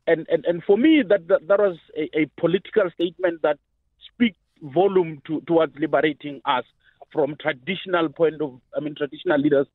and 0.06 0.26
and, 0.28 0.44
and 0.44 0.62
for 0.64 0.76
me 0.76 1.02
that 1.08 1.28
that, 1.28 1.46
that 1.48 1.58
was 1.58 1.76
a, 1.96 2.20
a 2.20 2.30
political 2.40 2.90
statement 2.94 3.42
that 3.42 3.58
speaks 4.12 4.38
volume 4.62 5.22
to, 5.26 5.40
towards 5.42 5.72
liberating 5.78 6.40
us 6.44 6.64
from 7.12 7.36
traditional 7.40 8.08
point 8.08 8.40
of 8.40 8.60
I 8.76 8.80
mean 8.80 8.94
traditional 8.94 9.40
leaders 9.40 9.66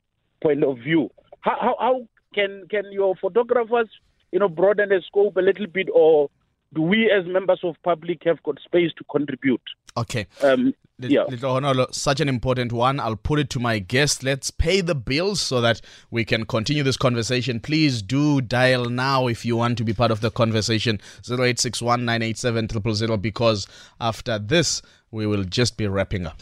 point 0.41 0.63
of 0.63 0.78
view. 0.78 1.10
How 1.41 1.58
how, 1.60 1.76
how 1.80 2.08
can 2.34 2.65
can 2.69 2.91
your 2.91 3.15
photographers 3.15 3.89
you 4.32 4.39
know 4.39 4.49
broaden 4.49 4.89
the 4.89 5.02
scope 5.06 5.38
a 5.38 5.41
little 5.41 5.67
bit, 5.67 5.89
or 5.93 6.30
do 6.73 6.82
we 6.82 7.12
as 7.12 7.26
members 7.26 7.60
of 7.63 7.76
public 7.84 8.23
have 8.26 8.41
got 8.43 8.60
space 8.63 8.91
to 8.97 9.04
contribute? 9.12 9.62
Okay. 9.95 10.26
Um, 10.41 10.73
yeah. 11.12 11.24
Lehlohonolo, 11.26 11.94
such 11.94 12.20
an 12.20 12.30
important 12.30 12.72
one. 12.72 13.00
I'll 13.00 13.16
put 13.16 13.39
it 13.39 13.50
to 13.52 13.60
my 13.60 13.80
guest. 13.80 14.24
Let's 14.24 14.52
pay 14.52 14.82
the 14.82 14.96
bills 14.96 15.42
so 15.42 15.62
that 15.62 15.82
we 16.12 16.26
can 16.26 16.46
continue 16.46 16.84
this 16.84 16.98
conversation. 16.98 17.60
Please 17.60 18.02
do 18.02 18.42
dial 18.42 18.86
now 18.86 19.28
if 19.28 19.46
you 19.46 19.58
want 19.58 19.78
to 19.78 19.84
be 19.84 19.94
part 19.94 20.12
of 20.12 20.22
the 20.22 20.32
conversation 20.32 21.00
0861 21.28 22.06
987 22.06 22.95
000 22.95 23.18
because 23.18 23.68
after 23.99 24.39
this, 24.39 24.82
we 25.12 25.28
will 25.28 25.43
just 25.43 25.78
be 25.78 25.88
wrapping 25.88 26.26
up. 26.26 26.41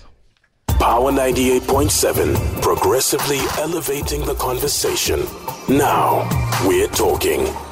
Power 0.79 1.11
98.7, 1.11 2.61
progressively 2.61 3.39
elevating 3.59 4.25
the 4.25 4.33
conversation. 4.35 5.19
Now 5.69 6.27
we're 6.65 6.87
talking. 6.87 7.70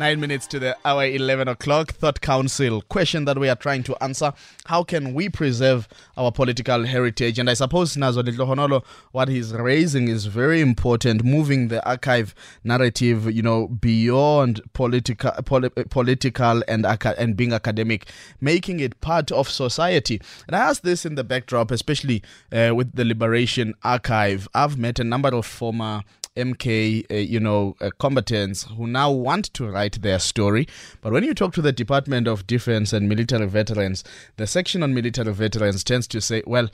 Nine 0.00 0.18
minutes 0.18 0.46
to 0.46 0.58
the 0.58 0.78
hour 0.82 1.04
11 1.04 1.46
o'clock. 1.46 1.92
Thought 1.92 2.22
Council 2.22 2.80
question 2.80 3.26
that 3.26 3.36
we 3.36 3.50
are 3.50 3.54
trying 3.54 3.82
to 3.82 4.02
answer. 4.02 4.32
How 4.64 4.82
can 4.82 5.12
we 5.12 5.28
preserve 5.28 5.86
our 6.16 6.32
political 6.32 6.84
heritage? 6.84 7.38
And 7.38 7.50
I 7.50 7.52
suppose 7.52 7.96
Nazo 7.96 8.22
Honolo, 8.22 8.82
what 9.12 9.28
he's 9.28 9.52
raising 9.52 10.08
is 10.08 10.24
very 10.24 10.62
important, 10.62 11.22
moving 11.22 11.68
the 11.68 11.86
archive 11.86 12.34
narrative, 12.64 13.30
you 13.30 13.42
know, 13.42 13.68
beyond 13.68 14.62
political, 14.72 15.32
poli- 15.44 15.68
political 15.68 16.62
and, 16.66 16.86
and 16.86 17.36
being 17.36 17.52
academic, 17.52 18.08
making 18.40 18.80
it 18.80 18.98
part 19.02 19.30
of 19.30 19.50
society. 19.50 20.18
And 20.46 20.56
I 20.56 20.60
ask 20.60 20.80
this 20.80 21.04
in 21.04 21.16
the 21.16 21.24
backdrop, 21.24 21.70
especially 21.70 22.22
uh, 22.50 22.72
with 22.74 22.94
the 22.94 23.04
Liberation 23.04 23.74
Archive. 23.84 24.48
I've 24.54 24.78
met 24.78 24.98
a 24.98 25.04
number 25.04 25.28
of 25.28 25.44
former 25.44 26.04
MK, 26.36 27.06
uh, 27.10 27.14
you 27.14 27.40
know, 27.40 27.76
uh, 27.80 27.90
combatants 27.98 28.64
who 28.76 28.86
now 28.86 29.10
want 29.10 29.52
to 29.54 29.68
write 29.68 30.00
their 30.02 30.18
story. 30.18 30.68
But 31.00 31.12
when 31.12 31.24
you 31.24 31.34
talk 31.34 31.52
to 31.54 31.62
the 31.62 31.72
Department 31.72 32.28
of 32.28 32.46
Defense 32.46 32.92
and 32.92 33.08
military 33.08 33.46
veterans, 33.46 34.04
the 34.36 34.46
section 34.46 34.82
on 34.82 34.94
military 34.94 35.32
veterans 35.32 35.82
tends 35.82 36.06
to 36.08 36.20
say, 36.20 36.42
well, 36.46 36.70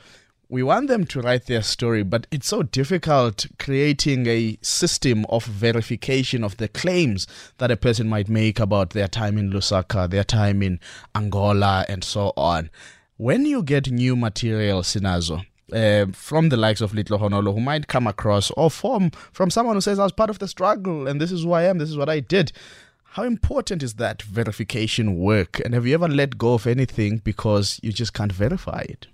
we 0.48 0.62
want 0.62 0.88
them 0.88 1.04
to 1.06 1.20
write 1.20 1.46
their 1.46 1.62
story, 1.62 2.04
but 2.04 2.26
it's 2.30 2.46
so 2.46 2.62
difficult 2.62 3.46
creating 3.58 4.26
a 4.26 4.56
system 4.62 5.26
of 5.28 5.44
verification 5.44 6.44
of 6.44 6.56
the 6.58 6.68
claims 6.68 7.26
that 7.58 7.70
a 7.70 7.76
person 7.76 8.08
might 8.08 8.28
make 8.28 8.60
about 8.60 8.90
their 8.90 9.08
time 9.08 9.38
in 9.38 9.50
Lusaka, 9.50 10.08
their 10.08 10.22
time 10.22 10.62
in 10.62 10.78
Angola, 11.16 11.84
and 11.88 12.04
so 12.04 12.32
on. 12.36 12.70
When 13.16 13.44
you 13.44 13.62
get 13.62 13.90
new 13.90 14.14
material, 14.14 14.82
Sinazo, 14.82 15.44
uh, 15.72 16.06
from 16.12 16.48
the 16.48 16.56
likes 16.56 16.80
of 16.80 16.92
Lehlohonolo 16.92 17.54
who 17.54 17.60
might 17.60 17.88
come 17.88 18.06
across, 18.06 18.50
or 18.52 18.70
from 18.70 19.10
from 19.10 19.50
someone 19.50 19.76
who 19.76 19.80
says 19.80 19.98
I 19.98 20.04
was 20.04 20.12
part 20.12 20.30
of 20.30 20.38
the 20.38 20.48
struggle 20.48 21.06
and 21.06 21.20
this 21.20 21.32
is 21.32 21.42
who 21.42 21.52
I 21.52 21.62
am, 21.64 21.78
this 21.78 21.90
is 21.90 21.96
what 21.96 22.08
I 22.08 22.20
did. 22.20 22.52
How 23.04 23.24
important 23.24 23.82
is 23.82 23.94
that 23.94 24.20
verification 24.20 25.16
work? 25.16 25.60
And 25.64 25.72
have 25.72 25.86
you 25.86 25.94
ever 25.94 26.06
let 26.06 26.36
go 26.36 26.52
of 26.52 26.66
anything 26.66 27.22
because 27.24 27.80
you 27.82 27.90
just 27.90 28.12
can't 28.12 28.32
verify 28.32 28.84
it? 28.88 29.06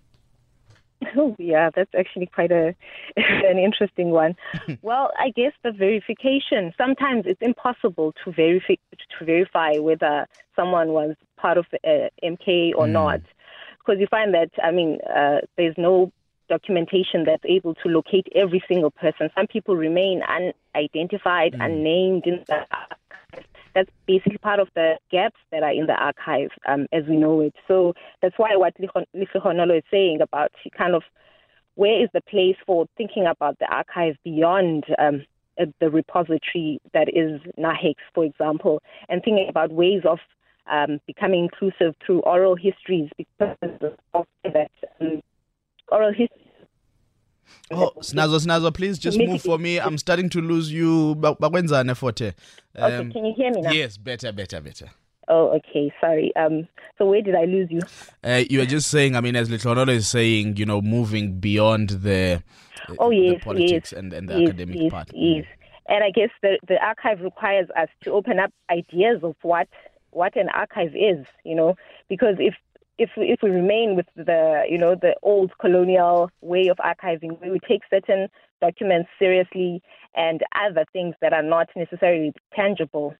Oh 1.16 1.36
yeah, 1.38 1.70
that's 1.74 1.90
actually 1.98 2.26
quite 2.26 2.52
a 2.52 2.74
an 3.16 3.58
interesting 3.58 4.10
one. 4.10 4.34
well, 4.82 5.10
I 5.18 5.30
guess 5.30 5.52
the 5.62 5.72
verification 5.72 6.72
sometimes 6.76 7.24
it's 7.26 7.40
impossible 7.40 8.14
to 8.24 8.32
verify 8.32 8.74
to 9.18 9.24
verify 9.24 9.78
whether 9.78 10.26
someone 10.56 10.88
was 10.88 11.14
part 11.36 11.58
of 11.58 11.66
uh, 11.84 12.08
MK 12.22 12.72
or 12.76 12.86
mm. 12.86 12.90
not, 12.90 13.20
because 13.78 14.00
you 14.00 14.06
find 14.06 14.34
that 14.34 14.50
I 14.62 14.70
mean 14.70 14.98
uh, 15.14 15.38
there's 15.56 15.76
no 15.76 16.12
documentation 16.52 17.24
that's 17.24 17.44
able 17.44 17.74
to 17.76 17.88
locate 17.88 18.26
every 18.34 18.62
single 18.68 18.90
person. 18.90 19.30
Some 19.34 19.46
people 19.46 19.74
remain 19.76 20.22
unidentified, 20.22 21.52
mm. 21.54 21.64
unnamed 21.64 22.26
in 22.26 22.44
the 22.46 22.54
archive. 22.54 23.44
That's 23.74 23.90
basically 24.06 24.36
part 24.36 24.60
of 24.60 24.68
the 24.74 24.98
gaps 25.10 25.40
that 25.50 25.62
are 25.62 25.72
in 25.72 25.86
the 25.86 25.94
archive 25.94 26.50
um, 26.68 26.86
as 26.92 27.04
we 27.08 27.16
know 27.16 27.40
it. 27.40 27.54
So 27.66 27.94
that's 28.20 28.38
why 28.38 28.54
what 28.56 28.74
Lehlohonolo 28.76 29.78
is 29.78 29.84
saying 29.90 30.20
about 30.20 30.52
kind 30.76 30.94
of 30.94 31.02
where 31.74 32.02
is 32.02 32.10
the 32.12 32.20
place 32.20 32.56
for 32.66 32.86
thinking 32.98 33.26
about 33.26 33.58
the 33.58 33.66
archive 33.66 34.16
beyond 34.24 34.84
um, 34.98 35.24
uh, 35.58 35.64
the 35.80 35.88
repository 35.90 36.80
that 36.92 37.08
is 37.08 37.40
NAHECS, 37.58 38.04
for 38.14 38.24
example, 38.24 38.82
and 39.08 39.22
thinking 39.22 39.48
about 39.48 39.72
ways 39.72 40.02
of 40.04 40.18
um, 40.70 41.00
becoming 41.06 41.44
inclusive 41.44 41.94
through 42.04 42.20
oral 42.20 42.56
histories 42.56 43.08
because 43.16 43.56
of 44.14 44.26
that 44.44 44.70
um, 45.00 45.22
oral 45.90 46.12
history 46.12 46.41
Oh, 47.70 47.92
Snazo, 48.00 48.44
Snazo, 48.44 48.72
please 48.72 48.98
just 48.98 49.18
move 49.18 49.42
for 49.42 49.58
me. 49.58 49.78
I'm 49.78 49.98
starting 49.98 50.28
to 50.30 50.40
lose 50.40 50.72
you. 50.72 51.14
Bakwenzane 51.16 51.96
forte. 51.96 52.32
Um, 52.76 52.92
okay, 52.92 53.10
can 53.12 53.24
you 53.24 53.34
hear 53.36 53.50
me 53.50 53.62
now? 53.62 53.70
Yes, 53.70 53.96
better, 53.96 54.32
better, 54.32 54.60
better. 54.60 54.90
Oh, 55.28 55.48
okay. 55.56 55.92
Sorry. 56.00 56.34
Um, 56.36 56.68
so 56.98 57.06
where 57.06 57.22
did 57.22 57.34
I 57.34 57.44
lose 57.44 57.70
you? 57.70 57.80
Uh, 58.24 58.42
you 58.50 58.58
were 58.58 58.66
just 58.66 58.90
saying. 58.90 59.16
I 59.16 59.20
mean, 59.20 59.36
as 59.36 59.48
Little 59.48 59.72
another 59.72 59.92
is 59.92 60.08
saying, 60.08 60.56
you 60.56 60.66
know, 60.66 60.80
moving 60.80 61.38
beyond 61.38 61.90
the. 61.90 62.42
Oh 62.98 63.10
yes, 63.10 63.34
the 63.34 63.44
politics 63.44 63.92
yes, 63.92 63.98
and, 63.98 64.12
and 64.12 64.28
the 64.28 64.40
yes, 64.40 64.48
academic 64.48 64.76
yes, 64.80 64.90
part. 64.90 65.10
Yes, 65.14 65.44
and 65.88 66.02
I 66.02 66.10
guess 66.10 66.30
the 66.42 66.58
the 66.66 66.84
archive 66.84 67.20
requires 67.20 67.68
us 67.76 67.88
to 68.02 68.10
open 68.10 68.40
up 68.40 68.52
ideas 68.70 69.20
of 69.22 69.36
what 69.42 69.68
what 70.10 70.36
an 70.36 70.48
archive 70.48 70.94
is. 70.96 71.24
You 71.44 71.54
know, 71.54 71.76
because 72.08 72.36
if 72.38 72.54
if 72.98 73.10
if 73.16 73.40
we 73.42 73.50
remain 73.50 73.96
with 73.96 74.06
the 74.16 74.64
you 74.68 74.78
know 74.78 74.94
the 74.94 75.14
old 75.22 75.52
colonial 75.60 76.30
way 76.40 76.68
of 76.68 76.76
archiving, 76.78 77.40
where 77.40 77.52
we 77.52 77.60
take 77.60 77.82
certain 77.90 78.28
documents 78.60 79.08
seriously 79.18 79.82
and 80.14 80.42
other 80.54 80.84
things 80.92 81.14
that 81.20 81.32
are 81.32 81.42
not 81.42 81.68
necessarily 81.74 82.32
tangible, 82.54 83.14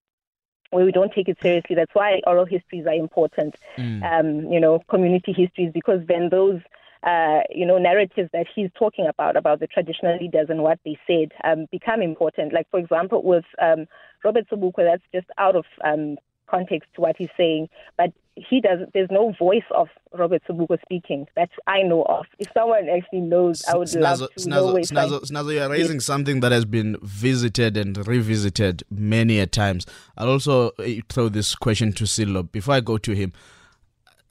where 0.70 0.85
we 0.85 0.93
don't 0.93 1.12
take 1.12 1.29
it 1.29 1.39
seriously. 1.43 1.75
That's 1.75 1.95
why 1.95 2.20
oral 2.27 2.45
histories 2.45 2.87
are 2.87 2.95
important. 2.95 3.55
Mm. 3.79 4.03
Um, 4.03 4.53
you 4.53 4.61
know, 4.61 4.81
community 4.89 5.33
histories, 5.33 5.73
because 5.73 6.01
then 6.07 6.29
those 6.31 6.61
uh, 7.05 7.41
you 7.51 7.66
know, 7.66 7.79
narratives 7.79 8.31
that 8.33 8.47
he's 8.55 8.70
talking 8.79 9.07
about, 9.07 9.37
about 9.37 9.59
the 9.59 9.66
traditional 9.66 10.16
leaders 10.18 10.47
and 10.49 10.62
what 10.62 10.79
they 10.85 10.97
said, 11.07 11.33
um, 11.45 11.66
become 11.73 12.01
important. 12.01 12.53
Like, 12.53 12.70
for 12.70 12.79
example, 12.79 13.23
with 13.25 13.45
um, 13.61 13.87
Robert 14.25 14.49
Sobukwe, 14.49 14.85
that's 14.85 15.03
just 15.12 15.27
out 15.39 15.57
of 15.57 15.64
um, 15.85 16.16
context 16.53 16.89
to 16.95 17.01
what 17.01 17.17
he's 17.17 17.31
saying, 17.37 17.69
but 17.97 18.13
he 18.37 18.61
does. 18.61 18.81
There's 18.95 19.11
no 19.11 19.35
voice 19.39 19.65
of 19.75 19.89
Robert 20.15 20.43
Sobukwe 20.49 20.81
speaking 20.83 21.27
that 21.37 21.51
I 21.67 21.83
know 21.83 22.03
of. 22.03 22.27
If 22.39 22.49
someone 22.55 22.89
actually 22.89 23.21
knows, 23.21 23.65
I 23.67 23.77
would 23.77 23.89
Snazo, 23.89 24.01
love 24.01 24.19
to 24.19 24.27
Snazo, 24.41 24.49
know. 24.49 24.75
Snazo, 24.75 25.31
Snazo, 25.31 25.55
you 25.55 25.61
are 25.61 25.69
raising 25.69 25.97
yes. 25.97 26.05
something 26.05 26.41
that 26.41 26.53
has 26.53 26.65
been 26.65 26.97
visited 27.03 27.77
and 27.77 28.07
revisited 28.07 28.83
many 28.91 29.39
a 29.39 29.47
times. 29.47 29.87
I'll 30.17 30.31
also 30.31 30.71
eh, 30.79 31.01
throw 31.09 31.29
this 31.29 31.55
question 31.55 31.93
to 31.95 32.05
Sello 32.05 32.51
before 32.51 32.75
I 32.75 32.81
go 32.81 32.99
to 32.99 33.13
him. 33.13 33.33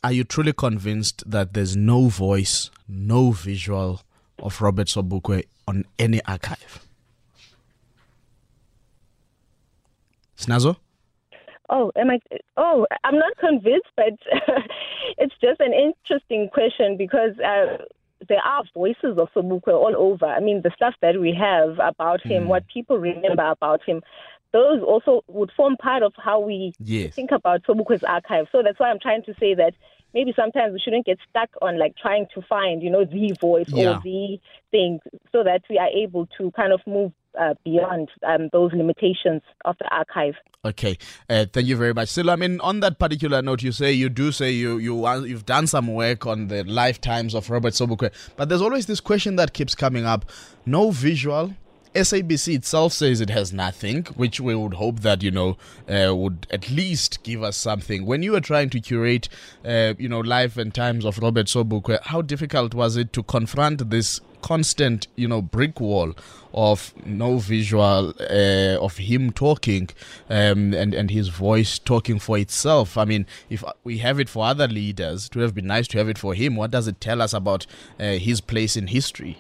Are 0.04 0.12
you 0.12 0.24
truly 0.24 0.54
convinced 0.54 1.30
that 1.30 1.54
there's 1.54 1.76
no 1.76 2.08
voice, 2.08 2.72
no 2.88 3.32
visual 3.32 4.02
of 4.40 4.60
Robert 4.62 4.88
Sobukwe 4.88 5.46
on 5.68 5.86
any 6.00 6.24
archive? 6.26 6.88
Snazo? 10.36 10.78
Oh, 11.72 11.92
am 11.96 12.12
I? 12.12 12.20
Oh, 12.58 12.86
I'm 13.04 13.18
not 13.18 13.38
convinced, 13.38 13.90
but 13.96 14.14
it's 15.18 15.34
just 15.42 15.62
an 15.62 15.74
interesting 15.74 16.50
question 16.54 16.98
because 16.98 17.32
uh, 17.40 17.78
there 18.28 18.42
are 18.44 18.64
voices 18.74 19.18
of 19.18 19.30
Sobukwe 19.34 19.70
all 19.70 19.96
over. 19.98 20.26
I 20.26 20.42
mean, 20.42 20.62
the 20.64 20.72
stuff 20.76 20.94
that 21.02 21.20
we 21.20 21.34
have 21.34 21.80
about 21.80 22.22
him, 22.22 22.44
mm. 22.44 22.48
what 22.48 22.68
people 22.68 22.98
remember 22.98 23.50
about 23.50 23.82
him, 23.86 24.02
those 24.52 24.82
also 24.84 25.24
would 25.28 25.52
form 25.56 25.78
part 25.78 26.04
of 26.04 26.14
how 26.18 26.40
we 26.40 26.74
yes. 26.80 27.16
think 27.16 27.32
about 27.32 27.64
Sobukwe's 27.64 28.04
archive. 28.04 28.48
So 28.52 28.62
that's 28.62 28.80
why 28.80 28.92
I'm 28.92 29.00
trying 29.00 29.24
to 29.24 29.34
say 29.40 29.54
that 29.56 29.74
maybe 30.14 30.34
sometimes 30.36 30.74
we 30.74 30.80
shouldn't 30.80 31.06
get 31.06 31.18
stuck 31.30 31.50
on 31.62 31.80
like 31.80 31.96
trying 31.96 32.28
to 32.34 32.42
find, 32.42 32.82
you 32.82 32.90
know, 32.90 33.06
the 33.06 33.36
voice 33.40 33.70
yeah. 33.70 33.98
or 33.98 34.02
the 34.04 34.40
thing 34.72 35.00
so 35.32 35.44
that 35.44 35.62
we 35.70 35.78
are 35.78 35.90
able 35.90 36.28
to 36.38 36.52
kind 36.52 36.74
of 36.74 36.82
move 36.86 37.12
uh, 37.40 37.54
beyond 37.64 38.10
um, 38.28 38.50
those 38.52 38.72
limitations 38.74 39.42
of 39.66 39.78
the 39.80 39.88
archive. 39.94 40.34
Okay, 40.64 40.98
uh, 41.30 41.46
thank 41.52 41.68
you 41.68 41.78
very 41.78 41.94
much. 41.94 42.10
So, 42.10 42.30
I 42.30 42.36
mean, 42.36 42.60
on 42.60 42.82
that 42.82 43.00
particular 43.00 43.42
note, 43.42 43.64
you 43.64 43.72
say 43.72 43.92
you 43.92 44.10
do 44.10 44.32
say 44.32 44.52
you 44.52 44.78
you 44.78 45.08
you've 45.24 45.46
done 45.46 45.68
some 45.68 45.88
work 45.88 46.26
on 46.26 46.48
the 46.50 46.64
lifetimes 46.66 47.34
of 47.34 47.50
Robert 47.50 47.74
Sobukwe, 47.74 48.12
but 48.36 48.50
there's 48.50 48.62
always 48.62 48.86
this 48.86 49.00
question 49.00 49.38
that 49.38 49.54
keeps 49.54 49.76
coming 49.76 50.06
up: 50.06 50.26
no 50.66 50.92
visual. 50.92 51.54
SABC 51.94 52.56
itself 52.56 52.94
says 52.94 53.20
it 53.20 53.30
has 53.30 53.52
nothing, 53.52 54.06
which 54.16 54.40
we 54.40 54.56
would 54.56 54.76
hope 54.76 55.02
that 55.02 55.22
you 55.22 55.32
know 55.32 55.58
uh, 55.90 56.16
would 56.16 56.48
at 56.50 56.70
least 56.72 57.22
give 57.24 57.44
us 57.44 57.58
something. 57.58 58.06
When 58.06 58.24
you 58.24 58.32
were 58.32 58.40
trying 58.40 58.70
to 58.70 58.80
curate, 58.80 59.28
uh, 59.66 59.96
you 59.98 60.08
know, 60.08 60.22
life 60.22 60.56
and 60.56 60.74
times 60.74 61.04
of 61.04 61.20
Robert 61.20 61.48
Sobukwe, 61.48 62.02
how 62.04 62.22
difficult 62.22 62.74
was 62.74 62.96
it 62.96 63.12
to 63.14 63.24
confront 63.24 63.90
this 63.90 64.22
constant, 64.42 65.08
you 65.18 65.28
know, 65.28 65.42
brick 65.42 65.82
wall 65.82 66.14
of 66.54 66.94
no 67.06 67.40
visual 67.40 68.14
uh, 68.22 68.78
of 68.80 68.98
him 68.98 69.32
talking 69.32 69.90
um, 70.30 70.74
and 70.74 70.94
and 70.94 71.12
his 71.12 71.28
voice 71.28 71.78
talking 71.78 72.20
for 72.20 72.38
itself. 72.38 72.98
I 72.98 73.04
mean, 73.04 73.26
if 73.50 73.66
we 73.84 73.98
have 73.98 74.18
it 74.18 74.30
for 74.30 74.46
other 74.46 74.68
leaders, 74.68 75.26
it 75.26 75.36
would 75.36 75.44
have 75.44 75.56
been 75.56 75.68
nice 75.68 75.90
to 75.90 75.98
have 75.98 76.08
it 76.08 76.18
for 76.18 76.34
him. 76.36 76.56
What 76.56 76.72
does 76.72 76.88
it 76.88 77.02
tell 77.02 77.22
us 77.22 77.34
about 77.34 77.66
uh, 78.00 78.14
his 78.14 78.40
place 78.40 78.78
in 78.78 78.88
history? 78.88 79.40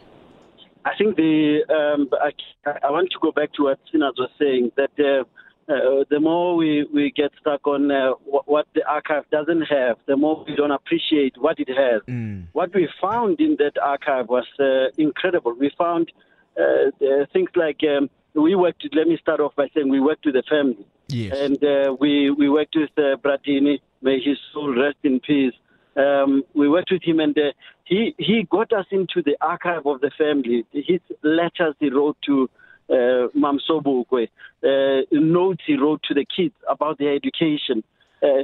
I 0.86 0.92
think 0.98 1.16
the 1.16 1.62
um, 1.70 2.10
I, 2.14 2.88
I, 2.88 2.92
want 2.92 3.10
to 3.12 3.20
go 3.22 3.32
back 3.32 3.54
to 3.54 3.64
what 3.64 3.80
Sinas 3.94 4.18
was 4.18 4.30
saying 4.40 4.72
that. 4.78 4.92
Uh, 5.00 5.24
uh, 5.70 6.04
the 6.10 6.20
more 6.20 6.58
we, 6.58 6.86
we 6.94 7.12
get 7.16 7.32
stuck 7.40 7.66
on 7.66 7.90
uh, 7.92 8.12
what, 8.26 8.46
what, 8.46 8.68
the 8.74 8.86
archive 8.90 9.24
doesn't 9.32 9.62
have, 9.62 9.96
the 10.06 10.18
more 10.18 10.44
we 10.46 10.56
don't 10.56 10.72
appreciate 10.72 11.34
what 11.38 11.58
it 11.60 11.70
has. 11.70 12.02
Mm. 12.10 12.48
What 12.52 12.74
we 12.74 12.90
found 13.00 13.40
in 13.40 13.56
that 13.60 13.78
archive 13.82 14.28
was 14.28 14.46
uh, 14.60 14.92
incredible. 14.98 15.54
We 15.58 15.72
found 15.78 16.12
uh, 16.60 16.92
things 17.32 17.50
like 17.56 17.80
um, 17.84 18.10
we 18.34 18.56
worked. 18.56 18.88
Let 18.94 19.08
me 19.08 19.18
start 19.22 19.40
off 19.40 19.56
by 19.56 19.68
saying 19.74 19.90
we 19.90 20.00
worked 20.00 20.26
with 20.26 20.36
the 20.36 20.44
family, 20.50 20.86
yes. 21.08 21.38
and 21.38 21.64
uh, 21.64 21.96
we 22.00 22.32
we 22.32 22.50
worked 22.50 22.76
with 22.76 22.90
uh, 22.98 23.18
Bratini. 23.18 23.80
May 24.02 24.20
his 24.20 24.38
soul 24.54 24.76
rest 24.76 24.98
in 25.04 25.20
peace. 25.20 25.54
Um, 25.96 26.44
we 26.54 26.70
worked 26.70 26.92
with 26.92 27.04
him, 27.04 27.20
and 27.20 27.38
uh, 27.38 27.52
he 27.84 28.16
he 28.18 28.48
got 28.50 28.72
us 28.72 28.86
into 28.92 29.22
the 29.22 29.36
archive 29.42 29.86
of 29.86 30.02
the 30.02 30.12
family. 30.18 30.66
His 30.72 31.02
letters 31.22 31.76
he 31.80 31.90
wrote 31.90 32.18
to 32.26 32.50
uh, 32.90 33.28
Mam 33.34 33.60
Sobukwe, 33.70 34.30
uh, 34.64 35.06
notes 35.12 35.64
he 35.66 35.76
wrote 35.76 36.02
to 36.04 36.14
the 36.14 36.26
kids 36.26 36.56
about 36.70 36.98
their 36.98 37.14
education. 37.14 37.84
Uh, 38.24 38.44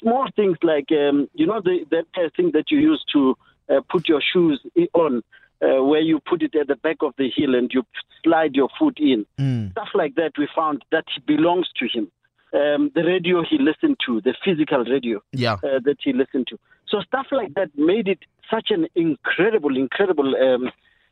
small 0.00 0.26
things 0.34 0.56
like 0.62 0.90
um, 0.90 1.28
you 1.34 1.46
know 1.46 1.60
the 1.60 1.84
that 1.90 2.06
thing 2.36 2.50
that 2.52 2.70
you 2.70 2.78
use 2.78 3.04
to 3.12 3.36
uh, 3.70 3.80
put 3.88 4.08
your 4.08 4.22
shoes 4.32 4.60
on. 4.94 5.22
Uh, 5.62 5.82
where 5.82 6.02
you 6.02 6.20
put 6.20 6.42
it 6.42 6.54
at 6.54 6.66
the 6.66 6.76
back 6.76 6.98
of 7.00 7.14
the 7.16 7.30
heel 7.34 7.54
and 7.54 7.70
you 7.72 7.82
slide 8.22 8.54
your 8.54 8.68
foot 8.78 8.98
in. 8.98 9.24
Mm. 9.40 9.70
Stuff 9.70 9.88
like 9.94 10.14
that 10.16 10.32
we 10.36 10.46
found 10.54 10.84
that 10.92 11.06
belongs 11.26 11.66
to 11.78 11.88
him. 11.88 12.12
Um, 12.60 12.82
the 12.94 13.04
radio 13.12 13.36
he 13.50 13.56
listened 13.70 13.96
to, 14.06 14.12
the 14.28 14.34
physical 14.44 14.82
radio 14.94 15.16
Yeah. 15.44 15.54
uh, 15.54 15.80
that 15.86 15.98
he 16.04 16.10
listened 16.22 16.46
to. 16.50 16.56
So 16.90 16.96
stuff 17.10 17.26
like 17.40 17.52
that 17.58 17.70
made 17.92 18.06
it 18.14 18.20
such 18.54 18.68
an 18.76 18.82
incredible, 18.94 19.74
incredible 19.84 20.30
um, 20.46 20.62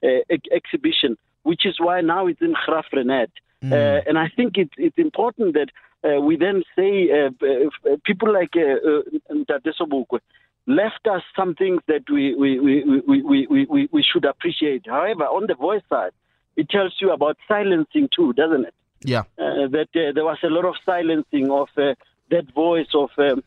uh, 0.03 0.21
ex- 0.37 0.53
exhibition, 0.59 1.13
which 1.49 1.63
is 1.71 1.77
why 1.87 1.97
now 2.01 2.23
it's 2.31 2.41
in 2.49 2.55
Graaff-Reinet. 2.63 3.33
Uh, 3.73 4.01
and 4.07 4.17
I 4.19 4.29
think 4.37 4.51
it's 4.63 4.77
it's 4.77 4.99
important 4.99 5.49
that 5.59 5.71
uh, 6.07 6.21
we 6.21 6.37
then 6.37 6.59
say 6.77 6.93
uh, 7.11 7.31
uh, 7.51 7.97
people 8.05 8.31
like 8.41 8.55
uh, 8.57 8.77
uh, 8.91 9.03
Ntate 9.33 10.21
left 10.67 11.07
us 11.15 11.23
some 11.39 11.55
things 11.55 11.81
that 11.89 12.05
we, 12.11 12.35
we, 12.35 12.61
we, 12.61 12.75
we, 13.07 13.23
we, 13.23 13.67
we, 13.75 13.89
we 13.91 14.03
should 14.03 14.25
appreciate. 14.25 14.83
However, 14.87 15.25
on 15.25 15.47
the 15.47 15.55
voice 15.55 15.83
side, 15.89 16.13
it 16.57 16.69
tells 16.69 16.95
you 17.01 17.11
about 17.13 17.37
silencing 17.49 18.09
too, 18.15 18.33
doesn't 18.35 18.65
it? 18.67 18.75
Yeah. 19.05 19.25
uh, 19.39 19.69
that 19.69 19.89
uh, 19.95 20.13
there 20.15 20.25
was 20.25 20.39
a 20.43 20.49
lot 20.49 20.65
of 20.65 20.75
silencing 20.85 21.51
of 21.51 21.69
uh, 21.77 21.95
that 22.31 22.53
voice 22.55 22.89
of 22.95 23.11
um, 23.19 23.43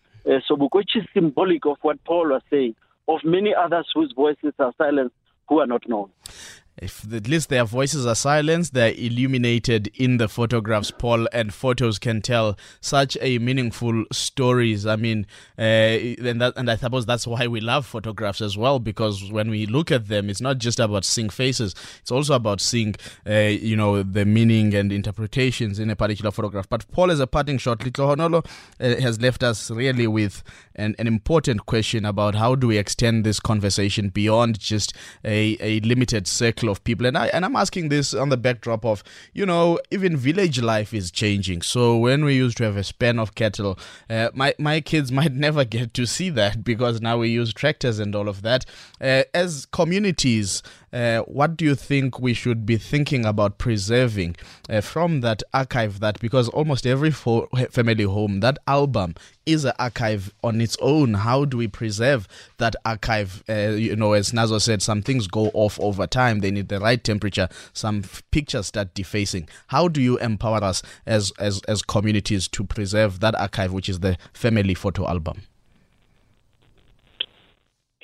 which 0.71 0.95
is 0.95 1.03
symbolic 1.13 1.65
of 1.65 1.77
what 1.81 2.03
Paul 2.03 2.29
was 2.29 2.41
saying, 2.49 2.75
of 3.07 3.21
many 3.23 3.53
others 3.55 3.87
whose 3.93 4.13
voices 4.15 4.53
are 4.59 4.73
silenced 4.77 5.15
who 5.47 5.59
are 5.59 5.67
not 5.67 5.87
known. 5.87 6.09
If 6.79 7.11
at 7.11 7.27
least 7.27 7.49
their 7.49 7.65
voices 7.65 8.05
are 8.05 8.13
silenced, 8.13 8.73
they're 8.75 8.93
illuminated 8.93 9.89
in 9.95 10.17
the 10.17 10.27
photographs, 10.27 10.91
Paul, 10.91 11.27
and 11.33 11.51
photos 11.51 11.97
can 11.97 12.21
tell 12.21 12.55
such 12.81 13.17
a 13.19 13.39
meaningful 13.39 14.05
stories. 14.11 14.85
I 14.85 14.95
mean, 14.95 15.25
uh, 15.57 15.61
and 15.61 16.39
that, 16.39 16.53
and 16.55 16.69
I 16.69 16.75
suppose 16.75 17.07
that's 17.07 17.25
why 17.25 17.47
we 17.47 17.61
love 17.61 17.87
photographs 17.87 18.41
as 18.41 18.57
well, 18.57 18.77
because 18.77 19.31
when 19.31 19.49
we 19.49 19.65
look 19.65 19.91
at 19.91 20.07
them, 20.07 20.29
it's 20.29 20.39
not 20.41 20.59
just 20.59 20.79
about 20.79 21.03
seeing 21.03 21.29
faces; 21.29 21.73
it's 22.01 22.11
also 22.11 22.35
about 22.35 22.61
seeing, 22.61 22.95
uh, 23.27 23.33
you 23.33 23.75
know, 23.75 24.03
the 24.03 24.25
meaning 24.25 24.75
and 24.75 24.91
interpretations 24.91 25.79
in 25.79 25.89
a 25.89 25.95
particular 25.95 26.29
photograph. 26.29 26.69
But 26.69 26.89
Paul, 26.91 27.09
as 27.09 27.19
a 27.19 27.25
parting 27.25 27.57
shot, 27.57 27.79
Lehlohonolo 27.79 28.45
uh, 28.79 29.01
has 29.01 29.19
left 29.19 29.41
us 29.41 29.71
really 29.71 30.05
with 30.05 30.43
an, 30.75 30.95
an 30.99 31.07
important 31.07 31.65
question 31.65 32.05
about 32.05 32.35
how 32.35 32.53
do 32.53 32.67
we 32.67 32.77
extend 32.77 33.23
this 33.23 33.39
conversation 33.39 34.09
beyond 34.09 34.59
just 34.59 34.93
a, 35.25 35.57
a 35.59 35.79
limited 35.79 36.27
circle 36.27 36.66
of 36.69 36.83
people. 36.83 37.05
And 37.05 37.17
I 37.17 37.27
and 37.27 37.45
I'm 37.45 37.55
asking 37.55 37.89
this 37.89 38.13
on 38.13 38.29
the 38.29 38.37
backdrop 38.37 38.85
of, 38.85 39.03
you 39.33 39.45
know, 39.45 39.79
even 39.91 40.17
village 40.17 40.61
life 40.61 40.93
is 40.93 41.11
changing. 41.11 41.61
So 41.61 41.97
when 41.97 42.25
we 42.25 42.35
used 42.35 42.57
to 42.57 42.63
have 42.63 42.77
a 42.77 42.83
span 42.83 43.19
of 43.19 43.35
cattle, 43.35 43.77
uh, 44.09 44.29
my 44.33 44.53
my 44.57 44.81
kids 44.81 45.11
might 45.19 45.33
never 45.33 45.65
get 45.65 45.93
to 45.95 46.05
see 46.05 46.29
that 46.31 46.63
because 46.63 47.01
now 47.01 47.17
we 47.17 47.29
use 47.29 47.53
tractors 47.53 47.99
and 47.99 48.15
all 48.15 48.29
of 48.29 48.41
that. 48.41 48.65
Uh, 48.99 49.23
as 49.33 49.65
communities, 49.67 50.63
uh, 50.93 51.19
what 51.21 51.57
do 51.57 51.65
you 51.65 51.75
think 51.75 52.19
we 52.19 52.33
should 52.33 52.65
be 52.65 52.77
thinking 52.77 53.25
about 53.25 53.57
preserving 53.57 54.35
uh, 54.69 54.81
from 54.81 55.21
that 55.21 55.43
archive? 55.53 55.99
That 55.99 56.19
because 56.19 56.47
almost 56.49 56.87
every 56.87 57.11
fo- 57.11 57.47
family 57.71 58.05
home, 58.05 58.39
that 58.39 58.57
album 58.67 59.15
is 59.45 59.65
an 59.65 59.73
archive 59.79 60.33
on 60.43 60.61
its 60.61 60.77
own. 60.81 61.15
How 61.15 61.43
do 61.45 61.57
we 61.57 61.67
preserve 61.67 62.27
that 62.57 62.75
archive? 62.85 63.43
Uh, 63.49 63.71
you 63.71 63.95
know, 63.95 64.13
as 64.13 64.31
Nazo 64.31 64.61
said, 64.61 64.81
some 64.81 65.01
things 65.01 65.27
go 65.27 65.51
off 65.53 65.79
over 65.79 66.07
time. 66.07 66.39
They 66.39 66.51
need 66.51 66.69
the 66.69 66.79
right 66.79 67.03
temperature. 67.03 67.49
Some 67.73 67.99
f- 68.03 68.23
pictures 68.31 68.67
start 68.67 68.93
defacing. 68.93 69.49
How 69.67 69.89
do 69.89 70.01
you 70.01 70.17
empower 70.19 70.63
us 70.63 70.81
as 71.05 71.31
as 71.37 71.61
as 71.67 71.81
communities 71.81 72.47
to 72.49 72.63
preserve 72.63 73.19
that 73.19 73.35
archive, 73.35 73.73
which 73.73 73.89
is 73.89 73.99
the 73.99 74.17
family 74.33 74.73
photo 74.73 75.07
album? 75.07 75.41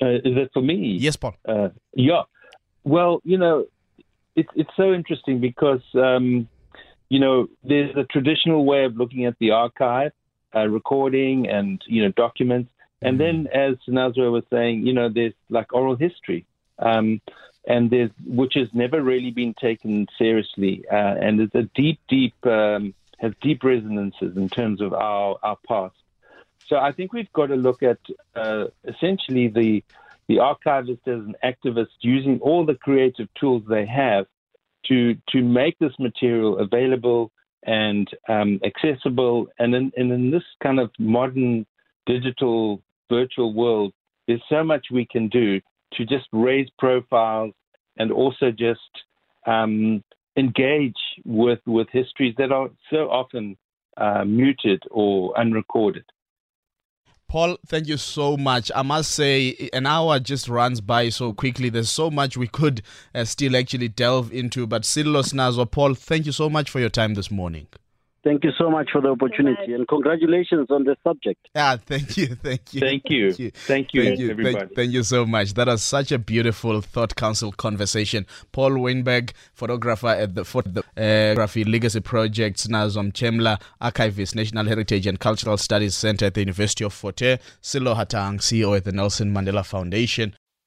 Uh, 0.02 0.16
is 0.16 0.36
it 0.36 0.50
for 0.52 0.60
me? 0.60 0.96
Yes, 1.00 1.16
Paul. 1.16 1.34
Uh, 1.48 1.68
yeah. 1.94 2.22
Well, 2.84 3.20
you 3.24 3.38
know, 3.38 3.66
it's 4.36 4.50
it's 4.54 4.70
so 4.76 4.92
interesting 4.92 5.40
because 5.40 5.82
um, 5.94 6.48
you 7.08 7.18
know 7.18 7.48
there's 7.62 7.96
a 7.96 8.04
traditional 8.04 8.64
way 8.64 8.84
of 8.84 8.96
looking 8.96 9.24
at 9.24 9.38
the 9.38 9.52
archive, 9.52 10.12
uh, 10.54 10.66
recording 10.68 11.48
and 11.48 11.82
you 11.86 12.02
know 12.04 12.12
documents, 12.12 12.70
and 13.00 13.20
then 13.20 13.48
as 13.52 13.76
Nazra 13.88 14.32
was 14.32 14.44
saying, 14.50 14.86
you 14.86 14.92
know, 14.92 15.08
there's 15.08 15.34
like 15.50 15.72
oral 15.74 15.96
history, 15.96 16.46
um, 16.78 17.20
and 17.66 17.90
there's 17.90 18.10
which 18.26 18.54
has 18.54 18.68
never 18.72 19.02
really 19.02 19.30
been 19.30 19.54
taken 19.54 20.06
seriously, 20.18 20.84
uh, 20.90 21.14
and 21.20 21.40
it's 21.40 21.54
a 21.54 21.64
deep, 21.74 22.00
deep 22.08 22.34
um, 22.46 22.94
has 23.18 23.32
deep 23.42 23.62
resonances 23.62 24.36
in 24.36 24.48
terms 24.48 24.80
of 24.80 24.94
our 24.94 25.38
our 25.42 25.56
past. 25.68 25.96
So 26.66 26.76
I 26.76 26.92
think 26.92 27.12
we've 27.12 27.32
got 27.32 27.46
to 27.46 27.56
look 27.56 27.82
at 27.82 27.98
uh, 28.34 28.66
essentially 28.84 29.48
the 29.48 29.84
the 30.28 30.38
archivist 30.38 31.06
as 31.06 31.20
an 31.20 31.34
activist 31.44 31.88
using 32.00 32.38
all 32.40 32.64
the 32.64 32.74
creative 32.74 33.28
tools 33.38 33.62
they 33.68 33.86
have 33.86 34.26
to 34.86 35.14
to 35.30 35.42
make 35.42 35.78
this 35.78 35.92
material 35.98 36.58
available 36.58 37.30
and 37.66 38.08
um, 38.28 38.60
accessible. 38.64 39.46
And 39.58 39.74
in, 39.74 39.92
and 39.96 40.12
in 40.12 40.30
this 40.30 40.42
kind 40.62 40.78
of 40.78 40.90
modern 40.98 41.66
digital 42.06 42.82
virtual 43.10 43.54
world, 43.54 43.92
there's 44.26 44.42
so 44.48 44.62
much 44.62 44.86
we 44.90 45.06
can 45.06 45.28
do 45.28 45.60
to 45.94 46.04
just 46.04 46.26
raise 46.32 46.68
profiles 46.78 47.54
and 47.96 48.10
also 48.10 48.50
just 48.50 48.80
um, 49.46 50.02
engage 50.36 50.96
with 51.24 51.60
with 51.66 51.88
histories 51.92 52.34
that 52.38 52.52
are 52.52 52.68
so 52.90 53.10
often 53.10 53.56
uh, 53.96 54.24
muted 54.24 54.82
or 54.90 55.38
unrecorded. 55.38 56.04
Paul, 57.34 57.58
thank 57.66 57.88
you 57.88 57.96
so 57.96 58.36
much. 58.36 58.70
I 58.76 58.82
must 58.82 59.10
say, 59.10 59.68
an 59.72 59.86
hour 59.86 60.20
just 60.20 60.46
runs 60.46 60.80
by 60.80 61.08
so 61.08 61.32
quickly. 61.32 61.68
There's 61.68 61.90
so 61.90 62.08
much 62.08 62.36
we 62.36 62.46
could 62.46 62.80
uh, 63.12 63.24
still 63.24 63.56
actually 63.56 63.88
delve 63.88 64.32
into. 64.32 64.68
But 64.68 64.84
Silos 64.84 65.32
Nazo, 65.32 65.68
Paul, 65.68 65.94
thank 65.94 66.26
you 66.26 66.30
so 66.30 66.48
much 66.48 66.70
for 66.70 66.78
your 66.78 66.90
time 66.90 67.14
this 67.14 67.32
morning. 67.32 67.66
Thank 68.24 68.42
you 68.42 68.52
so 68.56 68.70
much 68.70 68.88
for 68.90 69.02
the 69.02 69.08
opportunity 69.08 69.74
and 69.74 69.86
congratulations 69.86 70.68
on 70.70 70.84
the 70.84 70.96
subject. 71.04 71.46
Ah, 71.54 71.78
thank 71.84 72.16
you, 72.16 72.28
thank 72.28 72.72
you, 72.72 72.80
Thank 72.80 73.02
you. 73.10 73.32
Thank 73.32 73.92
you, 73.92 74.02
thank 74.02 74.18
you, 74.18 74.30
everybody. 74.30 74.58
Thank, 74.58 74.74
thank 74.76 74.92
you 74.92 75.02
so 75.02 75.26
much. 75.26 75.52
That 75.52 75.66
was 75.66 75.82
such 75.82 76.10
a 76.10 76.18
beautiful 76.18 76.80
thought 76.80 77.16
council 77.16 77.52
conversation. 77.52 78.26
Paul 78.50 78.78
Weinberg, 78.78 79.32
photographer 79.52 80.08
at 80.08 80.34
the 80.34 80.42
Phot- 80.44 80.78
uh, 80.78 80.82
Photography 80.94 81.64
Legacy 81.64 82.00
Projects, 82.00 82.66
Nazom 82.66 83.12
Chemla, 83.12 83.60
archivist, 83.80 84.34
National 84.34 84.64
Heritage 84.64 85.06
and 85.06 85.20
Cultural 85.20 85.58
Studies 85.58 85.94
Center 85.94 86.24
at 86.26 86.34
the 86.34 86.40
University 86.40 86.82
of 86.84 86.94
Forte, 86.94 87.36
Sello 87.60 87.94
Hatang, 87.94 88.38
CEO 88.40 88.74
at 88.74 88.84
the 88.84 88.92
Nelson 88.92 89.34
Mandela 89.34 89.66
Foundation. 89.66 90.34